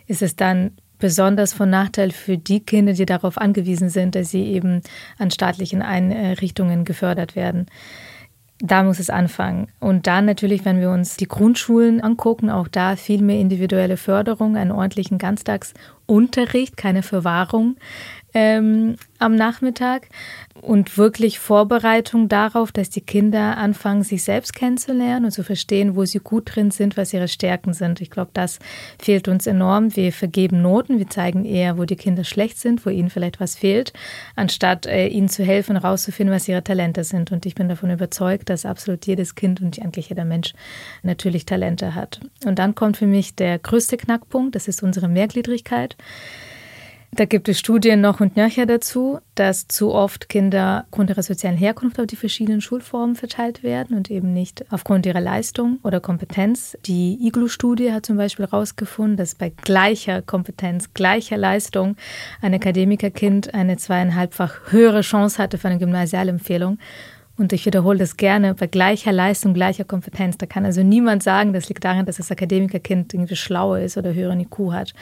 ist 0.07 0.21
es 0.21 0.37
dann 0.37 0.73
besonders 0.99 1.53
von 1.53 1.71
Nachteil 1.71 2.11
für 2.11 2.39
die 2.39 2.61
Kinder, 2.61 2.93
die 2.93 3.07
darauf 3.07 3.39
angewiesen 3.39 3.89
sind, 3.89 4.15
dass 4.15 4.31
sie 4.31 4.45
eben 4.45 4.83
an 5.19 5.31
staatlichen 5.31 5.83
Einrichtungen 5.83 6.85
gefördert 6.85 7.37
werden. 7.37 7.67
Da 8.61 8.83
muss 8.83 8.99
es 8.99 9.09
anfangen. 9.09 9.69
Und 9.79 10.09
dann 10.09 10.25
natürlich, 10.25 10.65
wenn 10.65 10.81
wir 10.81 10.91
uns 10.91 11.17
die 11.17 11.29
Grundschulen 11.29 12.01
angucken, 12.01 12.51
auch 12.51 12.67
da 12.67 12.97
viel 12.97 13.23
mehr 13.23 13.39
individuelle 13.39 13.97
Förderung, 13.97 14.57
einen 14.57 14.73
ordentlichen 14.73 15.19
Ganztagsunterricht, 15.19 16.77
keine 16.77 17.05
Verwahrung 17.05 17.77
ähm, 18.39 18.95
am 19.19 19.35
Nachmittag 19.35 20.09
und 20.61 20.97
wirklich 20.97 21.41
Vorbereitung 21.41 22.29
darauf, 22.29 22.71
dass 22.71 22.89
die 22.89 23.01
Kinder 23.01 23.57
anfangen, 23.57 24.05
sich 24.05 24.23
selbst 24.23 24.55
kennenzulernen 24.55 25.27
und 25.27 25.31
zu 25.33 25.43
verstehen, 25.43 25.97
wo 25.97 26.05
sie 26.05 26.21
gut 26.21 26.55
drin 26.55 26.71
sind, 26.71 26.97
was 26.97 27.13
ihre 27.13 27.27
Stärken 27.27 27.73
sind. 27.73 28.01
Ich 28.01 28.11
glaube, 28.11 28.31
das 28.35 28.61
fehlt 29.01 29.27
uns 29.27 29.49
enorm. 29.49 29.97
Wir 29.97 30.13
vergeben 30.13 30.63
Noten, 30.63 31.01
wir 31.01 31.11
zeigen 31.11 31.45
eher, 31.45 31.79
wo 31.79 31.85
die 31.85 31.97
Kinder 31.97 32.23
schlecht 32.23 32.59
sind, 32.59 32.87
wo 32.87 32.91
ihnen 32.91 33.11
vielleicht 33.11 33.41
was 33.41 33.57
fehlt, 33.57 33.93
anstatt 34.37 34.87
äh, 34.87 35.09
ihnen 35.09 35.29
zu 35.29 35.45
helfen, 35.45 35.81
herauszufinden, 35.81 36.35
was 36.35 36.47
ihre 36.47 36.63
Talente 36.63 37.03
sind. 37.03 37.33
Und 37.33 37.45
ich 37.45 37.57
bin 37.57 37.69
davon 37.69 37.91
überzeugt, 37.91 38.51
dass 38.51 38.67
absolut 38.67 39.05
jedes 39.07 39.35
Kind 39.35 39.61
und 39.61 39.81
eigentlich 39.83 40.11
jeder 40.11 40.25
Mensch 40.25 40.55
natürlich 41.03 41.45
Talente 41.45 41.97
hat. 41.97 42.21
Und 42.45 42.61
dann 42.61 42.77
kommt 42.77 42.99
für 42.99 43.07
mich 43.07 43.35
der 43.35 43.59
größte 43.59 43.97
Knackpunkt, 43.97 44.55
das 44.55 44.69
ist 44.69 44.85
unsere 44.85 45.09
Mehrgliedrigkeit. 45.09 45.97
Da 47.13 47.25
gibt 47.25 47.49
es 47.49 47.59
Studien 47.59 48.01
noch 48.01 48.21
und 48.21 48.37
nöcher 48.37 48.67
dazu, 48.67 49.19
dass 49.35 49.67
zu 49.67 49.93
oft 49.93 50.29
Kinder 50.29 50.85
aufgrund 50.85 51.11
ihrer 51.11 51.23
sozialen 51.23 51.57
Herkunft 51.57 51.99
auf 51.99 52.07
die 52.07 52.17
verschiedenen 52.17 52.61
Schulformen 52.61 53.17
verteilt 53.17 53.63
werden 53.63 53.97
und 53.97 54.11
eben 54.11 54.33
nicht 54.33 54.65
aufgrund 54.71 55.07
ihrer 55.07 55.21
Leistung 55.21 55.81
oder 55.83 56.01
Kompetenz. 56.01 56.77
Die 56.85 57.19
IGLU-Studie 57.27 57.93
hat 57.93 58.07
zum 58.07 58.19
Beispiel 58.19 58.47
herausgefunden, 58.47 59.17
dass 59.17 59.35
bei 59.35 59.49
gleicher 59.49 60.23
Kompetenz, 60.23 60.93
gleicher 60.95 61.39
Leistung 61.39 61.97
ein 62.43 62.55
Akademikerkind 62.55 63.55
eine 63.55 63.79
zweieinhalbfach 63.79 64.71
höhere 64.71 65.01
Chance 65.01 65.43
hatte 65.43 65.59
für 65.59 65.69
eine 65.69 65.79
Gymnasialempfehlung 65.79 66.79
und 67.39 67.53
ich 67.53 67.65
wiederhole 67.65 67.99
das 67.99 68.17
gerne, 68.17 68.55
bei 68.55 68.67
gleicher 68.67 69.13
Leistung, 69.13 69.55
gleicher 69.55 69.85
Kompetenz. 69.85 70.37
Da 70.39 70.47
kann 70.47 70.65
also 70.65 70.83
niemand 70.83 71.23
sagen, 71.23 71.53
das 71.53 71.69
liegt 71.69 71.85
daran, 71.85 72.05
dass 72.05 72.17
das 72.17 72.33
Akademikerkind 72.33 73.15
irgendwie 73.15 73.37
schlauer 73.37 73.79
ist 73.79 73.97
oder 73.97 74.13
höheren 74.13 74.41
IQ 74.41 74.73
hat. 74.73 74.93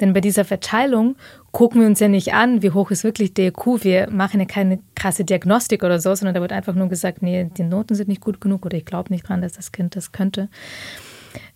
Denn 0.00 0.14
bei 0.14 0.20
dieser 0.20 0.44
Verteilung 0.44 1.16
gucken 1.52 1.82
wir 1.82 1.86
uns 1.86 2.00
ja 2.00 2.08
nicht 2.08 2.32
an, 2.32 2.62
wie 2.62 2.70
hoch 2.70 2.90
ist 2.90 3.04
wirklich 3.04 3.34
der 3.34 3.48
IQ. 3.48 3.84
Wir 3.84 4.10
machen 4.10 4.40
ja 4.40 4.46
keine 4.46 4.78
krasse 4.94 5.24
Diagnostik 5.24 5.84
oder 5.84 6.00
so, 6.00 6.14
sondern 6.14 6.34
da 6.34 6.40
wird 6.40 6.52
einfach 6.52 6.74
nur 6.74 6.88
gesagt, 6.88 7.22
nee, 7.22 7.50
die 7.56 7.62
Noten 7.62 7.94
sind 7.94 8.08
nicht 8.08 8.22
gut 8.22 8.40
genug 8.40 8.64
oder 8.64 8.78
ich 8.78 8.86
glaube 8.86 9.12
nicht 9.12 9.28
dran, 9.28 9.42
dass 9.42 9.52
das 9.52 9.70
Kind 9.70 9.94
das 9.94 10.10
könnte. 10.10 10.48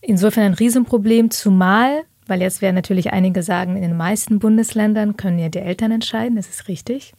Insofern 0.03 0.45
ein 0.45 0.55
Riesenproblem, 0.55 1.31
zumal 1.31 2.03
weil 2.29 2.41
jetzt 2.43 2.63
werden 2.63 2.77
natürlich 2.77 3.13
einige 3.13 3.43
sagen, 3.43 3.75
in 3.77 3.83
den 3.83 3.97
meisten 3.97 4.39
Bundesländern 4.39 5.17
können 5.17 5.39
ja 5.39 5.49
die 5.49 5.59
Eltern 5.59 5.91
entscheiden, 5.91 6.37
das 6.37 6.49
ist 6.49 6.69
richtig. 6.69 7.15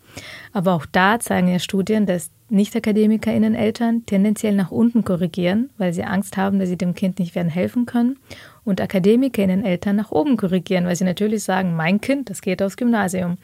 Aber 0.54 0.74
auch 0.74 0.86
da 0.86 1.20
zeigen 1.20 1.50
ja 1.50 1.60
Studien, 1.60 2.06
dass 2.06 2.32
Nicht-AkademikerInnen 2.50 3.56
Eltern 3.56 4.06
tendenziell 4.06 4.56
nach 4.56 4.72
unten 4.72 5.04
korrigieren, 5.04 5.70
weil 5.78 5.94
sie 5.94 6.04
Angst 6.04 6.38
haben, 6.38 6.60
dass 6.60 6.70
sie 6.70 6.78
dem 6.78 6.96
Kind 6.96 7.20
nicht 7.20 7.36
werden 7.36 7.50
helfen 7.50 7.86
können. 7.86 8.18
Und 8.64 8.82
AkademikerInnen 8.82 9.66
Eltern 9.66 9.96
nach 9.96 10.12
oben 10.12 10.38
korrigieren, 10.38 10.86
weil 10.86 10.96
sie 10.96 11.04
natürlich 11.04 11.44
sagen, 11.44 11.76
mein 11.76 12.02
Kind, 12.02 12.30
das 12.30 12.42
geht 12.42 12.62
aufs 12.62 12.78
Gymnasium. 12.78 13.38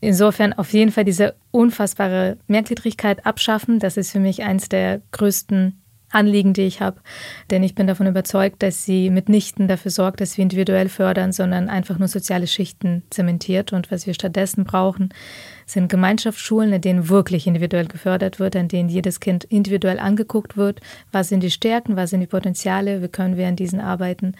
Insofern 0.00 0.52
auf 0.52 0.72
jeden 0.72 0.92
Fall 0.92 1.04
diese 1.04 1.34
unfassbare 1.50 2.36
Mehrgliedrigkeit 2.46 3.26
abschaffen. 3.26 3.80
Das 3.80 3.96
ist 3.96 4.12
für 4.12 4.20
mich 4.20 4.42
eins 4.44 4.68
der 4.68 5.02
größten 5.10 5.81
Anliegen, 6.12 6.52
die 6.52 6.62
ich 6.62 6.80
habe. 6.80 7.00
Denn 7.50 7.62
ich 7.62 7.74
bin 7.74 7.86
davon 7.86 8.06
überzeugt, 8.06 8.62
dass 8.62 8.84
sie 8.84 9.10
mitnichten 9.10 9.68
dafür 9.68 9.90
sorgt, 9.90 10.20
dass 10.20 10.36
wir 10.36 10.42
individuell 10.42 10.88
fördern, 10.88 11.32
sondern 11.32 11.68
einfach 11.68 11.98
nur 11.98 12.08
soziale 12.08 12.46
Schichten 12.46 13.02
zementiert. 13.10 13.72
Und 13.72 13.90
was 13.90 14.06
wir 14.06 14.14
stattdessen 14.14 14.64
brauchen, 14.64 15.10
sind 15.66 15.88
Gemeinschaftsschulen, 15.88 16.72
in 16.72 16.80
denen 16.80 17.08
wirklich 17.08 17.46
individuell 17.46 17.86
gefördert 17.86 18.38
wird, 18.38 18.54
in 18.54 18.68
denen 18.68 18.88
jedes 18.88 19.20
Kind 19.20 19.44
individuell 19.44 19.98
angeguckt 19.98 20.56
wird. 20.56 20.80
Was 21.10 21.28
sind 21.28 21.42
die 21.42 21.50
Stärken, 21.50 21.96
was 21.96 22.10
sind 22.10 22.20
die 22.20 22.26
Potenziale, 22.26 23.02
wie 23.02 23.08
können 23.08 23.36
wir 23.36 23.48
an 23.48 23.56
diesen 23.56 23.80
arbeiten. 23.80 24.34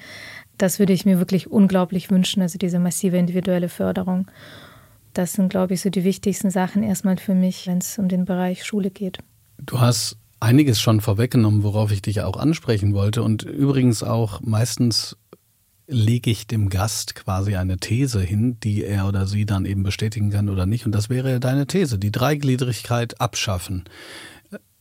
Das 0.59 0.79
würde 0.79 0.93
ich 0.93 1.05
mir 1.05 1.19
wirklich 1.19 1.51
unglaublich 1.51 2.11
wünschen, 2.11 2.43
also 2.43 2.59
diese 2.59 2.79
massive 2.79 3.17
individuelle 3.17 3.69
Förderung. 3.69 4.31
Das 5.15 5.35
sind, 5.35 5.51
glaube 5.51 5.75
ich, 5.75 5.81
so 5.81 5.91
die 5.91 6.05
wichtigsten 6.05 6.51
Sachen 6.51 6.83
erstmal 6.83 7.19
für 7.19 7.35
mich, 7.35 7.67
wenn 7.67 7.79
es 7.79 7.99
um 7.99 8.09
den 8.09 8.25
Bereich 8.25 8.65
Schule 8.65 8.91
geht. 8.91 9.19
Du 9.59 9.81
hast 9.81 10.17
einiges 10.43 10.81
schon 10.81 11.01
vorweggenommen, 11.01 11.63
worauf 11.63 11.93
ich 11.93 12.03
dich 12.03 12.21
auch 12.23 12.37
ansprechen 12.37 12.95
wollte. 12.95 13.23
Und 13.23 13.45
übrigens 13.45 14.03
auch 14.03 14.41
meistens 14.41 15.17
lege 15.87 16.31
ich 16.31 16.47
dem 16.47 16.69
Gast 16.69 17.15
quasi 17.15 17.57
eine 17.57 17.77
These 17.79 18.21
hin, 18.21 18.59
die 18.61 18.85
er 18.85 19.07
oder 19.07 19.27
sie 19.27 19.47
dann 19.47 19.65
eben 19.65 19.83
bestätigen 19.83 20.31
kann 20.31 20.49
oder 20.49 20.67
nicht. 20.67 20.85
Und 20.85 20.93
das 20.93 21.09
wäre 21.09 21.39
deine 21.39 21.67
These, 21.67 21.99
die 21.99 22.11
Dreigliedrigkeit 22.11 23.21
abschaffen. 23.21 23.85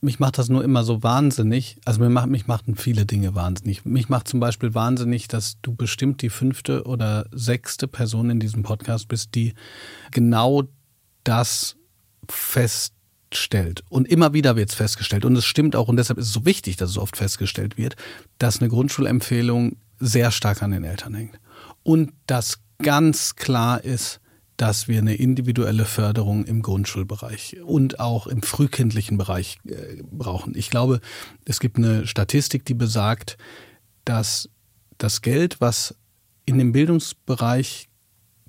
Mich 0.03 0.19
macht 0.19 0.39
das 0.39 0.49
nur 0.49 0.63
immer 0.63 0.83
so 0.83 1.03
wahnsinnig. 1.03 1.77
Also 1.85 2.01
mir 2.01 2.09
macht, 2.09 2.27
mich 2.27 2.47
machten 2.47 2.75
viele 2.75 3.05
Dinge 3.05 3.35
wahnsinnig. 3.35 3.85
Mich 3.85 4.09
macht 4.09 4.27
zum 4.27 4.39
Beispiel 4.39 4.73
wahnsinnig, 4.73 5.27
dass 5.27 5.57
du 5.61 5.75
bestimmt 5.75 6.23
die 6.23 6.29
fünfte 6.29 6.85
oder 6.85 7.27
sechste 7.31 7.87
Person 7.87 8.31
in 8.31 8.39
diesem 8.39 8.63
Podcast 8.63 9.07
bist, 9.07 9.35
die 9.35 9.53
genau 10.09 10.63
das 11.23 11.75
fest 12.27 12.93
feststellt, 13.31 13.83
und 13.89 14.07
immer 14.07 14.33
wieder 14.33 14.55
wird 14.55 14.69
es 14.69 14.75
festgestellt, 14.75 15.25
und 15.25 15.35
es 15.35 15.45
stimmt 15.45 15.75
auch, 15.75 15.87
und 15.87 15.97
deshalb 15.97 16.19
ist 16.19 16.27
es 16.27 16.33
so 16.33 16.45
wichtig, 16.45 16.75
dass 16.75 16.89
es 16.89 16.97
oft 16.97 17.17
festgestellt 17.17 17.77
wird, 17.77 17.95
dass 18.37 18.59
eine 18.59 18.69
Grundschulempfehlung 18.69 19.77
sehr 19.99 20.31
stark 20.31 20.61
an 20.61 20.71
den 20.71 20.83
Eltern 20.83 21.13
hängt. 21.13 21.39
Und 21.83 22.11
dass 22.27 22.59
ganz 22.79 23.35
klar 23.35 23.83
ist, 23.83 24.19
dass 24.57 24.87
wir 24.87 24.99
eine 24.99 25.15
individuelle 25.15 25.85
Förderung 25.85 26.45
im 26.45 26.61
Grundschulbereich 26.61 27.61
und 27.63 27.99
auch 27.99 28.27
im 28.27 28.43
frühkindlichen 28.43 29.17
Bereich 29.17 29.57
äh, 29.65 30.03
brauchen. 30.11 30.55
Ich 30.55 30.69
glaube, 30.69 30.99
es 31.45 31.59
gibt 31.59 31.77
eine 31.77 32.05
Statistik, 32.05 32.65
die 32.65 32.75
besagt, 32.75 33.37
dass 34.05 34.49
das 34.97 35.21
Geld, 35.21 35.61
was 35.61 35.95
in 36.45 36.57
den 36.57 36.73
Bildungsbereich 36.73 37.89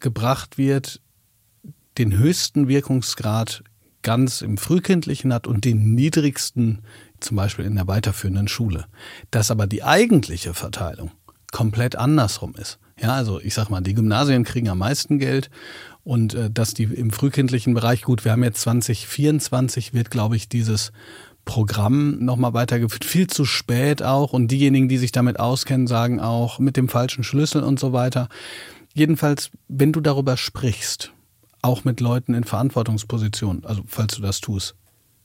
gebracht 0.00 0.58
wird, 0.58 1.00
den 1.98 2.18
höchsten 2.18 2.68
Wirkungsgrad 2.68 3.62
ganz 4.02 4.42
im 4.42 4.56
Frühkindlichen 4.58 5.32
hat 5.32 5.46
und 5.46 5.64
den 5.64 5.94
niedrigsten 5.94 6.82
zum 7.20 7.36
Beispiel 7.36 7.64
in 7.64 7.76
der 7.76 7.86
weiterführenden 7.86 8.48
Schule. 8.48 8.86
Dass 9.30 9.50
aber 9.50 9.66
die 9.66 9.84
eigentliche 9.84 10.54
Verteilung 10.54 11.12
komplett 11.52 11.96
andersrum 11.96 12.54
ist. 12.54 12.78
Ja, 13.00 13.14
also 13.14 13.40
ich 13.40 13.54
sag 13.54 13.68
mal, 13.68 13.80
die 13.80 13.94
Gymnasien 13.94 14.44
kriegen 14.44 14.68
am 14.68 14.78
meisten 14.78 15.18
Geld 15.18 15.50
und 16.04 16.34
äh, 16.34 16.50
dass 16.50 16.74
die 16.74 16.84
im 16.84 17.10
frühkindlichen 17.10 17.74
Bereich, 17.74 18.02
gut, 18.02 18.24
wir 18.24 18.32
haben 18.32 18.44
jetzt 18.44 18.62
2024, 18.62 19.94
wird, 19.94 20.10
glaube 20.10 20.36
ich, 20.36 20.48
dieses 20.48 20.92
Programm 21.44 22.24
nochmal 22.24 22.54
weitergeführt. 22.54 23.04
Viel 23.04 23.26
zu 23.26 23.44
spät 23.44 24.02
auch. 24.02 24.32
Und 24.32 24.48
diejenigen, 24.48 24.88
die 24.88 24.98
sich 24.98 25.12
damit 25.12 25.40
auskennen, 25.40 25.86
sagen 25.86 26.20
auch 26.20 26.58
mit 26.58 26.76
dem 26.76 26.88
falschen 26.88 27.24
Schlüssel 27.24 27.62
und 27.62 27.80
so 27.80 27.92
weiter. 27.92 28.28
Jedenfalls, 28.94 29.50
wenn 29.68 29.92
du 29.92 30.00
darüber 30.00 30.36
sprichst, 30.36 31.12
auch 31.62 31.84
mit 31.84 32.00
Leuten 32.00 32.34
in 32.34 32.44
Verantwortungspositionen, 32.44 33.64
also 33.64 33.82
falls 33.86 34.16
du 34.16 34.22
das 34.22 34.40
tust, 34.40 34.74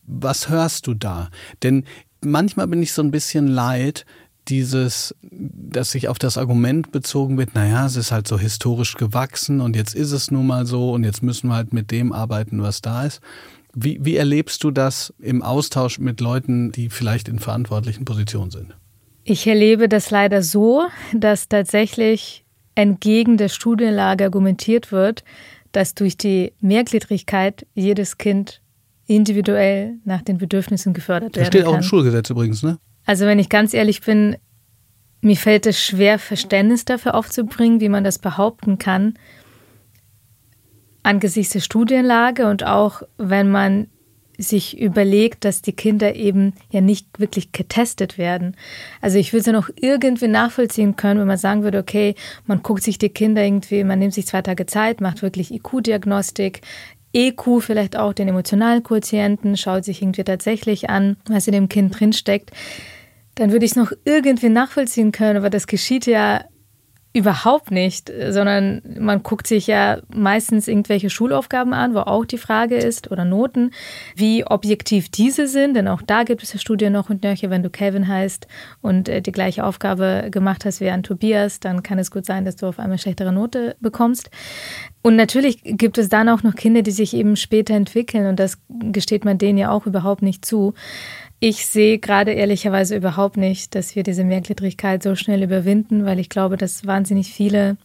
was 0.04 0.50
hörst 0.50 0.88
du 0.88 0.94
da? 0.94 1.30
Denn 1.64 1.84
manchmal 2.24 2.68
bin 2.68 2.82
ich 2.82 2.94
so 2.94 3.02
ein 3.02 3.12
bisschen 3.12 3.48
leid, 3.48 4.06
dieses, 4.48 5.14
dass 5.22 5.92
sich 5.92 6.08
auf 6.08 6.20
das 6.20 6.38
Argument 6.38 6.92
bezogen 6.92 7.38
wird, 7.38 7.54
naja, 7.54 7.86
es 7.86 7.98
ist 7.98 8.12
halt 8.12 8.28
so 8.28 8.40
historisch 8.40 8.96
gewachsen 8.96 9.60
und 9.60 9.76
jetzt 9.76 9.94
ist 9.94 10.14
es 10.14 10.32
nun 10.32 10.48
mal 10.48 10.66
so 10.66 10.94
und 10.94 11.04
jetzt 11.04 11.22
müssen 11.22 11.50
wir 11.50 11.56
halt 11.56 11.74
mit 11.74 11.92
dem 11.92 12.14
arbeiten, 12.14 12.62
was 12.62 12.82
da 12.82 13.06
ist. 13.06 13.20
Wie, 13.76 14.00
wie 14.02 14.16
erlebst 14.16 14.64
du 14.64 14.72
das 14.72 15.14
im 15.20 15.42
Austausch 15.42 16.00
mit 16.00 16.22
Leuten, 16.22 16.72
die 16.72 16.90
vielleicht 16.90 17.28
in 17.28 17.40
verantwortlichen 17.40 18.06
Positionen 18.06 18.52
sind? 18.52 18.76
Ich 19.24 19.46
erlebe 19.46 19.90
das 19.90 20.10
leider 20.10 20.42
so, 20.42 20.88
dass 21.14 21.50
tatsächlich 21.50 22.46
entgegen 22.76 23.38
der 23.38 23.50
Studienlage 23.50 24.24
argumentiert 24.24 24.92
wird, 24.92 25.24
dass 25.72 25.96
durch 25.96 26.18
die 26.18 26.54
Mehrgliedrigkeit 26.60 27.66
jedes 27.74 28.18
Kind 28.18 28.62
individuell 29.06 29.96
nach 30.04 30.22
den 30.22 30.38
Bedürfnissen 30.38 30.94
gefördert 30.94 31.36
werden 31.36 31.44
kann. 31.44 31.52
Das 31.52 31.62
steht 31.62 31.66
auch 31.66 31.76
im 31.76 31.84
Schulgesetz 31.84 32.30
übrigens, 32.30 32.64
ne? 32.64 32.78
Also 33.06 33.26
wenn 33.26 33.40
ich 33.40 33.50
ganz 33.50 33.74
ehrlich 33.74 34.02
bin, 34.02 34.36
mir 35.22 35.38
fällt 35.38 35.66
es 35.66 35.82
schwer, 35.82 36.20
Verständnis 36.20 36.86
dafür 36.86 37.16
aufzubringen, 37.16 37.80
wie 37.80 37.90
man 37.90 38.04
das 38.04 38.20
behaupten 38.20 38.78
kann, 38.78 39.14
angesichts 41.04 41.54
der 41.54 41.62
Studienlage 41.62 42.48
und 42.48 42.66
auch 42.66 43.02
wenn 43.18 43.50
man 43.50 43.88
sich 44.38 44.80
überlegt, 44.80 45.46
dass 45.46 45.62
die 45.62 45.74
Kinder 45.74 46.16
eben 46.16 46.54
ja 46.70 46.82
nicht 46.82 47.20
wirklich 47.20 47.52
getestet 47.52 48.18
werden. 48.18 48.56
Also 49.02 49.18
ich 49.18 49.34
würde 49.34 49.40
es 49.42 49.46
ja 49.48 49.54
noch 49.54 49.70
irgendwie 49.76 50.28
nachvollziehen 50.28 50.96
können, 50.96 51.20
wenn 51.20 51.28
man 51.28 51.38
sagen 51.38 51.64
würde, 51.64 51.80
okay, 51.80 52.16
man 52.46 52.62
guckt 52.62 52.84
sich 52.84 52.98
die 52.98 53.10
Kinder 53.10 53.44
irgendwie, 53.44 53.84
man 53.84 54.00
nimmt 54.00 54.14
sich 54.14 54.28
zwei 54.28 54.42
Tage 54.42 54.66
Zeit, 54.66 55.02
macht 55.02 55.22
wirklich 55.22 55.52
IQ-Diagnostik, 55.52 56.62
EQ 57.14 57.62
vielleicht 57.62 57.98
auch 57.98 58.14
den 58.14 58.28
emotionalen 58.28 58.84
Quotienten, 58.84 59.58
schaut 59.58 59.86
sich 59.86 60.02
irgendwie 60.02 60.24
tatsächlich 60.24 60.90
an, 60.90 61.18
was 61.28 61.48
in 61.48 61.54
dem 61.54 61.70
Kind 61.70 62.00
drinsteckt 62.00 62.52
dann 63.38 63.52
würde 63.52 63.66
ich 63.66 63.72
es 63.72 63.78
noch 63.78 63.92
irgendwie 64.04 64.50
nachvollziehen 64.50 65.12
können, 65.12 65.38
aber 65.38 65.50
das 65.50 65.68
geschieht 65.68 66.08
ja 66.08 66.44
überhaupt 67.14 67.72
nicht, 67.72 68.12
sondern 68.30 68.82
man 69.00 69.24
guckt 69.24 69.48
sich 69.48 69.66
ja 69.66 70.00
meistens 70.14 70.68
irgendwelche 70.68 71.10
Schulaufgaben 71.10 71.74
an, 71.74 71.96
wo 71.96 72.00
auch 72.00 72.26
die 72.26 72.38
Frage 72.38 72.76
ist, 72.76 73.10
oder 73.12 73.26
Noten, 73.26 73.72
wie 74.16 74.46
objektiv 74.46 75.10
diese 75.10 75.48
sind, 75.48 75.76
denn 75.76 75.88
auch 75.88 76.02
da 76.02 76.24
gibt 76.24 76.44
es 76.44 76.54
ja 76.54 76.60
Studien 76.60 76.94
noch 76.94 77.10
und 77.10 77.24
nöcher, 77.24 77.50
wenn 77.50 77.64
du 77.64 77.70
Kevin 77.70 78.08
heißt 78.08 78.48
und 78.82 79.10
äh, 79.10 79.22
die 79.22 79.32
gleiche 79.32 79.66
Aufgabe 79.66 80.28
gemacht 80.30 80.64
hast 80.66 80.80
wie 80.80 80.90
an 80.90 81.02
Tobias, 81.02 81.60
dann 81.60 81.82
kann 81.82 81.98
es 81.98 82.12
gut 82.12 82.26
sein, 82.26 82.46
dass 82.46 82.56
du 82.56 82.68
auf 82.68 82.80
einmal 82.80 83.00
schlechtere 83.00 83.32
Note 83.32 83.76
bekommst. 83.80 84.30
Und 85.02 85.16
natürlich 85.16 85.62
gibt 85.64 85.98
es 85.98 86.10
dann 86.10 86.30
auch 86.30 86.44
noch 86.44 86.56
Kinder, 86.56 86.82
die 86.82 86.92
sich 86.92 87.16
eben 87.16 87.36
später 87.36 87.74
entwickeln 87.74 88.28
und 88.28 88.40
das 88.40 88.60
gesteht 88.68 89.26
man 89.26 89.38
denen 89.38 89.58
ja 89.58 89.72
auch 89.72 89.86
überhaupt 89.86 90.22
nicht 90.22 90.46
zu. 90.46 90.74
Ich 91.40 91.68
sehe 91.68 92.00
gerade 92.00 92.32
ehrlicherweise 92.32 92.96
überhaupt 92.96 93.38
nicht, 93.38 93.76
dass 93.76 93.96
wir 93.96 94.02
diese 94.02 94.24
Mehrgliedrigkeit 94.24 95.04
so 95.04 95.16
schnell 95.16 95.44
überwinden, 95.44 96.04
weil 96.04 96.20
ich 96.20 96.30
glaube, 96.30 96.58
dass 96.58 96.88
wahnsinnig 96.88 97.32
viele 97.32 97.78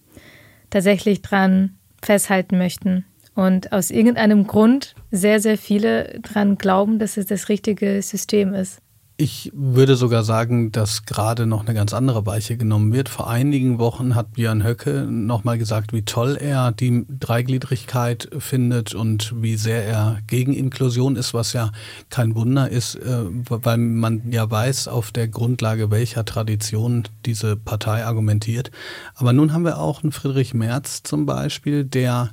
tatsächlich 0.70 1.20
dran 1.20 1.76
festhalten 2.02 2.56
möchten. 2.56 3.04
Und 3.34 3.72
aus 3.72 3.90
irgendeinem 3.90 4.46
Grund 4.46 4.94
sehr, 5.10 5.40
sehr 5.40 5.58
viele 5.58 6.18
dran 6.20 6.56
glauben, 6.56 6.98
dass 6.98 7.16
es 7.16 7.26
das 7.26 7.48
richtige 7.48 8.00
System 8.00 8.54
ist. 8.54 8.80
Ich 9.24 9.52
würde 9.54 9.94
sogar 9.94 10.24
sagen, 10.24 10.72
dass 10.72 11.04
gerade 11.04 11.46
noch 11.46 11.60
eine 11.60 11.74
ganz 11.74 11.94
andere 11.94 12.26
Weiche 12.26 12.56
genommen 12.56 12.92
wird. 12.92 13.08
Vor 13.08 13.30
einigen 13.30 13.78
Wochen 13.78 14.16
hat 14.16 14.32
Björn 14.32 14.64
Höcke 14.64 15.06
nochmal 15.08 15.58
gesagt, 15.58 15.92
wie 15.92 16.02
toll 16.02 16.36
er 16.40 16.72
die 16.72 17.06
Dreigliedrigkeit 17.20 18.28
findet 18.40 18.96
und 18.96 19.32
wie 19.40 19.54
sehr 19.54 19.86
er 19.86 20.18
gegen 20.26 20.52
Inklusion 20.52 21.14
ist, 21.14 21.34
was 21.34 21.52
ja 21.52 21.70
kein 22.10 22.34
Wunder 22.34 22.68
ist, 22.68 22.96
äh, 22.96 23.22
weil 23.48 23.78
man 23.78 24.28
ja 24.32 24.50
weiß, 24.50 24.88
auf 24.88 25.12
der 25.12 25.28
Grundlage 25.28 25.92
welcher 25.92 26.24
Tradition 26.24 27.04
diese 27.24 27.54
Partei 27.54 28.04
argumentiert. 28.04 28.72
Aber 29.14 29.32
nun 29.32 29.52
haben 29.52 29.64
wir 29.64 29.78
auch 29.78 30.02
einen 30.02 30.10
Friedrich 30.10 30.52
Merz 30.52 31.04
zum 31.04 31.26
Beispiel, 31.26 31.84
der, 31.84 32.30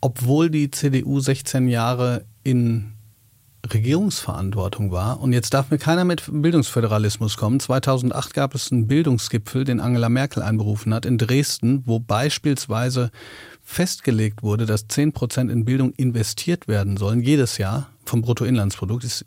obwohl 0.00 0.50
die 0.50 0.70
CDU 0.70 1.18
16 1.18 1.66
Jahre 1.66 2.26
in 2.44 2.92
Regierungsverantwortung 3.70 4.92
war. 4.92 5.20
Und 5.20 5.32
jetzt 5.32 5.52
darf 5.52 5.70
mir 5.70 5.78
keiner 5.78 6.04
mit 6.04 6.24
Bildungsföderalismus 6.30 7.36
kommen. 7.36 7.60
2008 7.60 8.34
gab 8.34 8.54
es 8.54 8.70
einen 8.70 8.86
Bildungsgipfel, 8.86 9.64
den 9.64 9.80
Angela 9.80 10.08
Merkel 10.08 10.42
einberufen 10.42 10.94
hat 10.94 11.06
in 11.06 11.18
Dresden, 11.18 11.82
wo 11.86 11.98
beispielsweise 11.98 13.10
festgelegt 13.62 14.42
wurde, 14.42 14.64
dass 14.64 14.88
10 14.88 15.12
Prozent 15.12 15.50
in 15.50 15.64
Bildung 15.64 15.92
investiert 15.92 16.68
werden 16.68 16.96
sollen, 16.96 17.20
jedes 17.20 17.58
Jahr 17.58 17.90
vom 18.04 18.22
Bruttoinlandsprodukt. 18.22 19.04
Das 19.04 19.22
ist 19.22 19.26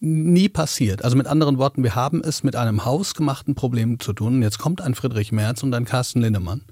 nie 0.00 0.48
passiert. 0.48 1.04
Also 1.04 1.16
mit 1.16 1.26
anderen 1.26 1.58
Worten, 1.58 1.82
wir 1.82 1.94
haben 1.94 2.22
es 2.22 2.42
mit 2.42 2.56
einem 2.56 2.84
hausgemachten 2.84 3.54
Problem 3.54 4.00
zu 4.00 4.12
tun. 4.12 4.36
Und 4.36 4.42
jetzt 4.42 4.58
kommt 4.58 4.80
ein 4.80 4.94
Friedrich 4.94 5.30
Merz 5.30 5.62
und 5.62 5.74
ein 5.74 5.84
Carsten 5.84 6.22
Linnemann 6.22 6.62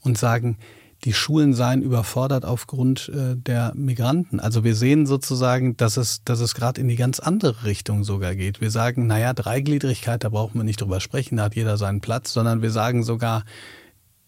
und 0.00 0.18
sagen, 0.18 0.58
die 1.04 1.12
Schulen 1.12 1.52
seien 1.52 1.82
überfordert 1.82 2.44
aufgrund 2.44 3.08
äh, 3.08 3.36
der 3.36 3.72
Migranten. 3.74 4.38
Also 4.38 4.62
wir 4.62 4.76
sehen 4.76 5.06
sozusagen, 5.06 5.76
dass 5.76 5.96
es, 5.96 6.22
dass 6.24 6.40
es 6.40 6.54
gerade 6.54 6.80
in 6.80 6.88
die 6.88 6.96
ganz 6.96 7.18
andere 7.18 7.64
Richtung 7.64 8.04
sogar 8.04 8.36
geht. 8.36 8.60
Wir 8.60 8.70
sagen, 8.70 9.06
naja, 9.06 9.32
Dreigliedrigkeit, 9.32 10.22
da 10.22 10.28
brauchen 10.28 10.58
wir 10.58 10.64
nicht 10.64 10.80
drüber 10.80 11.00
sprechen, 11.00 11.36
da 11.36 11.44
hat 11.44 11.56
jeder 11.56 11.76
seinen 11.76 12.00
Platz, 12.00 12.32
sondern 12.32 12.62
wir 12.62 12.70
sagen 12.70 13.02
sogar, 13.02 13.44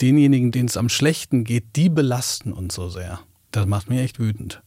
denjenigen, 0.00 0.50
denen 0.50 0.68
es 0.68 0.76
am 0.76 0.88
schlechten 0.88 1.44
geht, 1.44 1.76
die 1.76 1.88
belasten 1.88 2.52
uns 2.52 2.74
so 2.74 2.88
sehr. 2.88 3.20
Das 3.52 3.66
macht 3.66 3.88
mich 3.88 4.00
echt 4.00 4.18
wütend. 4.18 4.60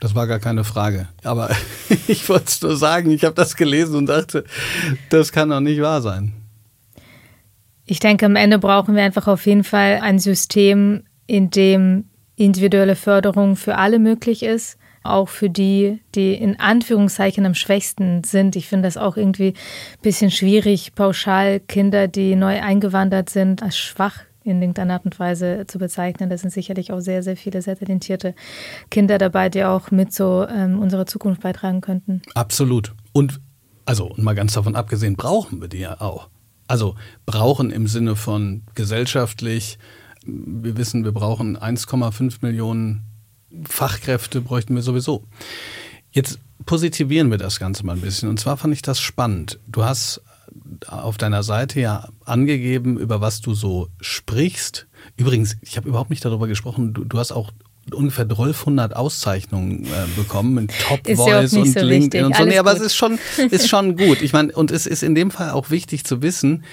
Das 0.00 0.14
war 0.14 0.26
gar 0.26 0.40
keine 0.40 0.64
Frage. 0.64 1.08
Aber 1.22 1.50
ich 2.08 2.28
wollte 2.28 2.46
es 2.46 2.62
nur 2.62 2.76
sagen, 2.76 3.10
ich 3.10 3.24
habe 3.24 3.34
das 3.34 3.54
gelesen 3.54 3.96
und 3.96 4.06
dachte, 4.06 4.44
das 5.10 5.30
kann 5.30 5.50
doch 5.50 5.60
nicht 5.60 5.80
wahr 5.82 6.00
sein. 6.00 6.41
Ich 7.84 7.98
denke, 7.98 8.26
am 8.26 8.36
Ende 8.36 8.58
brauchen 8.58 8.94
wir 8.94 9.02
einfach 9.02 9.26
auf 9.26 9.46
jeden 9.46 9.64
Fall 9.64 10.00
ein 10.02 10.18
System, 10.18 11.04
in 11.26 11.50
dem 11.50 12.04
individuelle 12.36 12.96
Förderung 12.96 13.56
für 13.56 13.76
alle 13.76 13.98
möglich 13.98 14.42
ist, 14.42 14.78
auch 15.02 15.28
für 15.28 15.50
die, 15.50 16.00
die 16.14 16.34
in 16.34 16.58
Anführungszeichen 16.58 17.44
am 17.46 17.54
schwächsten 17.54 18.22
sind. 18.24 18.56
Ich 18.56 18.68
finde 18.68 18.86
das 18.86 18.96
auch 18.96 19.16
irgendwie 19.16 19.48
ein 19.48 20.02
bisschen 20.02 20.30
schwierig, 20.30 20.94
pauschal 20.94 21.60
Kinder, 21.60 22.08
die 22.08 22.36
neu 22.36 22.60
eingewandert 22.60 23.30
sind, 23.30 23.62
als 23.62 23.76
schwach 23.76 24.20
in 24.44 24.60
irgendeiner 24.60 24.94
Art 24.94 25.04
und 25.04 25.18
Weise 25.18 25.64
zu 25.66 25.78
bezeichnen. 25.78 26.30
Da 26.30 26.36
sind 26.36 26.50
sicherlich 26.50 26.92
auch 26.92 27.00
sehr, 27.00 27.22
sehr 27.22 27.36
viele 27.36 27.62
sehr 27.62 27.78
talentierte 27.78 28.34
Kinder 28.90 29.18
dabei, 29.18 29.48
die 29.48 29.64
auch 29.64 29.90
mit 29.90 30.12
so 30.12 30.46
ähm, 30.48 30.80
unserer 30.80 31.06
Zukunft 31.06 31.42
beitragen 31.42 31.80
könnten. 31.80 32.22
Absolut. 32.34 32.94
Und 33.12 33.40
also, 33.84 34.06
und 34.06 34.22
mal 34.22 34.34
ganz 34.34 34.52
davon 34.52 34.76
abgesehen, 34.76 35.16
brauchen 35.16 35.60
wir 35.60 35.68
die 35.68 35.78
ja 35.78 36.00
auch. 36.00 36.28
Also 36.72 36.94
brauchen 37.26 37.70
im 37.70 37.86
Sinne 37.86 38.16
von 38.16 38.62
gesellschaftlich. 38.74 39.78
Wir 40.24 40.78
wissen, 40.78 41.04
wir 41.04 41.12
brauchen 41.12 41.58
1,5 41.58 42.36
Millionen 42.40 43.02
Fachkräfte, 43.64 44.40
bräuchten 44.40 44.74
wir 44.74 44.80
sowieso. 44.80 45.22
Jetzt 46.12 46.38
positivieren 46.64 47.30
wir 47.30 47.36
das 47.36 47.60
Ganze 47.60 47.84
mal 47.84 47.96
ein 47.96 48.00
bisschen. 48.00 48.30
Und 48.30 48.40
zwar 48.40 48.56
fand 48.56 48.72
ich 48.72 48.80
das 48.80 49.00
spannend. 49.00 49.58
Du 49.66 49.84
hast 49.84 50.22
auf 50.86 51.18
deiner 51.18 51.42
Seite 51.42 51.78
ja 51.78 52.08
angegeben, 52.24 52.98
über 52.98 53.20
was 53.20 53.42
du 53.42 53.52
so 53.52 53.88
sprichst. 54.00 54.86
Übrigens, 55.18 55.58
ich 55.60 55.76
habe 55.76 55.90
überhaupt 55.90 56.08
nicht 56.08 56.24
darüber 56.24 56.48
gesprochen. 56.48 56.94
Du, 56.94 57.04
du 57.04 57.18
hast 57.18 57.32
auch 57.32 57.52
ungefähr 57.90 58.24
1200 58.24 58.94
Auszeichnungen 58.94 59.84
äh, 59.84 59.88
bekommen 60.16 60.54
mit 60.54 60.72
Top 60.86 61.00
Voice 61.06 61.52
ja 61.52 61.60
und 61.60 61.72
so 61.72 61.80
LinkedIn 61.80 61.90
wichtig. 61.90 62.24
und 62.24 62.36
so. 62.36 62.44
Nee, 62.44 62.58
aber 62.58 62.72
es 62.72 62.80
ist 62.80 62.94
schon, 62.94 63.18
ist 63.50 63.68
schon 63.68 63.96
gut. 63.96 64.22
Ich 64.22 64.32
meine, 64.32 64.52
und 64.52 64.70
es 64.70 64.86
ist 64.86 65.02
in 65.02 65.14
dem 65.14 65.30
Fall 65.30 65.50
auch 65.50 65.70
wichtig 65.70 66.04
zu 66.04 66.22
wissen, 66.22 66.64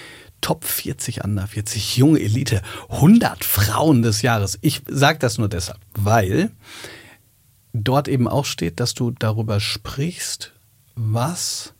Top 0.41 0.63
40 0.63 1.23
Under 1.25 1.47
40 1.47 1.97
junge 1.97 2.19
Elite, 2.19 2.61
100 2.89 3.43
Frauen 3.43 4.01
des 4.03 4.21
Jahres. 4.21 4.57
Ich 4.61 4.81
sage 4.87 5.19
das 5.19 5.37
nur 5.37 5.49
deshalb, 5.49 5.79
weil 5.95 6.51
dort 7.73 8.07
eben 8.07 8.27
auch 8.27 8.45
steht, 8.45 8.79
dass 8.79 8.93
du 8.93 9.11
darüber 9.11 9.59
sprichst, 9.59 10.53
was 10.95 11.73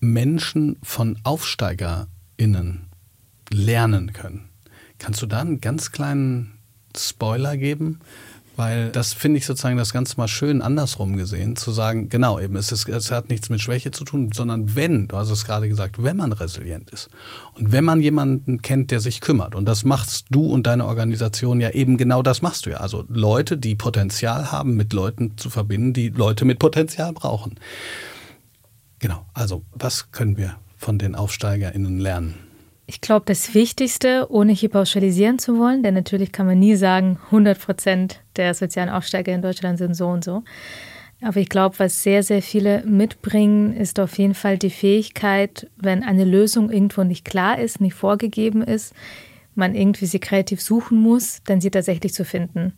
Menschen 0.00 0.76
von 0.82 1.18
AufsteigerInnen 1.24 2.88
lernen 3.50 4.12
können. 4.12 4.48
Kannst 4.98 5.22
du 5.22 5.26
da 5.26 5.40
einen 5.40 5.60
ganz 5.60 5.92
kleinen 5.92 6.57
Spoiler 6.98 7.56
geben? 7.56 8.00
Weil 8.58 8.90
das 8.90 9.12
finde 9.12 9.38
ich 9.38 9.46
sozusagen 9.46 9.76
das 9.76 9.92
Ganze 9.92 10.16
mal 10.16 10.26
schön 10.26 10.62
andersrum 10.62 11.16
gesehen, 11.16 11.54
zu 11.54 11.70
sagen, 11.70 12.08
genau, 12.08 12.40
eben, 12.40 12.56
es, 12.56 12.72
ist, 12.72 12.88
es 12.88 13.12
hat 13.12 13.28
nichts 13.28 13.50
mit 13.50 13.60
Schwäche 13.60 13.92
zu 13.92 14.02
tun, 14.02 14.32
sondern 14.34 14.74
wenn, 14.74 15.06
du 15.06 15.16
hast 15.16 15.30
es 15.30 15.44
gerade 15.44 15.68
gesagt, 15.68 16.02
wenn 16.02 16.16
man 16.16 16.32
resilient 16.32 16.90
ist 16.90 17.08
und 17.54 17.70
wenn 17.70 17.84
man 17.84 18.00
jemanden 18.00 18.60
kennt, 18.60 18.90
der 18.90 18.98
sich 18.98 19.20
kümmert, 19.20 19.54
und 19.54 19.64
das 19.64 19.84
machst 19.84 20.26
du 20.30 20.44
und 20.44 20.66
deine 20.66 20.86
Organisation 20.86 21.60
ja 21.60 21.70
eben 21.70 21.98
genau 21.98 22.20
das 22.20 22.42
machst 22.42 22.66
du 22.66 22.70
ja. 22.70 22.78
Also 22.78 23.04
Leute, 23.08 23.58
die 23.58 23.76
Potenzial 23.76 24.50
haben, 24.50 24.74
mit 24.74 24.92
Leuten 24.92 25.38
zu 25.38 25.50
verbinden, 25.50 25.92
die 25.92 26.08
Leute 26.08 26.44
mit 26.44 26.58
Potenzial 26.58 27.12
brauchen. 27.12 27.60
Genau, 28.98 29.24
also 29.34 29.62
was 29.70 30.10
können 30.10 30.36
wir 30.36 30.56
von 30.76 30.98
den 30.98 31.14
AufsteigerInnen 31.14 32.00
lernen? 32.00 32.47
Ich 32.90 33.02
glaube, 33.02 33.26
das 33.26 33.52
Wichtigste, 33.52 34.28
ohne 34.30 34.52
hier 34.52 34.70
pauschalisieren 34.70 35.38
zu 35.38 35.58
wollen, 35.58 35.82
denn 35.82 35.92
natürlich 35.92 36.32
kann 36.32 36.46
man 36.46 36.58
nie 36.58 36.74
sagen, 36.74 37.18
100 37.26 37.60
Prozent 37.60 38.20
der 38.36 38.54
sozialen 38.54 38.88
Aufsteiger 38.88 39.34
in 39.34 39.42
Deutschland 39.42 39.76
sind 39.76 39.92
so 39.92 40.08
und 40.08 40.24
so. 40.24 40.42
Aber 41.20 41.36
ich 41.36 41.50
glaube, 41.50 41.78
was 41.80 42.02
sehr, 42.02 42.22
sehr 42.22 42.40
viele 42.40 42.82
mitbringen, 42.86 43.76
ist 43.76 44.00
auf 44.00 44.16
jeden 44.16 44.32
Fall 44.32 44.56
die 44.56 44.70
Fähigkeit, 44.70 45.68
wenn 45.76 46.02
eine 46.02 46.24
Lösung 46.24 46.70
irgendwo 46.70 47.04
nicht 47.04 47.26
klar 47.26 47.58
ist, 47.58 47.82
nicht 47.82 47.92
vorgegeben 47.92 48.62
ist, 48.62 48.94
man 49.54 49.74
irgendwie 49.74 50.06
sie 50.06 50.18
kreativ 50.18 50.62
suchen 50.62 50.98
muss, 50.98 51.42
dann 51.44 51.60
sie 51.60 51.70
tatsächlich 51.70 52.14
zu 52.14 52.24
finden. 52.24 52.72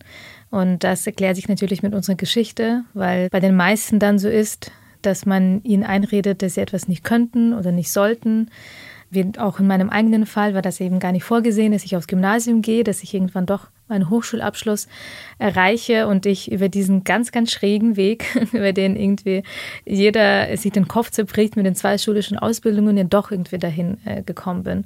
Und 0.50 0.82
das 0.82 1.06
erklärt 1.06 1.36
sich 1.36 1.48
natürlich 1.48 1.84
mit 1.84 1.94
unserer 1.94 2.16
Geschichte, 2.16 2.82
weil 2.94 3.28
bei 3.30 3.38
den 3.38 3.54
meisten 3.54 4.00
dann 4.00 4.18
so 4.18 4.28
ist, 4.28 4.72
dass 5.02 5.24
man 5.24 5.62
ihnen 5.62 5.84
einredet, 5.84 6.42
dass 6.42 6.54
sie 6.54 6.62
etwas 6.62 6.88
nicht 6.88 7.04
könnten 7.04 7.54
oder 7.54 7.70
nicht 7.70 7.92
sollten 7.92 8.50
wie 9.10 9.38
auch 9.38 9.60
in 9.60 9.66
meinem 9.66 9.90
eigenen 9.90 10.24
Fall 10.24 10.54
war 10.54 10.62
das 10.62 10.80
eben 10.80 10.98
gar 10.98 11.12
nicht 11.12 11.24
vorgesehen, 11.24 11.72
dass 11.72 11.84
ich 11.84 11.96
aufs 11.96 12.06
Gymnasium 12.06 12.62
gehe, 12.62 12.84
dass 12.84 13.02
ich 13.02 13.12
irgendwann 13.12 13.46
doch 13.46 13.68
meinen 13.90 14.08
Hochschulabschluss 14.08 14.88
erreiche 15.38 16.06
und 16.06 16.26
ich 16.26 16.50
über 16.50 16.68
diesen 16.68 17.04
ganz, 17.04 17.32
ganz 17.32 17.50
schrägen 17.50 17.96
Weg, 17.96 18.24
über 18.52 18.72
den 18.72 18.96
irgendwie 18.96 19.42
jeder 19.84 20.56
sich 20.56 20.72
den 20.72 20.88
Kopf 20.88 21.10
zerbricht 21.10 21.56
mit 21.56 21.66
den 21.66 21.74
zwei 21.74 21.98
schulischen 21.98 22.38
Ausbildungen, 22.38 22.96
ja 22.96 23.04
doch 23.04 23.30
irgendwie 23.30 23.58
dahin 23.58 23.98
äh, 24.04 24.22
gekommen 24.22 24.62
bin. 24.62 24.84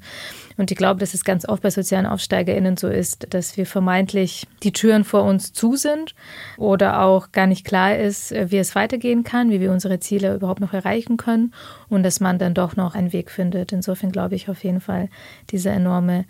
Und 0.56 0.70
ich 0.70 0.76
glaube, 0.76 1.00
dass 1.00 1.14
es 1.14 1.24
ganz 1.24 1.48
oft 1.48 1.62
bei 1.62 1.70
sozialen 1.70 2.06
AufsteigerInnen 2.06 2.76
so 2.76 2.88
ist, 2.88 3.26
dass 3.30 3.56
wir 3.56 3.66
vermeintlich 3.66 4.46
die 4.62 4.72
Türen 4.72 5.04
vor 5.04 5.24
uns 5.24 5.52
zu 5.52 5.76
sind 5.76 6.14
oder 6.56 7.02
auch 7.02 7.32
gar 7.32 7.46
nicht 7.46 7.64
klar 7.64 7.96
ist, 7.96 8.32
äh, 8.32 8.50
wie 8.50 8.58
es 8.58 8.74
weitergehen 8.74 9.24
kann, 9.24 9.50
wie 9.50 9.60
wir 9.60 9.72
unsere 9.72 10.00
Ziele 10.00 10.34
überhaupt 10.34 10.60
noch 10.60 10.72
erreichen 10.72 11.16
können 11.16 11.52
und 11.88 12.02
dass 12.02 12.20
man 12.20 12.38
dann 12.38 12.54
doch 12.54 12.76
noch 12.76 12.94
einen 12.94 13.12
Weg 13.12 13.30
findet. 13.30 13.72
Insofern 13.72 14.12
glaube 14.12 14.34
ich 14.34 14.48
auf 14.48 14.62
jeden 14.64 14.80
Fall 14.80 15.08
diese 15.50 15.70
enorme 15.70 16.24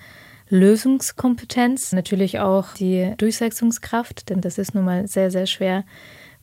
Lösungskompetenz, 0.54 1.92
natürlich 1.92 2.38
auch 2.38 2.74
die 2.74 3.12
Durchsetzungskraft, 3.16 4.30
denn 4.30 4.40
das 4.40 4.56
ist 4.56 4.74
nun 4.74 4.84
mal 4.84 5.08
sehr, 5.08 5.30
sehr 5.30 5.46
schwer, 5.46 5.84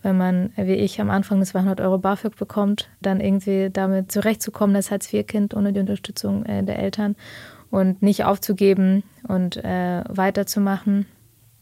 wenn 0.04 0.18
man, 0.18 0.52
wie 0.58 0.74
ich, 0.74 1.00
am 1.00 1.10
Anfang 1.10 1.40
des 1.40 1.50
200 1.50 1.80
Euro 1.80 1.98
BAföG 1.98 2.36
bekommt, 2.36 2.90
dann 3.02 3.22
irgendwie 3.22 3.70
damit 3.72 4.12
zurechtzukommen 4.12 4.76
als 4.76 4.92
Hartz-IV-Kind 4.92 5.54
ohne 5.54 5.72
die 5.72 5.80
Unterstützung 5.80 6.46
äh, 6.46 6.64
der 6.64 6.80
Eltern 6.80 7.16
und 7.70 8.02
nicht 8.02 8.26
aufzugeben 8.26 9.04
und 9.28 9.58
äh, 9.58 10.04
weiterzumachen. 10.10 11.06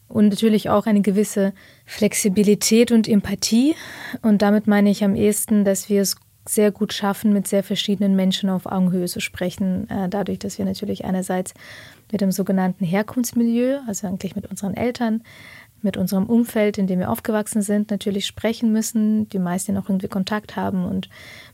Und 0.08 0.30
natürlich 0.30 0.70
auch 0.70 0.86
eine 0.86 1.02
gewisse 1.02 1.52
Flexibilität 1.86 2.90
und 2.90 3.06
Empathie. 3.06 3.76
Und 4.22 4.42
damit 4.42 4.66
meine 4.66 4.90
ich 4.90 5.04
am 5.04 5.14
ehesten, 5.14 5.64
dass 5.64 5.88
wir 5.88 6.02
es 6.02 6.16
sehr 6.50 6.72
gut 6.72 6.92
schaffen, 6.92 7.32
mit 7.32 7.46
sehr 7.46 7.62
verschiedenen 7.62 8.16
Menschen 8.16 8.50
auf 8.50 8.66
Augenhöhe 8.66 9.06
zu 9.06 9.20
sprechen. 9.20 9.88
Äh, 9.88 10.08
dadurch, 10.08 10.40
dass 10.40 10.58
wir 10.58 10.64
natürlich 10.64 11.04
einerseits 11.04 11.54
mit 12.10 12.20
dem 12.20 12.32
sogenannten 12.32 12.84
Herkunftsmilieu, 12.84 13.78
also 13.86 14.08
eigentlich 14.08 14.34
mit 14.34 14.50
unseren 14.50 14.74
Eltern, 14.74 15.22
mit 15.82 15.96
unserem 15.96 16.26
Umfeld, 16.26 16.76
in 16.76 16.88
dem 16.88 16.98
wir 16.98 17.10
aufgewachsen 17.10 17.62
sind, 17.62 17.90
natürlich 17.90 18.26
sprechen 18.26 18.72
müssen, 18.72 19.28
die 19.28 19.38
meisten 19.38 19.74
noch 19.74 19.88
irgendwie 19.88 20.08
Kontakt 20.08 20.56
haben. 20.56 20.84
Und 20.84 21.08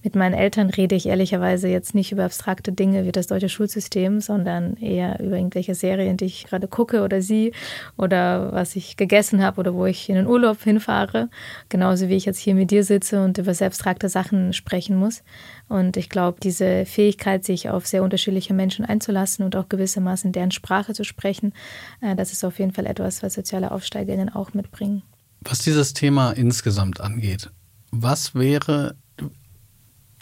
mit 0.06 0.14
meinen 0.14 0.34
Eltern 0.34 0.70
rede 0.70 0.94
ich 0.94 1.06
ehrlicherweise 1.06 1.66
jetzt 1.66 1.92
nicht 1.92 2.12
über 2.12 2.26
abstrakte 2.26 2.70
Dinge 2.70 3.06
wie 3.06 3.10
das 3.10 3.26
deutsche 3.26 3.48
Schulsystem, 3.48 4.20
sondern 4.20 4.76
eher 4.76 5.18
über 5.18 5.34
irgendwelche 5.36 5.74
Serien, 5.74 6.16
die 6.16 6.26
ich 6.26 6.44
gerade 6.44 6.68
gucke 6.68 7.02
oder 7.02 7.20
sie 7.20 7.50
oder 7.96 8.52
was 8.52 8.76
ich 8.76 8.96
gegessen 8.96 9.42
habe 9.42 9.58
oder 9.58 9.74
wo 9.74 9.84
ich 9.84 10.08
in 10.08 10.14
den 10.14 10.28
Urlaub 10.28 10.62
hinfahre. 10.62 11.28
Genauso 11.70 12.08
wie 12.08 12.14
ich 12.14 12.24
jetzt 12.24 12.38
hier 12.38 12.54
mit 12.54 12.70
dir 12.70 12.84
sitze 12.84 13.20
und 13.24 13.36
über 13.38 13.52
sehr 13.52 13.66
abstrakte 13.66 14.08
Sachen 14.08 14.52
sprechen 14.52 14.94
muss. 14.94 15.24
Und 15.68 15.96
ich 15.96 16.08
glaube, 16.08 16.38
diese 16.40 16.86
Fähigkeit, 16.86 17.44
sich 17.44 17.68
auf 17.68 17.88
sehr 17.88 18.04
unterschiedliche 18.04 18.54
Menschen 18.54 18.84
einzulassen 18.84 19.44
und 19.44 19.56
auch 19.56 19.68
gewissermaßen 19.68 20.30
deren 20.30 20.52
Sprache 20.52 20.94
zu 20.94 21.02
sprechen, 21.02 21.52
äh, 22.00 22.14
das 22.14 22.30
ist 22.30 22.44
auf 22.44 22.60
jeden 22.60 22.70
Fall 22.70 22.86
etwas, 22.86 23.24
was 23.24 23.34
soziale 23.34 23.72
AufsteigerInnen 23.72 24.28
auch 24.28 24.54
mitbringen. 24.54 25.02
Was 25.40 25.58
dieses 25.58 25.94
Thema 25.94 26.30
insgesamt 26.30 27.00
angeht, 27.00 27.50
was 27.90 28.36
wäre, 28.36 28.94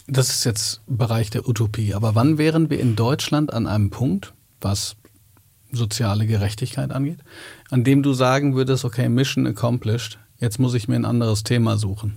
das 0.06 0.30
ist 0.30 0.44
jetzt 0.44 0.82
Bereich 0.86 1.30
der 1.30 1.48
Utopie, 1.48 1.94
aber 1.94 2.14
wann 2.14 2.38
wären 2.38 2.70
wir 2.70 2.80
in 2.80 2.96
Deutschland 2.96 3.52
an 3.52 3.66
einem 3.66 3.90
Punkt, 3.90 4.34
was 4.60 4.96
soziale 5.72 6.26
Gerechtigkeit 6.26 6.90
angeht, 6.90 7.18
an 7.70 7.84
dem 7.84 8.02
du 8.02 8.12
sagen 8.12 8.54
würdest, 8.54 8.84
okay, 8.84 9.08
Mission 9.08 9.46
accomplished, 9.46 10.18
jetzt 10.38 10.58
muss 10.58 10.74
ich 10.74 10.88
mir 10.88 10.96
ein 10.96 11.04
anderes 11.04 11.42
Thema 11.42 11.76
suchen? 11.78 12.16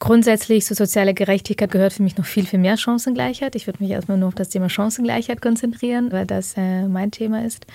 Grundsätzlich 0.00 0.64
zur 0.64 0.76
sozialen 0.76 1.14
Gerechtigkeit 1.14 1.70
gehört 1.70 1.92
für 1.92 2.02
mich 2.02 2.18
noch 2.18 2.26
viel, 2.26 2.44
viel 2.46 2.58
mehr 2.58 2.76
Chancengleichheit. 2.76 3.54
Ich 3.54 3.66
würde 3.66 3.82
mich 3.82 3.92
erstmal 3.92 4.18
nur 4.18 4.28
auf 4.28 4.34
das 4.34 4.50
Thema 4.50 4.68
Chancengleichheit 4.68 5.40
konzentrieren, 5.40 6.12
weil 6.12 6.26
das 6.26 6.54
äh, 6.56 6.86
mein 6.88 7.10
Thema 7.10 7.44
ist. 7.44 7.66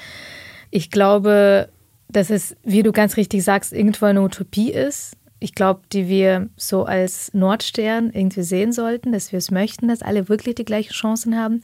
Ich 0.70 0.92
glaube, 0.92 1.70
dass 2.08 2.30
es, 2.30 2.56
wie 2.64 2.84
du 2.84 2.92
ganz 2.92 3.18
richtig 3.18 3.44
sagst, 3.44 3.74
irgendwo 3.74 4.06
eine 4.06 4.22
Utopie 4.22 4.72
ist. 4.72 5.16
Ich 5.40 5.56
glaube, 5.56 5.82
die 5.94 6.08
wir 6.08 6.50
so 6.58 6.86
als 6.86 7.34
Nordstern 7.34 8.12
irgendwie 8.12 8.44
sehen 8.44 8.74
sollten, 8.74 9.12
dass 9.12 9.32
wir 9.32 9.38
es 9.38 9.52
möchten, 9.52 9.88
dass 9.88 10.02
alle 10.02 10.28
wirklich 10.28 10.56
die 10.56 10.66
gleichen 10.66 10.94
Chancen 10.94 11.38
haben. 11.38 11.62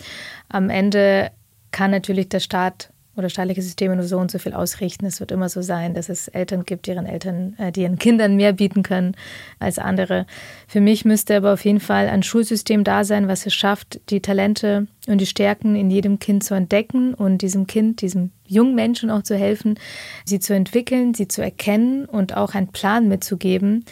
Am 0.47 0.69
Ende 0.69 1.31
kann 1.71 1.91
natürlich 1.91 2.29
der 2.29 2.39
Staat 2.39 2.91
oder 3.15 3.29
staatliche 3.29 3.61
Systeme 3.61 3.95
nur 3.95 4.05
so 4.05 4.17
und 4.17 4.31
so 4.31 4.39
viel 4.39 4.53
ausrichten. 4.53 5.05
Es 5.05 5.19
wird 5.19 5.31
immer 5.31 5.49
so 5.49 5.61
sein, 5.61 5.93
dass 5.93 6.09
es 6.09 6.27
Eltern 6.27 6.65
gibt, 6.65 6.87
deren 6.87 7.05
Eltern, 7.05 7.55
äh, 7.57 7.71
die 7.71 7.81
ihren 7.81 7.97
Kindern 7.97 8.35
mehr 8.35 8.53
bieten 8.53 8.83
können 8.83 9.15
als 9.59 9.79
andere. 9.79 10.25
Für 10.67 10.81
mich 10.81 11.05
müsste 11.05 11.37
aber 11.37 11.53
auf 11.53 11.63
jeden 11.63 11.79
Fall 11.79 12.07
ein 12.07 12.23
Schulsystem 12.23 12.83
da 12.83 13.03
sein, 13.03 13.27
was 13.27 13.45
es 13.45 13.53
schafft, 13.53 13.99
die 14.09 14.21
Talente 14.21 14.87
und 15.07 15.19
die 15.19 15.25
Stärken 15.25 15.75
in 15.75 15.89
jedem 15.89 16.19
Kind 16.19 16.43
zu 16.43 16.55
entdecken 16.55 17.13
und 17.13 17.41
diesem 17.41 17.67
Kind, 17.67 18.01
diesem 18.01 18.31
jungen 18.47 18.75
Menschen 18.75 19.09
auch 19.09 19.23
zu 19.23 19.35
helfen, 19.35 19.79
sie 20.23 20.39
zu 20.39 20.53
entwickeln, 20.53 21.13
sie 21.13 21.27
zu 21.27 21.41
erkennen 21.41 22.05
und 22.05 22.35
auch 22.37 22.53
einen 22.53 22.67
Plan 22.67 23.07
mitzugeben, 23.07 23.85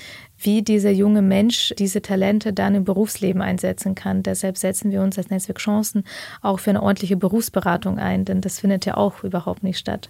wie 0.44 0.62
dieser 0.62 0.92
junge 0.92 1.22
Mensch 1.22 1.74
diese 1.78 2.02
Talente 2.02 2.54
dann 2.54 2.76
im 2.76 2.84
Berufsleben 2.84 3.42
einsetzen 3.42 3.96
kann. 3.96 4.24
Deshalb 4.24 4.58
setzen 4.58 4.92
wir 4.92 5.02
uns 5.02 5.18
als 5.18 5.30
Netzwerk 5.30 5.60
Chancen 5.60 6.04
auch 6.42 6.60
für 6.60 6.70
eine 6.70 6.84
ordentliche 6.84 7.18
Berufsberatung 7.18 8.00
ein, 8.00 8.26
denn 8.26 8.42
das 8.42 8.60
findet 8.60 8.86
ja 8.86 8.96
auch 8.96 9.24
überhaupt 9.24 9.64
nicht 9.64 9.80
statt. 9.80 10.10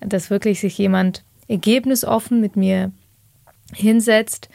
Dass 0.00 0.30
wirklich 0.30 0.60
sich 0.60 0.76
jemand 0.78 1.24
ergebnisoffen 1.48 2.40
mit 2.40 2.56
mir 2.56 2.92
hinsetzt, 3.72 4.48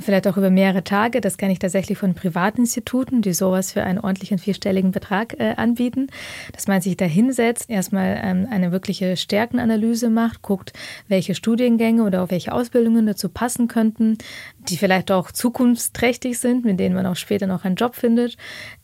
vielleicht 0.00 0.26
auch 0.26 0.36
über 0.36 0.50
mehrere 0.50 0.84
Tage. 0.84 1.20
Das 1.20 1.36
kenne 1.36 1.52
ich 1.52 1.58
tatsächlich 1.58 1.98
von 1.98 2.14
Privatinstituten, 2.14 3.22
die 3.22 3.32
sowas 3.32 3.72
für 3.72 3.82
einen 3.82 3.98
ordentlichen 3.98 4.38
vierstelligen 4.38 4.90
Betrag 4.90 5.38
äh, 5.38 5.54
anbieten, 5.56 6.08
dass 6.52 6.66
man 6.66 6.80
sich 6.80 6.96
da 6.96 7.04
hinsetzt, 7.04 7.70
erstmal 7.70 8.20
ähm, 8.22 8.46
eine 8.50 8.72
wirkliche 8.72 9.16
Stärkenanalyse 9.16 10.10
macht, 10.10 10.42
guckt, 10.42 10.72
welche 11.08 11.34
Studiengänge 11.34 12.02
oder 12.02 12.22
auch 12.22 12.30
welche 12.30 12.52
Ausbildungen 12.52 13.06
dazu 13.06 13.28
passen 13.28 13.68
könnten, 13.68 14.18
die 14.68 14.76
vielleicht 14.76 15.10
auch 15.10 15.30
zukunftsträchtig 15.30 16.38
sind, 16.38 16.64
mit 16.64 16.80
denen 16.80 16.94
man 16.94 17.06
auch 17.06 17.16
später 17.16 17.46
noch 17.46 17.64
einen 17.64 17.76
Job 17.76 17.94
findet 17.94 18.36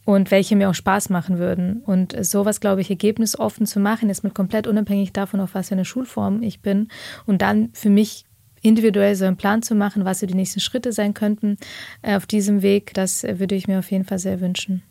und 0.05 0.31
welche 0.31 0.57
mir 0.57 0.71
auch 0.71 0.75
Spaß 0.75 1.11
machen 1.11 1.39
würden. 1.39 1.83
Und 1.85 2.17
sowas, 2.25 2.61
glaube 2.61 2.81
ich, 2.81 2.91
ergebnisoffen 2.91 3.67
zu 3.67 3.81
machen, 3.81 4.11
ist 4.11 4.23
mit 4.23 4.35
komplett 4.35 4.67
unabhängig 4.67 5.13
davon, 5.13 5.41
auf 5.41 5.55
was 5.55 5.69
für 5.69 5.75
eine 5.75 5.85
Schulform 5.85 6.43
ich 6.43 6.61
bin 6.61 6.89
und 7.27 7.43
dann 7.43 7.71
für 7.73 7.91
mich 7.91 8.27
individuell 8.63 9.15
so 9.15 9.25
einen 9.25 9.37
Plan 9.37 9.63
zu 9.63 9.75
machen, 9.75 10.05
was 10.05 10.21
so 10.21 10.27
die 10.27 10.35
nächsten 10.35 10.61
Schritte 10.61 10.93
sein 10.93 11.15
könnten 11.15 11.57
äh, 12.03 12.17
auf 12.17 12.27
diesem 12.27 12.63
Weg, 12.63 12.95
das 12.95 13.23
würde 13.23 13.55
ich 13.55 13.69
mir 13.69 13.79
auf 13.79 13.91
jeden 13.91 14.05
Fall 14.05 14.19
sehr 14.19 14.41
wünschen. 14.41 14.83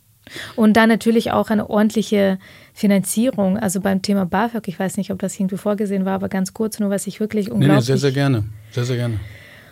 Und 0.56 0.76
dann 0.76 0.88
natürlich 0.88 1.32
auch 1.32 1.50
eine 1.50 1.68
ordentliche 1.68 2.38
Finanzierung. 2.72 3.58
Also 3.58 3.80
beim 3.80 4.02
Thema 4.02 4.26
BAföG, 4.26 4.68
ich 4.68 4.78
weiß 4.78 4.96
nicht, 4.96 5.10
ob 5.10 5.18
das 5.18 5.38
irgendwie 5.38 5.56
vorgesehen 5.56 6.04
war, 6.04 6.14
aber 6.14 6.28
ganz 6.28 6.54
kurz 6.54 6.78
nur, 6.78 6.90
was 6.90 7.06
ich 7.06 7.20
wirklich 7.20 7.50
unglaublich... 7.50 7.68
Nee, 7.68 7.74
nee, 7.76 7.80
sehr, 7.80 7.96
sehr 7.98 8.12
gerne. 8.12 8.44
Sehr, 8.70 8.84
sehr 8.84 8.96
gerne. 8.96 9.18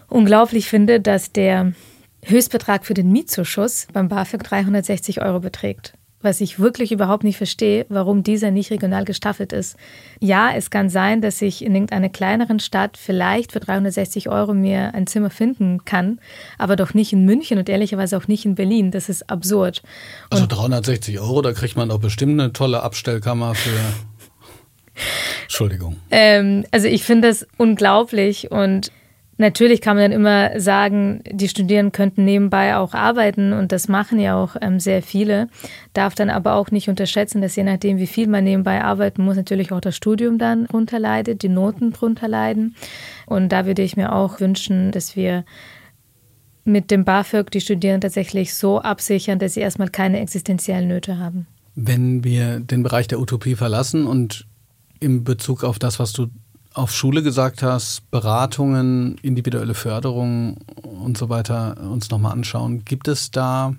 Unglaublich 0.09 0.69
finde, 0.69 1.01
dass 1.01 1.33
der 1.33 1.73
Höchstbetrag 2.25 2.85
für 2.85 2.95
den 2.95 3.13
Mietzuschuss 3.13 3.87
beim 3.93 4.09
BAföG 4.09 4.43
360 4.43 5.23
Euro 5.23 5.41
beträgt. 5.41 5.95
Was 6.21 6.41
ich 6.41 6.59
wirklich 6.59 6.91
überhaupt 6.91 7.25
nicht 7.25 7.37
verstehe, 7.37 7.87
warum 7.89 8.23
dieser 8.23 8.51
nicht 8.51 8.71
regional 8.71 9.05
gestaffelt 9.05 9.53
ist. 9.53 9.77
Ja, 10.21 10.51
es 10.55 10.71
kann 10.71 10.89
sein, 10.89 11.21
dass 11.21 11.41
ich 11.41 11.65
in 11.65 11.75
irgendeiner 11.75 12.09
kleineren 12.09 12.59
Stadt 12.59 12.97
vielleicht 12.97 13.53
für 13.53 13.61
360 13.61 14.29
Euro 14.29 14.55
mir 14.55 14.95
ein 14.95 15.07
Zimmer 15.07 15.31
finden 15.31 15.85
kann, 15.85 16.21
aber 16.59 16.77
doch 16.77 16.95
nicht 16.95 17.13
in 17.13 17.25
München 17.25 17.59
und 17.59 17.69
ehrlicherweise 17.69 18.17
auch 18.17 18.27
nicht 18.27 18.45
in 18.45 18.57
Berlin. 18.57 18.91
Das 18.91 19.09
ist 19.09 19.31
absurd. 19.31 19.83
Also 20.31 20.45
und 20.45 20.53
also 20.53 20.63
360 20.63 21.21
Euro, 21.21 21.43
da 21.43 21.53
kriegt 21.53 21.77
man 21.77 21.89
doch 21.89 22.01
bestimmt 22.01 22.41
eine 22.41 22.53
tolle 22.53 22.83
Abstellkammer 22.83 23.55
für. 23.55 23.71
Entschuldigung. 25.45 25.97
Ähm, 26.11 26.65
also 26.73 26.89
ich 26.89 27.05
finde 27.05 27.29
das 27.29 27.47
unglaublich 27.57 28.51
und 28.51 28.91
Natürlich 29.41 29.81
kann 29.81 29.97
man 29.97 30.11
dann 30.11 30.21
immer 30.21 30.59
sagen, 30.59 31.23
die 31.31 31.49
Studierenden 31.49 31.93
könnten 31.93 32.25
nebenbei 32.25 32.77
auch 32.77 32.93
arbeiten 32.93 33.53
und 33.53 33.71
das 33.71 33.87
machen 33.87 34.19
ja 34.19 34.37
auch 34.37 34.57
ähm, 34.61 34.81
sehr 34.81 35.01
viele. 35.01 35.49
Darf 35.93 36.17
dann 36.17 36.29
aber 36.29 36.55
auch 36.55 36.73
nicht 36.73 36.89
unterschätzen, 36.89 37.41
dass 37.41 37.55
je 37.55 37.63
nachdem, 37.63 37.99
wie 37.99 38.09
viel 38.09 38.27
man 38.27 38.43
nebenbei 38.43 38.83
arbeiten 38.83 39.25
muss, 39.25 39.37
natürlich 39.37 39.71
auch 39.71 39.81
das 39.81 39.95
Studium 39.95 40.39
dann 40.39 40.67
drunter 40.67 40.99
leidet, 40.99 41.43
die 41.43 41.49
Noten 41.49 41.93
drunter 41.93 42.27
leiden. 42.27 42.75
Und 43.27 43.51
da 43.51 43.65
würde 43.65 43.83
ich 43.83 43.97
mir 43.97 44.13
auch 44.13 44.41
wünschen, 44.41 44.91
dass 44.91 45.15
wir 45.15 45.45
mit 46.65 46.91
dem 46.91 47.05
BAföG 47.05 47.53
die 47.53 47.61
Studierenden 47.61 48.01
tatsächlich 48.01 48.55
so 48.55 48.81
absichern, 48.81 49.39
dass 49.39 49.55
sie 49.55 49.61
erstmal 49.61 49.89
keine 49.89 50.19
existenziellen 50.19 50.89
Nöte 50.89 51.19
haben. 51.19 51.47
Wenn 51.77 52.25
wir 52.25 52.59
den 52.59 52.83
Bereich 52.83 53.07
der 53.07 53.21
Utopie 53.21 53.55
verlassen 53.55 54.09
und 54.09 54.49
in 54.99 55.23
Bezug 55.23 55.63
auf 55.63 55.79
das, 55.79 56.01
was 56.01 56.13
du 56.13 56.27
auf 56.79 56.93
Schule 56.93 57.25
gesagt 57.25 57.63
hast, 57.63 58.09
Beratungen, 58.13 59.19
individuelle 59.23 59.75
Förderung 59.75 60.59
und 60.83 61.19
so 61.19 61.29
weiter 61.29 61.77
uns 61.81 62.09
nochmal 62.09 62.33
anschauen. 62.33 62.85
Gibt 62.85 63.09
es 63.09 63.33
da 63.33 63.75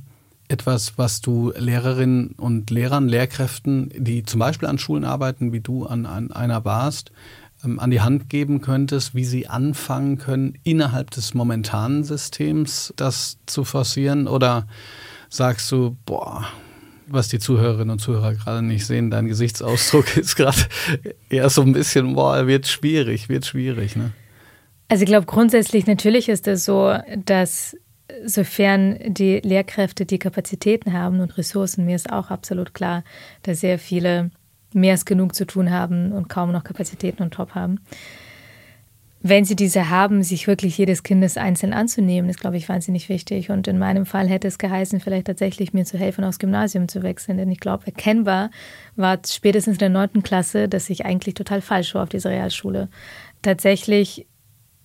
etwas, 0.50 0.98
was 0.98 1.22
du 1.22 1.54
Lehrerinnen 1.56 2.32
und 2.32 2.70
Lehrern, 2.70 3.08
Lehrkräften, 3.08 3.90
die 3.96 4.24
zum 4.24 4.40
Beispiel 4.40 4.68
an 4.68 4.80
Schulen 4.80 5.06
arbeiten, 5.06 5.54
wie 5.54 5.62
du 5.62 5.86
an, 5.86 6.06
an 6.06 6.34
einer 6.34 6.66
warst, 6.66 7.12
ähm, 7.64 7.80
an 7.80 7.90
die 7.90 8.02
Hand 8.02 8.30
geben 8.30 8.60
könntest, 8.60 9.16
wie 9.16 9.26
sie 9.26 9.48
anfangen 9.48 10.18
können, 10.18 10.58
innerhalb 10.64 11.12
des 11.12 11.34
momentanen 11.34 12.04
Systems 12.04 12.94
das 12.98 13.38
zu 13.46 13.64
forcieren? 13.64 14.28
Oder 14.28 14.68
sagst 15.30 15.72
du, 15.72 15.96
boah, 16.06 16.46
was 17.12 17.28
die 17.28 17.40
Zuhörerinnen 17.40 17.92
und 17.92 18.00
Zuhörer 18.00 18.34
gerade 18.36 18.62
nicht 18.62 18.86
sehen, 18.86 19.12
dein 19.12 19.28
Gesichtsausdruck 19.28 20.18
ist 20.18 20.36
gerade 20.36 20.58
eher 21.30 21.50
so 21.50 21.62
ein 21.62 21.74
bisschen, 21.74 22.16
boah, 22.16 22.48
wird 22.48 22.68
schwierig, 22.68 23.30
wird 23.30 23.46
schwierig. 23.46 23.96
Ne? 23.96 24.12
Also 24.88 25.04
ich 25.04 25.08
glaube 25.08 25.26
grundsätzlich 25.26 25.88
natürlich 25.88 26.30
ist 26.30 26.48
es 26.48 26.66
so, 26.66 26.96
dass 27.26 27.76
sofern 28.26 28.98
die 29.06 29.40
Lehrkräfte 29.40 30.06
die 30.06 30.20
Kapazitäten 30.20 30.94
haben 30.94 31.20
und 31.20 31.38
Ressourcen, 31.38 31.86
mir 31.86 31.96
ist 31.96 32.12
auch 32.12 32.32
absolut 32.32 32.74
klar, 32.74 33.04
dass 33.44 33.60
sehr 33.60 33.80
viele 33.80 34.32
mehr 34.74 34.94
als 34.94 35.06
genug 35.06 35.36
zu 35.36 35.46
tun 35.46 35.72
haben 35.72 36.12
und 36.12 36.30
kaum 36.30 36.52
noch 36.52 36.64
Kapazitäten 36.64 37.24
und 37.24 37.34
Top 37.34 37.56
haben 37.56 37.80
wenn 39.22 39.44
sie 39.44 39.56
diese 39.56 39.90
haben, 39.90 40.24
sich 40.24 40.48
wirklich 40.48 40.78
jedes 40.78 41.04
Kindes 41.04 41.36
einzeln 41.36 41.74
anzunehmen, 41.74 42.30
ist, 42.30 42.40
glaube 42.40 42.56
ich, 42.56 42.70
wahnsinnig 42.70 43.10
wichtig. 43.10 43.50
Und 43.50 43.68
in 43.68 43.78
meinem 43.78 44.06
Fall 44.06 44.30
hätte 44.30 44.48
es 44.48 44.58
geheißen, 44.58 45.02
vielleicht 45.02 45.28
tatsächlich 45.28 45.74
mir 45.74 45.84
zu 45.84 45.98
helfen, 45.98 46.24
aufs 46.24 46.40
Gymnasium 46.40 46.88
zu 46.88 47.04
wechseln. 47.04 47.38
Denn 47.38 47.52
ich 47.52 47.60
glaube, 47.60 47.86
erkennbar 47.88 48.50
war 48.96 49.20
spätestens 49.28 49.74
in 49.74 49.80
der 49.80 49.90
neunten 49.90 50.24
Klasse, 50.24 50.70
dass 50.70 50.90
ich 50.90 51.06
eigentlich 51.06 51.34
total 51.34 51.62
falsch 51.62 51.94
war 51.96 52.04
auf 52.04 52.10
dieser 52.10 52.30
Realschule. 52.30 52.88
Tatsächlich, 53.42 54.26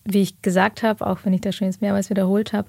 wie 0.04 0.22
ich 0.22 0.42
gesagt 0.42 0.82
habe, 0.82 1.06
auch 1.06 1.20
wenn 1.22 1.32
ich 1.32 1.40
das 1.40 1.54
schon 1.54 1.68
jetzt 1.68 1.80
mehrmals 1.80 2.10
wiederholt 2.10 2.52
habe, 2.52 2.68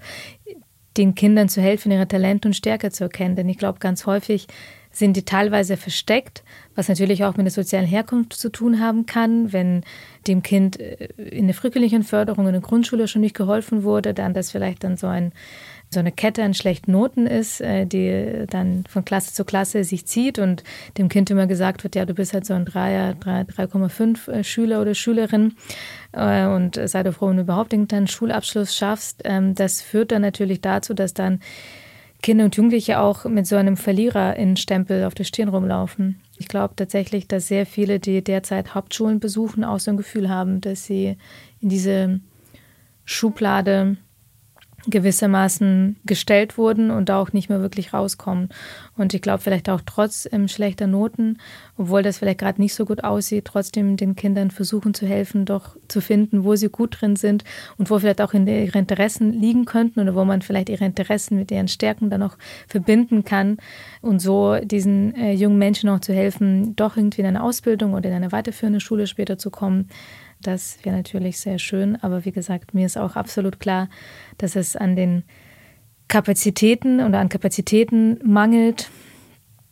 den 0.97 1.15
Kindern 1.15 1.49
zu 1.49 1.61
helfen, 1.61 1.91
ihre 1.91 2.07
Talente 2.07 2.47
und 2.47 2.53
Stärke 2.53 2.91
zu 2.91 3.03
erkennen. 3.03 3.35
Denn 3.35 3.49
ich 3.49 3.57
glaube, 3.57 3.79
ganz 3.79 4.05
häufig 4.05 4.47
sind 4.91 5.17
die 5.17 5.25
teilweise 5.25 5.75
versteckt, 5.75 6.43
was 6.73 6.87
natürlich 6.87 7.25
auch 7.25 7.35
mit 7.35 7.45
der 7.45 7.51
sozialen 7.51 7.85
Herkunft 7.85 8.33
zu 8.33 8.49
tun 8.49 8.79
haben 8.79 9.05
kann. 9.05 9.51
Wenn 9.51 9.83
dem 10.27 10.41
Kind 10.41 10.79
äh, 10.79 11.09
in 11.17 11.47
der 11.47 11.55
frühkindlichen 11.55 12.03
Förderung 12.03 12.47
in 12.47 12.53
der 12.53 12.61
Grundschule 12.61 13.07
schon 13.07 13.21
nicht 13.21 13.35
geholfen 13.35 13.83
wurde, 13.83 14.13
dann 14.13 14.33
das 14.33 14.51
vielleicht 14.51 14.83
dann 14.83 14.95
so 14.95 15.07
ein 15.07 15.33
so 15.93 15.99
eine 15.99 16.11
Kette 16.11 16.43
an 16.43 16.53
schlechten 16.53 16.91
Noten 16.91 17.25
ist, 17.27 17.61
äh, 17.61 17.85
die 17.85 18.45
dann 18.49 18.83
von 18.89 19.05
Klasse 19.05 19.33
zu 19.33 19.45
Klasse 19.45 19.83
sich 19.83 20.05
zieht 20.05 20.39
und 20.39 20.63
dem 20.97 21.09
Kind 21.09 21.29
immer 21.29 21.47
gesagt 21.47 21.83
wird, 21.83 21.95
ja, 21.95 22.05
du 22.05 22.13
bist 22.13 22.33
halt 22.33 22.45
so 22.45 22.53
ein 22.53 22.65
3,5 22.65 24.29
äh, 24.29 24.43
Schüler 24.43 24.81
oder 24.81 24.95
Schülerin 24.95 25.53
und 26.13 26.79
sei 26.85 27.03
doch 27.03 27.15
froh, 27.15 27.27
wenn 27.27 27.35
du 27.35 27.43
überhaupt 27.43 27.73
irgendeinen 27.73 28.07
Schulabschluss 28.07 28.73
schaffst. 28.73 29.21
Ähm, 29.25 29.53
das 29.53 29.81
führt 29.81 30.13
dann 30.13 30.21
natürlich 30.21 30.61
dazu, 30.61 30.93
dass 30.93 31.13
dann 31.13 31.41
Kinder 32.25 32.45
und 32.45 32.55
Jugendliche 32.55 32.99
auch 32.99 33.25
mit 33.25 33.45
so 33.45 33.55
einem 33.55 33.77
Verlierer-Stempel 33.77 35.03
auf 35.03 35.13
der 35.13 35.25
Stirn 35.25 35.49
rumlaufen. 35.49 36.21
Ich 36.37 36.47
glaube 36.47 36.75
tatsächlich, 36.75 37.27
dass 37.27 37.47
sehr 37.47 37.67
viele, 37.67 37.99
die 37.99 38.23
derzeit 38.23 38.73
Hauptschulen 38.73 39.19
besuchen, 39.19 39.63
auch 39.63 39.79
so 39.79 39.91
ein 39.91 39.97
Gefühl 39.97 40.27
haben, 40.27 40.59
dass 40.59 40.85
sie 40.85 41.17
in 41.61 41.69
diese 41.69 42.19
Schublade 43.03 43.97
gewissermaßen 44.87 45.97
gestellt 46.05 46.57
wurden 46.57 46.91
und 46.91 47.09
da 47.09 47.19
auch 47.19 47.33
nicht 47.33 47.49
mehr 47.49 47.61
wirklich 47.61 47.93
rauskommen. 47.93 48.49
Und 48.97 49.13
ich 49.13 49.21
glaube, 49.21 49.39
vielleicht 49.39 49.69
auch 49.69 49.81
trotz 49.85 50.27
ähm, 50.31 50.47
schlechter 50.47 50.87
Noten, 50.87 51.37
obwohl 51.77 52.03
das 52.03 52.17
vielleicht 52.17 52.39
gerade 52.39 52.61
nicht 52.61 52.73
so 52.73 52.85
gut 52.85 53.03
aussieht, 53.03 53.45
trotzdem 53.45 53.97
den 53.97 54.15
Kindern 54.15 54.51
versuchen 54.51 54.93
zu 54.93 55.05
helfen, 55.05 55.45
doch 55.45 55.75
zu 55.87 56.01
finden, 56.01 56.43
wo 56.43 56.55
sie 56.55 56.69
gut 56.69 57.01
drin 57.01 57.15
sind 57.15 57.43
und 57.77 57.89
wo 57.89 57.99
vielleicht 57.99 58.21
auch 58.21 58.33
in 58.33 58.47
ihre 58.47 58.77
Interessen 58.77 59.33
liegen 59.33 59.65
könnten 59.65 59.99
oder 59.99 60.15
wo 60.15 60.23
man 60.23 60.41
vielleicht 60.41 60.69
ihre 60.69 60.85
Interessen 60.85 61.37
mit 61.37 61.51
ihren 61.51 61.67
Stärken 61.67 62.09
dann 62.09 62.23
auch 62.23 62.37
verbinden 62.67 63.25
kann 63.25 63.57
und 64.01 64.19
so 64.19 64.55
diesen 64.63 65.15
äh, 65.15 65.33
jungen 65.33 65.57
Menschen 65.57 65.89
auch 65.89 65.99
zu 65.99 66.13
helfen, 66.13 66.75
doch 66.75 66.95
irgendwie 66.95 67.21
in 67.21 67.27
eine 67.27 67.43
Ausbildung 67.43 67.93
oder 67.93 68.09
in 68.09 68.15
eine 68.15 68.31
weiterführende 68.31 68.79
Schule 68.79 69.07
später 69.07 69.37
zu 69.37 69.49
kommen. 69.49 69.89
Das 70.45 70.77
wäre 70.83 70.95
natürlich 70.95 71.39
sehr 71.39 71.57
schön, 71.57 71.95
aber 72.03 72.23
wie 72.23 72.31
gesagt, 72.31 72.75
mir 72.75 72.85
ist 72.85 72.97
auch 72.97 73.15
absolut 73.15 73.59
klar, 73.59 73.89
dass 74.37 74.55
es 74.55 74.75
an 74.75 74.95
den 74.95 75.23
Kapazitäten 76.07 76.99
oder 76.99 77.17
an 77.17 77.29
Kapazitäten 77.29 78.19
mangelt, 78.23 78.91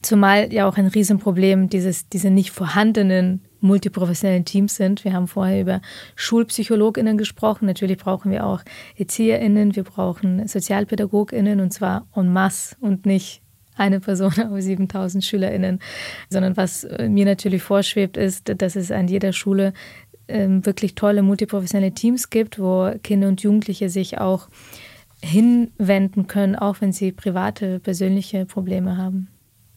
zumal 0.02 0.52
ja 0.52 0.68
auch 0.68 0.78
ein 0.78 0.88
Riesenproblem 0.88 1.70
dieses, 1.70 2.10
diese 2.10 2.32
nicht 2.32 2.50
vorhandenen 2.50 3.42
multiprofessionellen 3.60 4.46
Teams 4.46 4.76
sind. 4.76 5.06
Wir 5.06 5.14
haben 5.14 5.28
vorher 5.28 5.62
über 5.62 5.82
Schulpsychologinnen 6.16 7.20
gesprochen. 7.20 7.68
Natürlich 7.68 7.98
brauchen 8.00 8.32
wir 8.32 8.44
auch 8.44 8.64
Erzieherinnen, 8.98 9.76
wir 9.76 9.84
brauchen 9.84 10.48
Sozialpädagoginnen 10.48 11.60
und 11.62 11.72
zwar 11.72 12.08
en 12.16 12.34
masse 12.34 12.76
und 12.82 13.06
nicht 13.06 13.44
eine 13.76 14.00
Person 14.00 14.34
auf 14.52 14.60
7000 14.60 15.24
SchülerInnen, 15.24 15.80
sondern 16.30 16.58
was 16.58 16.88
mir 17.08 17.26
natürlich 17.26 17.64
vorschwebt, 17.64 18.18
ist, 18.18 18.52
dass 18.62 18.76
es 18.76 18.92
an 18.92 19.08
jeder 19.08 19.34
Schule 19.34 19.74
ähm, 20.28 20.66
wirklich 20.66 20.96
tolle 20.96 21.22
multiprofessionelle 21.22 21.94
Teams 21.94 22.30
gibt, 22.30 22.60
wo 22.60 22.92
Kinder 23.04 23.28
und 23.28 23.42
Jugendliche 23.42 23.90
sich 23.90 24.20
auch 24.20 24.48
hinwenden 25.22 26.28
können, 26.28 26.56
auch 26.56 26.82
wenn 26.82 26.92
sie 26.92 27.12
private, 27.12 27.80
persönliche 27.80 28.46
Probleme 28.46 28.98
haben. 28.98 29.30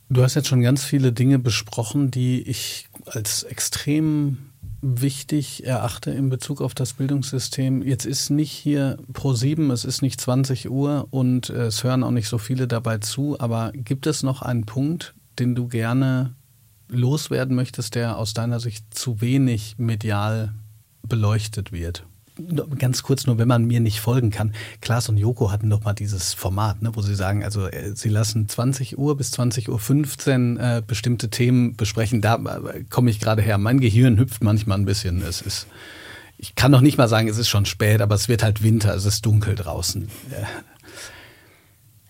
Du 0.08 0.22
hast 0.22 0.34
jetzt 0.34 0.48
schon 0.48 0.62
ganz 0.62 0.84
viele 0.84 1.12
Dinge 1.12 1.38
besprochen, 1.38 2.10
die 2.10 2.42
ich 2.42 2.88
als 3.06 3.42
extrem 3.42 4.38
wichtig 4.82 5.66
erachte 5.66 6.10
in 6.10 6.28
Bezug 6.28 6.60
auf 6.60 6.74
das 6.74 6.92
Bildungssystem. 6.92 7.82
Jetzt 7.82 8.06
ist 8.06 8.30
nicht 8.30 8.52
hier 8.52 8.98
pro 9.12 9.32
sieben, 9.32 9.70
es 9.70 9.84
ist 9.84 10.02
nicht 10.02 10.20
20 10.20 10.70
Uhr 10.70 11.08
und 11.10 11.50
es 11.50 11.82
hören 11.82 12.04
auch 12.04 12.10
nicht 12.10 12.28
so 12.28 12.38
viele 12.38 12.68
dabei 12.68 12.98
zu, 12.98 13.40
aber 13.40 13.72
gibt 13.72 14.06
es 14.06 14.22
noch 14.22 14.42
einen 14.42 14.64
Punkt, 14.64 15.14
den 15.38 15.54
du 15.54 15.66
gerne 15.66 16.34
loswerden 16.88 17.56
möchtest, 17.56 17.94
der 17.94 18.16
aus 18.16 18.34
deiner 18.34 18.60
Sicht 18.60 18.94
zu 18.94 19.20
wenig 19.20 19.76
medial 19.78 20.54
beleuchtet 21.02 21.72
wird? 21.72 22.04
Ganz 22.78 23.02
kurz 23.02 23.26
nur, 23.26 23.38
wenn 23.38 23.48
man 23.48 23.64
mir 23.64 23.80
nicht 23.80 24.00
folgen 24.00 24.30
kann. 24.30 24.52
Klaas 24.82 25.08
und 25.08 25.16
Joko 25.16 25.50
hatten 25.50 25.70
doch 25.70 25.84
mal 25.84 25.94
dieses 25.94 26.34
Format, 26.34 26.82
ne, 26.82 26.90
wo 26.94 27.00
sie 27.00 27.14
sagen, 27.14 27.42
also 27.42 27.66
äh, 27.66 27.96
sie 27.96 28.10
lassen 28.10 28.46
20 28.46 28.98
Uhr 28.98 29.16
bis 29.16 29.30
20 29.30 29.70
Uhr 29.70 29.78
15 29.78 30.58
äh, 30.58 30.82
bestimmte 30.86 31.30
Themen 31.30 31.76
besprechen. 31.76 32.20
Da 32.20 32.34
äh, 32.34 32.84
komme 32.90 33.10
ich 33.10 33.20
gerade 33.20 33.40
her. 33.40 33.56
Mein 33.56 33.80
Gehirn 33.80 34.18
hüpft 34.18 34.44
manchmal 34.44 34.76
ein 34.76 34.84
bisschen. 34.84 35.22
Es 35.22 35.40
ist, 35.40 35.66
ich 36.36 36.54
kann 36.54 36.70
noch 36.70 36.82
nicht 36.82 36.98
mal 36.98 37.08
sagen, 37.08 37.26
es 37.28 37.38
ist 37.38 37.48
schon 37.48 37.64
spät, 37.64 38.02
aber 38.02 38.14
es 38.14 38.28
wird 38.28 38.42
halt 38.42 38.62
Winter, 38.62 38.94
es 38.94 39.06
ist 39.06 39.24
dunkel 39.24 39.54
draußen. 39.54 40.02
Äh, 40.30 40.44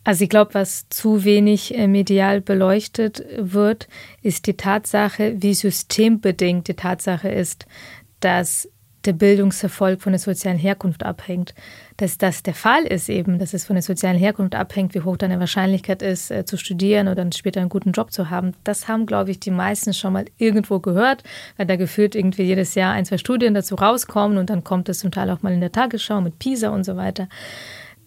also 0.06 0.22
ich 0.22 0.30
glaube, 0.30 0.54
was 0.54 0.88
zu 0.88 1.24
wenig 1.24 1.76
äh, 1.76 1.88
medial 1.88 2.40
beleuchtet 2.40 3.24
wird, 3.38 3.88
ist 4.22 4.46
die 4.46 4.56
Tatsache, 4.56 5.42
wie 5.42 5.52
systembedingt 5.52 6.68
die 6.68 6.74
Tatsache 6.74 7.28
ist, 7.28 7.66
dass 8.20 8.68
der 9.04 9.14
Bildungserfolg 9.14 10.00
von 10.00 10.12
der 10.12 10.20
sozialen 10.20 10.58
Herkunft 10.58 11.02
abhängt. 11.02 11.54
Dass 11.96 12.18
das 12.18 12.44
der 12.44 12.54
Fall 12.54 12.84
ist 12.84 13.08
eben, 13.08 13.40
dass 13.40 13.52
es 13.52 13.64
von 13.64 13.74
der 13.74 13.82
sozialen 13.82 14.16
Herkunft 14.16 14.54
abhängt, 14.54 14.94
wie 14.94 15.00
hoch 15.00 15.16
deine 15.16 15.40
Wahrscheinlichkeit 15.40 16.02
ist, 16.02 16.30
äh, 16.30 16.44
zu 16.44 16.56
studieren 16.56 17.08
oder 17.08 17.16
dann 17.16 17.32
später 17.32 17.58
einen 17.58 17.68
guten 17.68 17.90
Job 17.90 18.12
zu 18.12 18.30
haben. 18.30 18.52
Das 18.62 18.86
haben, 18.86 19.06
glaube 19.06 19.32
ich, 19.32 19.40
die 19.40 19.50
meisten 19.50 19.92
schon 19.92 20.12
mal 20.12 20.26
irgendwo 20.38 20.78
gehört, 20.78 21.24
weil 21.56 21.66
da 21.66 21.74
gefühlt 21.74 22.14
irgendwie 22.14 22.44
jedes 22.44 22.76
Jahr 22.76 22.92
ein, 22.92 23.06
zwei 23.06 23.18
Studien 23.18 23.54
dazu 23.54 23.74
rauskommen 23.74 24.38
und 24.38 24.50
dann 24.50 24.62
kommt 24.62 24.88
es 24.88 25.00
zum 25.00 25.10
Teil 25.10 25.30
auch 25.30 25.42
mal 25.42 25.52
in 25.52 25.60
der 25.60 25.72
Tagesschau 25.72 26.20
mit 26.20 26.38
PISA 26.38 26.68
und 26.68 26.84
so 26.84 26.96
weiter 26.96 27.26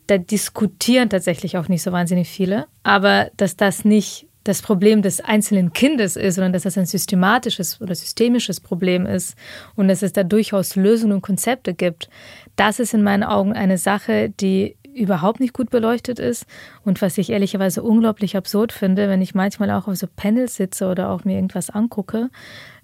da 0.09 0.17
diskutieren 0.17 1.09
tatsächlich 1.09 1.57
auch 1.57 1.67
nicht 1.67 1.83
so 1.83 1.91
wahnsinnig 1.91 2.29
viele. 2.29 2.67
Aber 2.83 3.29
dass 3.37 3.55
das 3.55 3.85
nicht 3.85 4.27
das 4.43 4.61
Problem 4.61 5.01
des 5.01 5.21
einzelnen 5.21 5.73
Kindes 5.73 6.15
ist, 6.15 6.35
sondern 6.35 6.53
dass 6.53 6.63
das 6.63 6.77
ein 6.77 6.85
systematisches 6.85 7.79
oder 7.81 7.93
systemisches 7.93 8.59
Problem 8.59 9.05
ist 9.05 9.37
und 9.75 9.87
dass 9.89 10.01
es 10.01 10.13
da 10.13 10.23
durchaus 10.23 10.75
Lösungen 10.75 11.13
und 11.13 11.21
Konzepte 11.21 11.73
gibt. 11.73 12.09
Das 12.55 12.79
ist 12.79 12.93
in 12.93 13.03
meinen 13.03 13.23
Augen 13.23 13.53
eine 13.53 13.77
Sache, 13.77 14.29
die 14.29 14.75
überhaupt 14.95 15.39
nicht 15.39 15.53
gut 15.53 15.69
beleuchtet 15.69 16.19
ist 16.19 16.45
und 16.83 17.01
was 17.01 17.17
ich 17.17 17.29
ehrlicherweise 17.29 17.83
unglaublich 17.83 18.35
absurd 18.35 18.71
finde, 18.71 19.07
wenn 19.07 19.21
ich 19.21 19.35
manchmal 19.35 19.69
auch 19.71 19.87
auf 19.87 19.95
so 19.97 20.07
Panels 20.13 20.55
sitze 20.55 20.87
oder 20.87 21.09
auch 21.09 21.25
mir 21.25 21.35
irgendwas 21.35 21.69
angucke, 21.69 22.29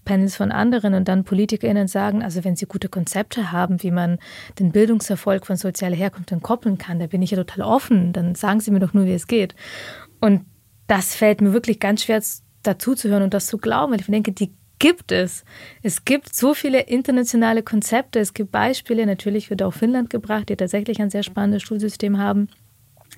Panels 0.05 0.35
von 0.35 0.51
anderen 0.51 0.93
und 0.93 1.07
dann 1.07 1.23
PolitikerInnen 1.23 1.87
sagen, 1.87 2.23
also 2.23 2.43
wenn 2.43 2.55
sie 2.55 2.65
gute 2.65 2.87
Konzepte 2.87 3.51
haben, 3.51 3.83
wie 3.83 3.91
man 3.91 4.19
den 4.59 4.71
Bildungserfolg 4.71 5.45
von 5.45 5.57
sozialer 5.57 5.95
Herkunft 5.95 6.31
entkoppeln 6.31 6.77
kann, 6.77 6.99
da 6.99 7.07
bin 7.07 7.21
ich 7.21 7.31
ja 7.31 7.37
total 7.37 7.65
offen, 7.65 8.13
dann 8.13 8.35
sagen 8.35 8.61
sie 8.61 8.71
mir 8.71 8.79
doch 8.79 8.93
nur, 8.93 9.05
wie 9.05 9.13
es 9.13 9.27
geht. 9.27 9.55
Und 10.21 10.45
das 10.87 11.15
fällt 11.15 11.41
mir 11.41 11.51
wirklich 11.51 11.79
ganz 11.79 12.03
schwer 12.03 12.21
dazu 12.63 12.95
zu 12.95 13.09
hören 13.09 13.23
und 13.23 13.33
das 13.33 13.47
zu 13.47 13.57
glauben, 13.57 13.91
weil 13.91 13.99
ich 13.99 14.05
denke, 14.05 14.31
die 14.31 14.53
gibt 14.79 15.11
es. 15.11 15.43
Es 15.81 16.05
gibt 16.05 16.35
so 16.35 16.53
viele 16.53 16.81
internationale 16.81 17.63
Konzepte, 17.63 18.19
es 18.19 18.33
gibt 18.33 18.51
Beispiele, 18.51 19.05
natürlich 19.05 19.49
wird 19.49 19.63
auch 19.63 19.73
Finnland 19.73 20.09
gebracht, 20.09 20.49
die 20.49 20.55
tatsächlich 20.55 21.01
ein 21.01 21.09
sehr 21.09 21.23
spannendes 21.23 21.63
Schulsystem 21.63 22.17
haben 22.17 22.49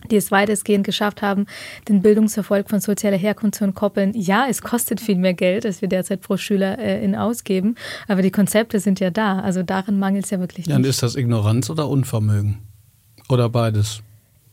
die 0.09 0.15
es 0.15 0.31
weitestgehend 0.31 0.85
geschafft 0.85 1.21
haben, 1.21 1.45
den 1.87 2.01
Bildungserfolg 2.01 2.69
von 2.69 2.79
sozialer 2.79 3.17
Herkunft 3.17 3.55
zu 3.55 3.63
entkoppeln. 3.63 4.13
Ja, 4.13 4.45
es 4.49 4.61
kostet 4.61 5.01
viel 5.01 5.17
mehr 5.17 5.33
Geld, 5.33 5.65
als 5.65 5.81
wir 5.81 5.89
derzeit 5.89 6.21
pro 6.21 6.37
Schüler 6.37 6.79
äh, 6.79 7.03
in 7.03 7.15
ausgeben, 7.15 7.75
aber 8.07 8.21
die 8.21 8.31
Konzepte 8.31 8.79
sind 8.79 8.99
ja 8.99 9.09
da. 9.09 9.39
Also 9.39 9.63
darin 9.63 9.99
mangelt 9.99 10.25
es 10.25 10.31
ja 10.31 10.39
wirklich 10.39 10.67
nicht. 10.67 10.75
Dann 10.75 10.83
ist 10.83 11.03
das 11.03 11.15
Ignoranz 11.15 11.69
oder 11.69 11.87
Unvermögen? 11.87 12.59
Oder 13.29 13.49
beides? 13.49 14.01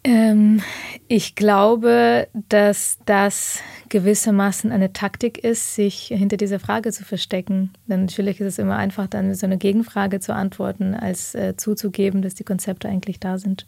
Ähm, 0.07 0.61
ich 1.09 1.35
glaube, 1.35 2.29
dass 2.51 2.99
das 3.07 3.61
gewissermaßen 3.89 4.71
eine 4.71 4.93
Taktik 4.93 5.39
ist, 5.39 5.75
sich 5.75 6.09
hinter 6.09 6.37
dieser 6.37 6.61
Frage 6.61 6.93
zu 6.93 7.05
verstecken. 7.05 7.71
Denn 7.87 8.03
natürlich 8.03 8.41
ist 8.41 8.47
es 8.47 8.59
immer 8.59 8.77
einfach, 8.77 9.07
dann 9.07 9.35
so 9.35 9.47
eine 9.47 9.57
Gegenfrage 9.57 10.21
zu 10.21 10.35
antworten, 10.35 10.95
als 10.95 11.35
äh, 11.35 11.57
zuzugeben, 11.57 12.21
dass 12.21 12.35
die 12.35 12.45
Konzepte 12.45 12.89
eigentlich 12.89 13.19
da 13.19 13.39
sind. 13.39 13.67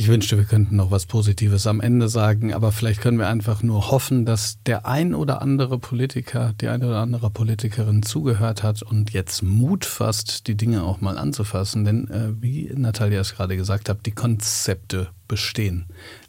Ich 0.00 0.06
wünschte, 0.06 0.36
wir 0.36 0.44
könnten 0.44 0.76
noch 0.76 0.92
was 0.92 1.06
Positives 1.06 1.66
am 1.66 1.80
Ende 1.80 2.08
sagen, 2.08 2.54
aber 2.54 2.70
vielleicht 2.70 3.00
können 3.00 3.18
wir 3.18 3.26
einfach 3.26 3.64
nur 3.64 3.90
hoffen, 3.90 4.24
dass 4.24 4.62
der 4.62 4.86
ein 4.86 5.12
oder 5.12 5.42
andere 5.42 5.80
Politiker, 5.80 6.54
die 6.60 6.68
eine 6.68 6.86
oder 6.86 7.00
andere 7.00 7.30
Politikerin 7.30 8.04
zugehört 8.04 8.62
hat 8.62 8.80
und 8.80 9.12
jetzt 9.12 9.42
Mut 9.42 9.84
fasst, 9.84 10.46
die 10.46 10.56
Dinge 10.56 10.84
auch 10.84 11.00
mal 11.00 11.18
anzufassen. 11.18 11.84
Denn 11.84 12.08
äh, 12.10 12.40
wie 12.40 12.70
Natalia 12.76 13.20
es 13.20 13.34
gerade 13.34 13.56
gesagt 13.56 13.88
hat, 13.88 14.06
die 14.06 14.12
Konzepte 14.12 15.08
bestehen. 15.26 15.86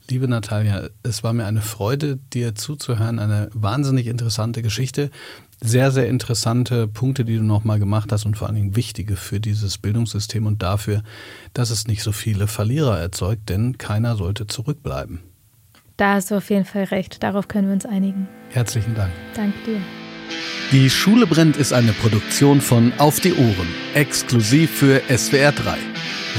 Liebe 0.10 0.28
Natalia, 0.28 0.90
es 1.04 1.24
war 1.24 1.34
mir 1.34 1.46
eine 1.46 1.62
Freude, 1.62 2.18
dir 2.34 2.56
zuzuhören. 2.56 3.20
Eine 3.20 3.50
wahnsinnig 3.54 4.08
interessante 4.08 4.62
Geschichte 4.62 5.12
sehr, 5.62 5.92
sehr 5.92 6.08
interessante 6.08 6.88
Punkte, 6.88 7.26
die 7.26 7.36
du 7.36 7.44
nochmal 7.44 7.80
gemacht 7.80 8.12
hast 8.12 8.26
und 8.26 8.38
vor 8.38 8.48
allen 8.48 8.56
Dingen 8.56 8.76
wichtige 8.76 9.16
für 9.16 9.40
dieses 9.40 9.78
Bildungssystem 9.78 10.46
und 10.46 10.64
dafür, 10.64 11.04
dass 11.54 11.70
es 11.70 11.88
nicht 11.88 12.04
so 12.04 12.12
viele 12.12 12.48
Verlierer 12.48 12.98
erzeugt, 13.00 13.50
denn 13.50 13.78
keiner 13.78 14.16
sollte 14.16 14.48
zurückbleiben. 14.48 15.20
Da 15.98 16.14
hast 16.14 16.32
du 16.32 16.36
auf 16.36 16.50
jeden 16.50 16.64
Fall 16.64 16.86
recht. 16.86 17.22
Darauf 17.24 17.50
können 17.50 17.68
wir 17.68 17.74
uns 17.74 17.86
einigen. 17.86 18.30
Herzlichen 18.52 18.96
Dank. 18.96 19.12
Danke 19.36 19.58
dir. 19.66 19.82
Die 20.72 20.90
Schule 20.90 21.28
brennt 21.28 21.58
ist 21.58 21.74
eine 21.74 21.92
Produktion 21.92 22.62
von 22.62 22.94
Auf 23.00 23.20
die 23.20 23.34
Ohren, 23.34 23.68
exklusiv 23.96 24.72
für 24.72 25.02
SWR 25.10 25.52
3. 25.52 25.78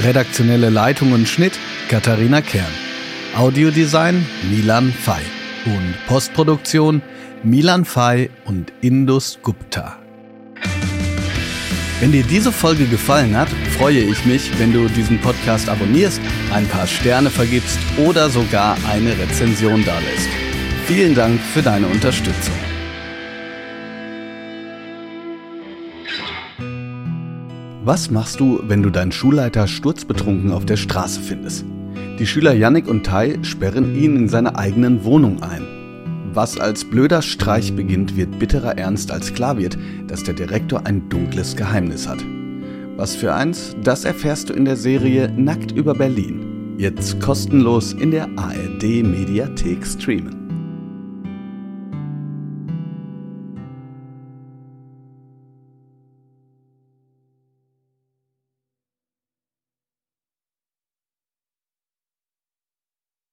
Redaktionelle 0.05 0.71
Leitung 0.71 1.13
und 1.13 1.29
Schnitt 1.29 1.59
Katharina 1.89 2.41
Kern. 2.41 2.90
Audiodesign 3.37 4.27
Milan 4.51 4.93
Fei. 4.93 5.21
Und 5.65 5.95
Postproduktion 6.09 7.01
Milan 7.45 7.85
Fay 7.85 8.29
und 8.45 8.73
Indus 8.81 9.39
Gupta. 9.43 9.99
Wenn 12.01 12.13
dir 12.13 12.25
diese 12.25 12.51
Folge 12.51 12.87
gefallen 12.87 13.37
hat, 13.37 13.49
freue 13.79 14.01
ich 14.01 14.25
mich, 14.27 14.51
wenn 14.59 14.73
du 14.73 14.89
diesen 14.89 15.21
Podcast 15.21 15.69
abonnierst, 15.69 16.21
ein 16.53 16.67
paar 16.67 16.87
Sterne 16.87 17.31
vergibst 17.31 17.79
oder 17.99 18.31
sogar 18.31 18.77
eine 18.91 19.17
Rezension 19.17 19.85
dalässt. 19.85 20.29
Vielen 20.87 21.15
Dank 21.15 21.41
für 21.41 21.63
deine 21.63 21.87
Unterstützung. 21.87 22.55
Was 27.85 28.11
machst 28.11 28.41
du, 28.41 28.61
wenn 28.65 28.83
du 28.83 28.91
deinen 28.91 29.13
Schulleiter 29.13 29.69
sturzbetrunken 29.69 30.53
auf 30.53 30.67
der 30.67 30.77
Straße 30.77 31.21
findest? 31.21 31.65
Die 32.21 32.27
Schüler 32.27 32.53
Yannick 32.53 32.87
und 32.87 33.07
Tai 33.07 33.39
sperren 33.41 33.97
ihn 33.97 34.15
in 34.15 34.29
seine 34.29 34.59
eigenen 34.59 35.05
Wohnung 35.05 35.43
ein. 35.43 35.63
Was 36.35 36.61
als 36.61 36.85
blöder 36.85 37.23
Streich 37.23 37.75
beginnt, 37.75 38.15
wird 38.15 38.39
bitterer 38.39 38.77
Ernst, 38.77 39.11
als 39.11 39.33
klar 39.33 39.57
wird, 39.57 39.79
dass 40.07 40.23
der 40.23 40.35
Direktor 40.35 40.85
ein 40.85 41.09
dunkles 41.09 41.57
Geheimnis 41.57 42.07
hat. 42.07 42.23
Was 42.97 43.17
für 43.17 43.33
eins, 43.33 43.75
das 43.83 44.05
erfährst 44.05 44.51
du 44.51 44.53
in 44.53 44.67
der 44.67 44.77
Serie 44.77 45.33
Nackt 45.35 45.73
über 45.73 45.95
Berlin. 45.95 46.75
Jetzt 46.77 47.23
kostenlos 47.23 47.95
in 47.95 48.11
der 48.11 48.29
ARD 48.37 49.03
Mediathek 49.03 49.87
streamen. 49.87 50.40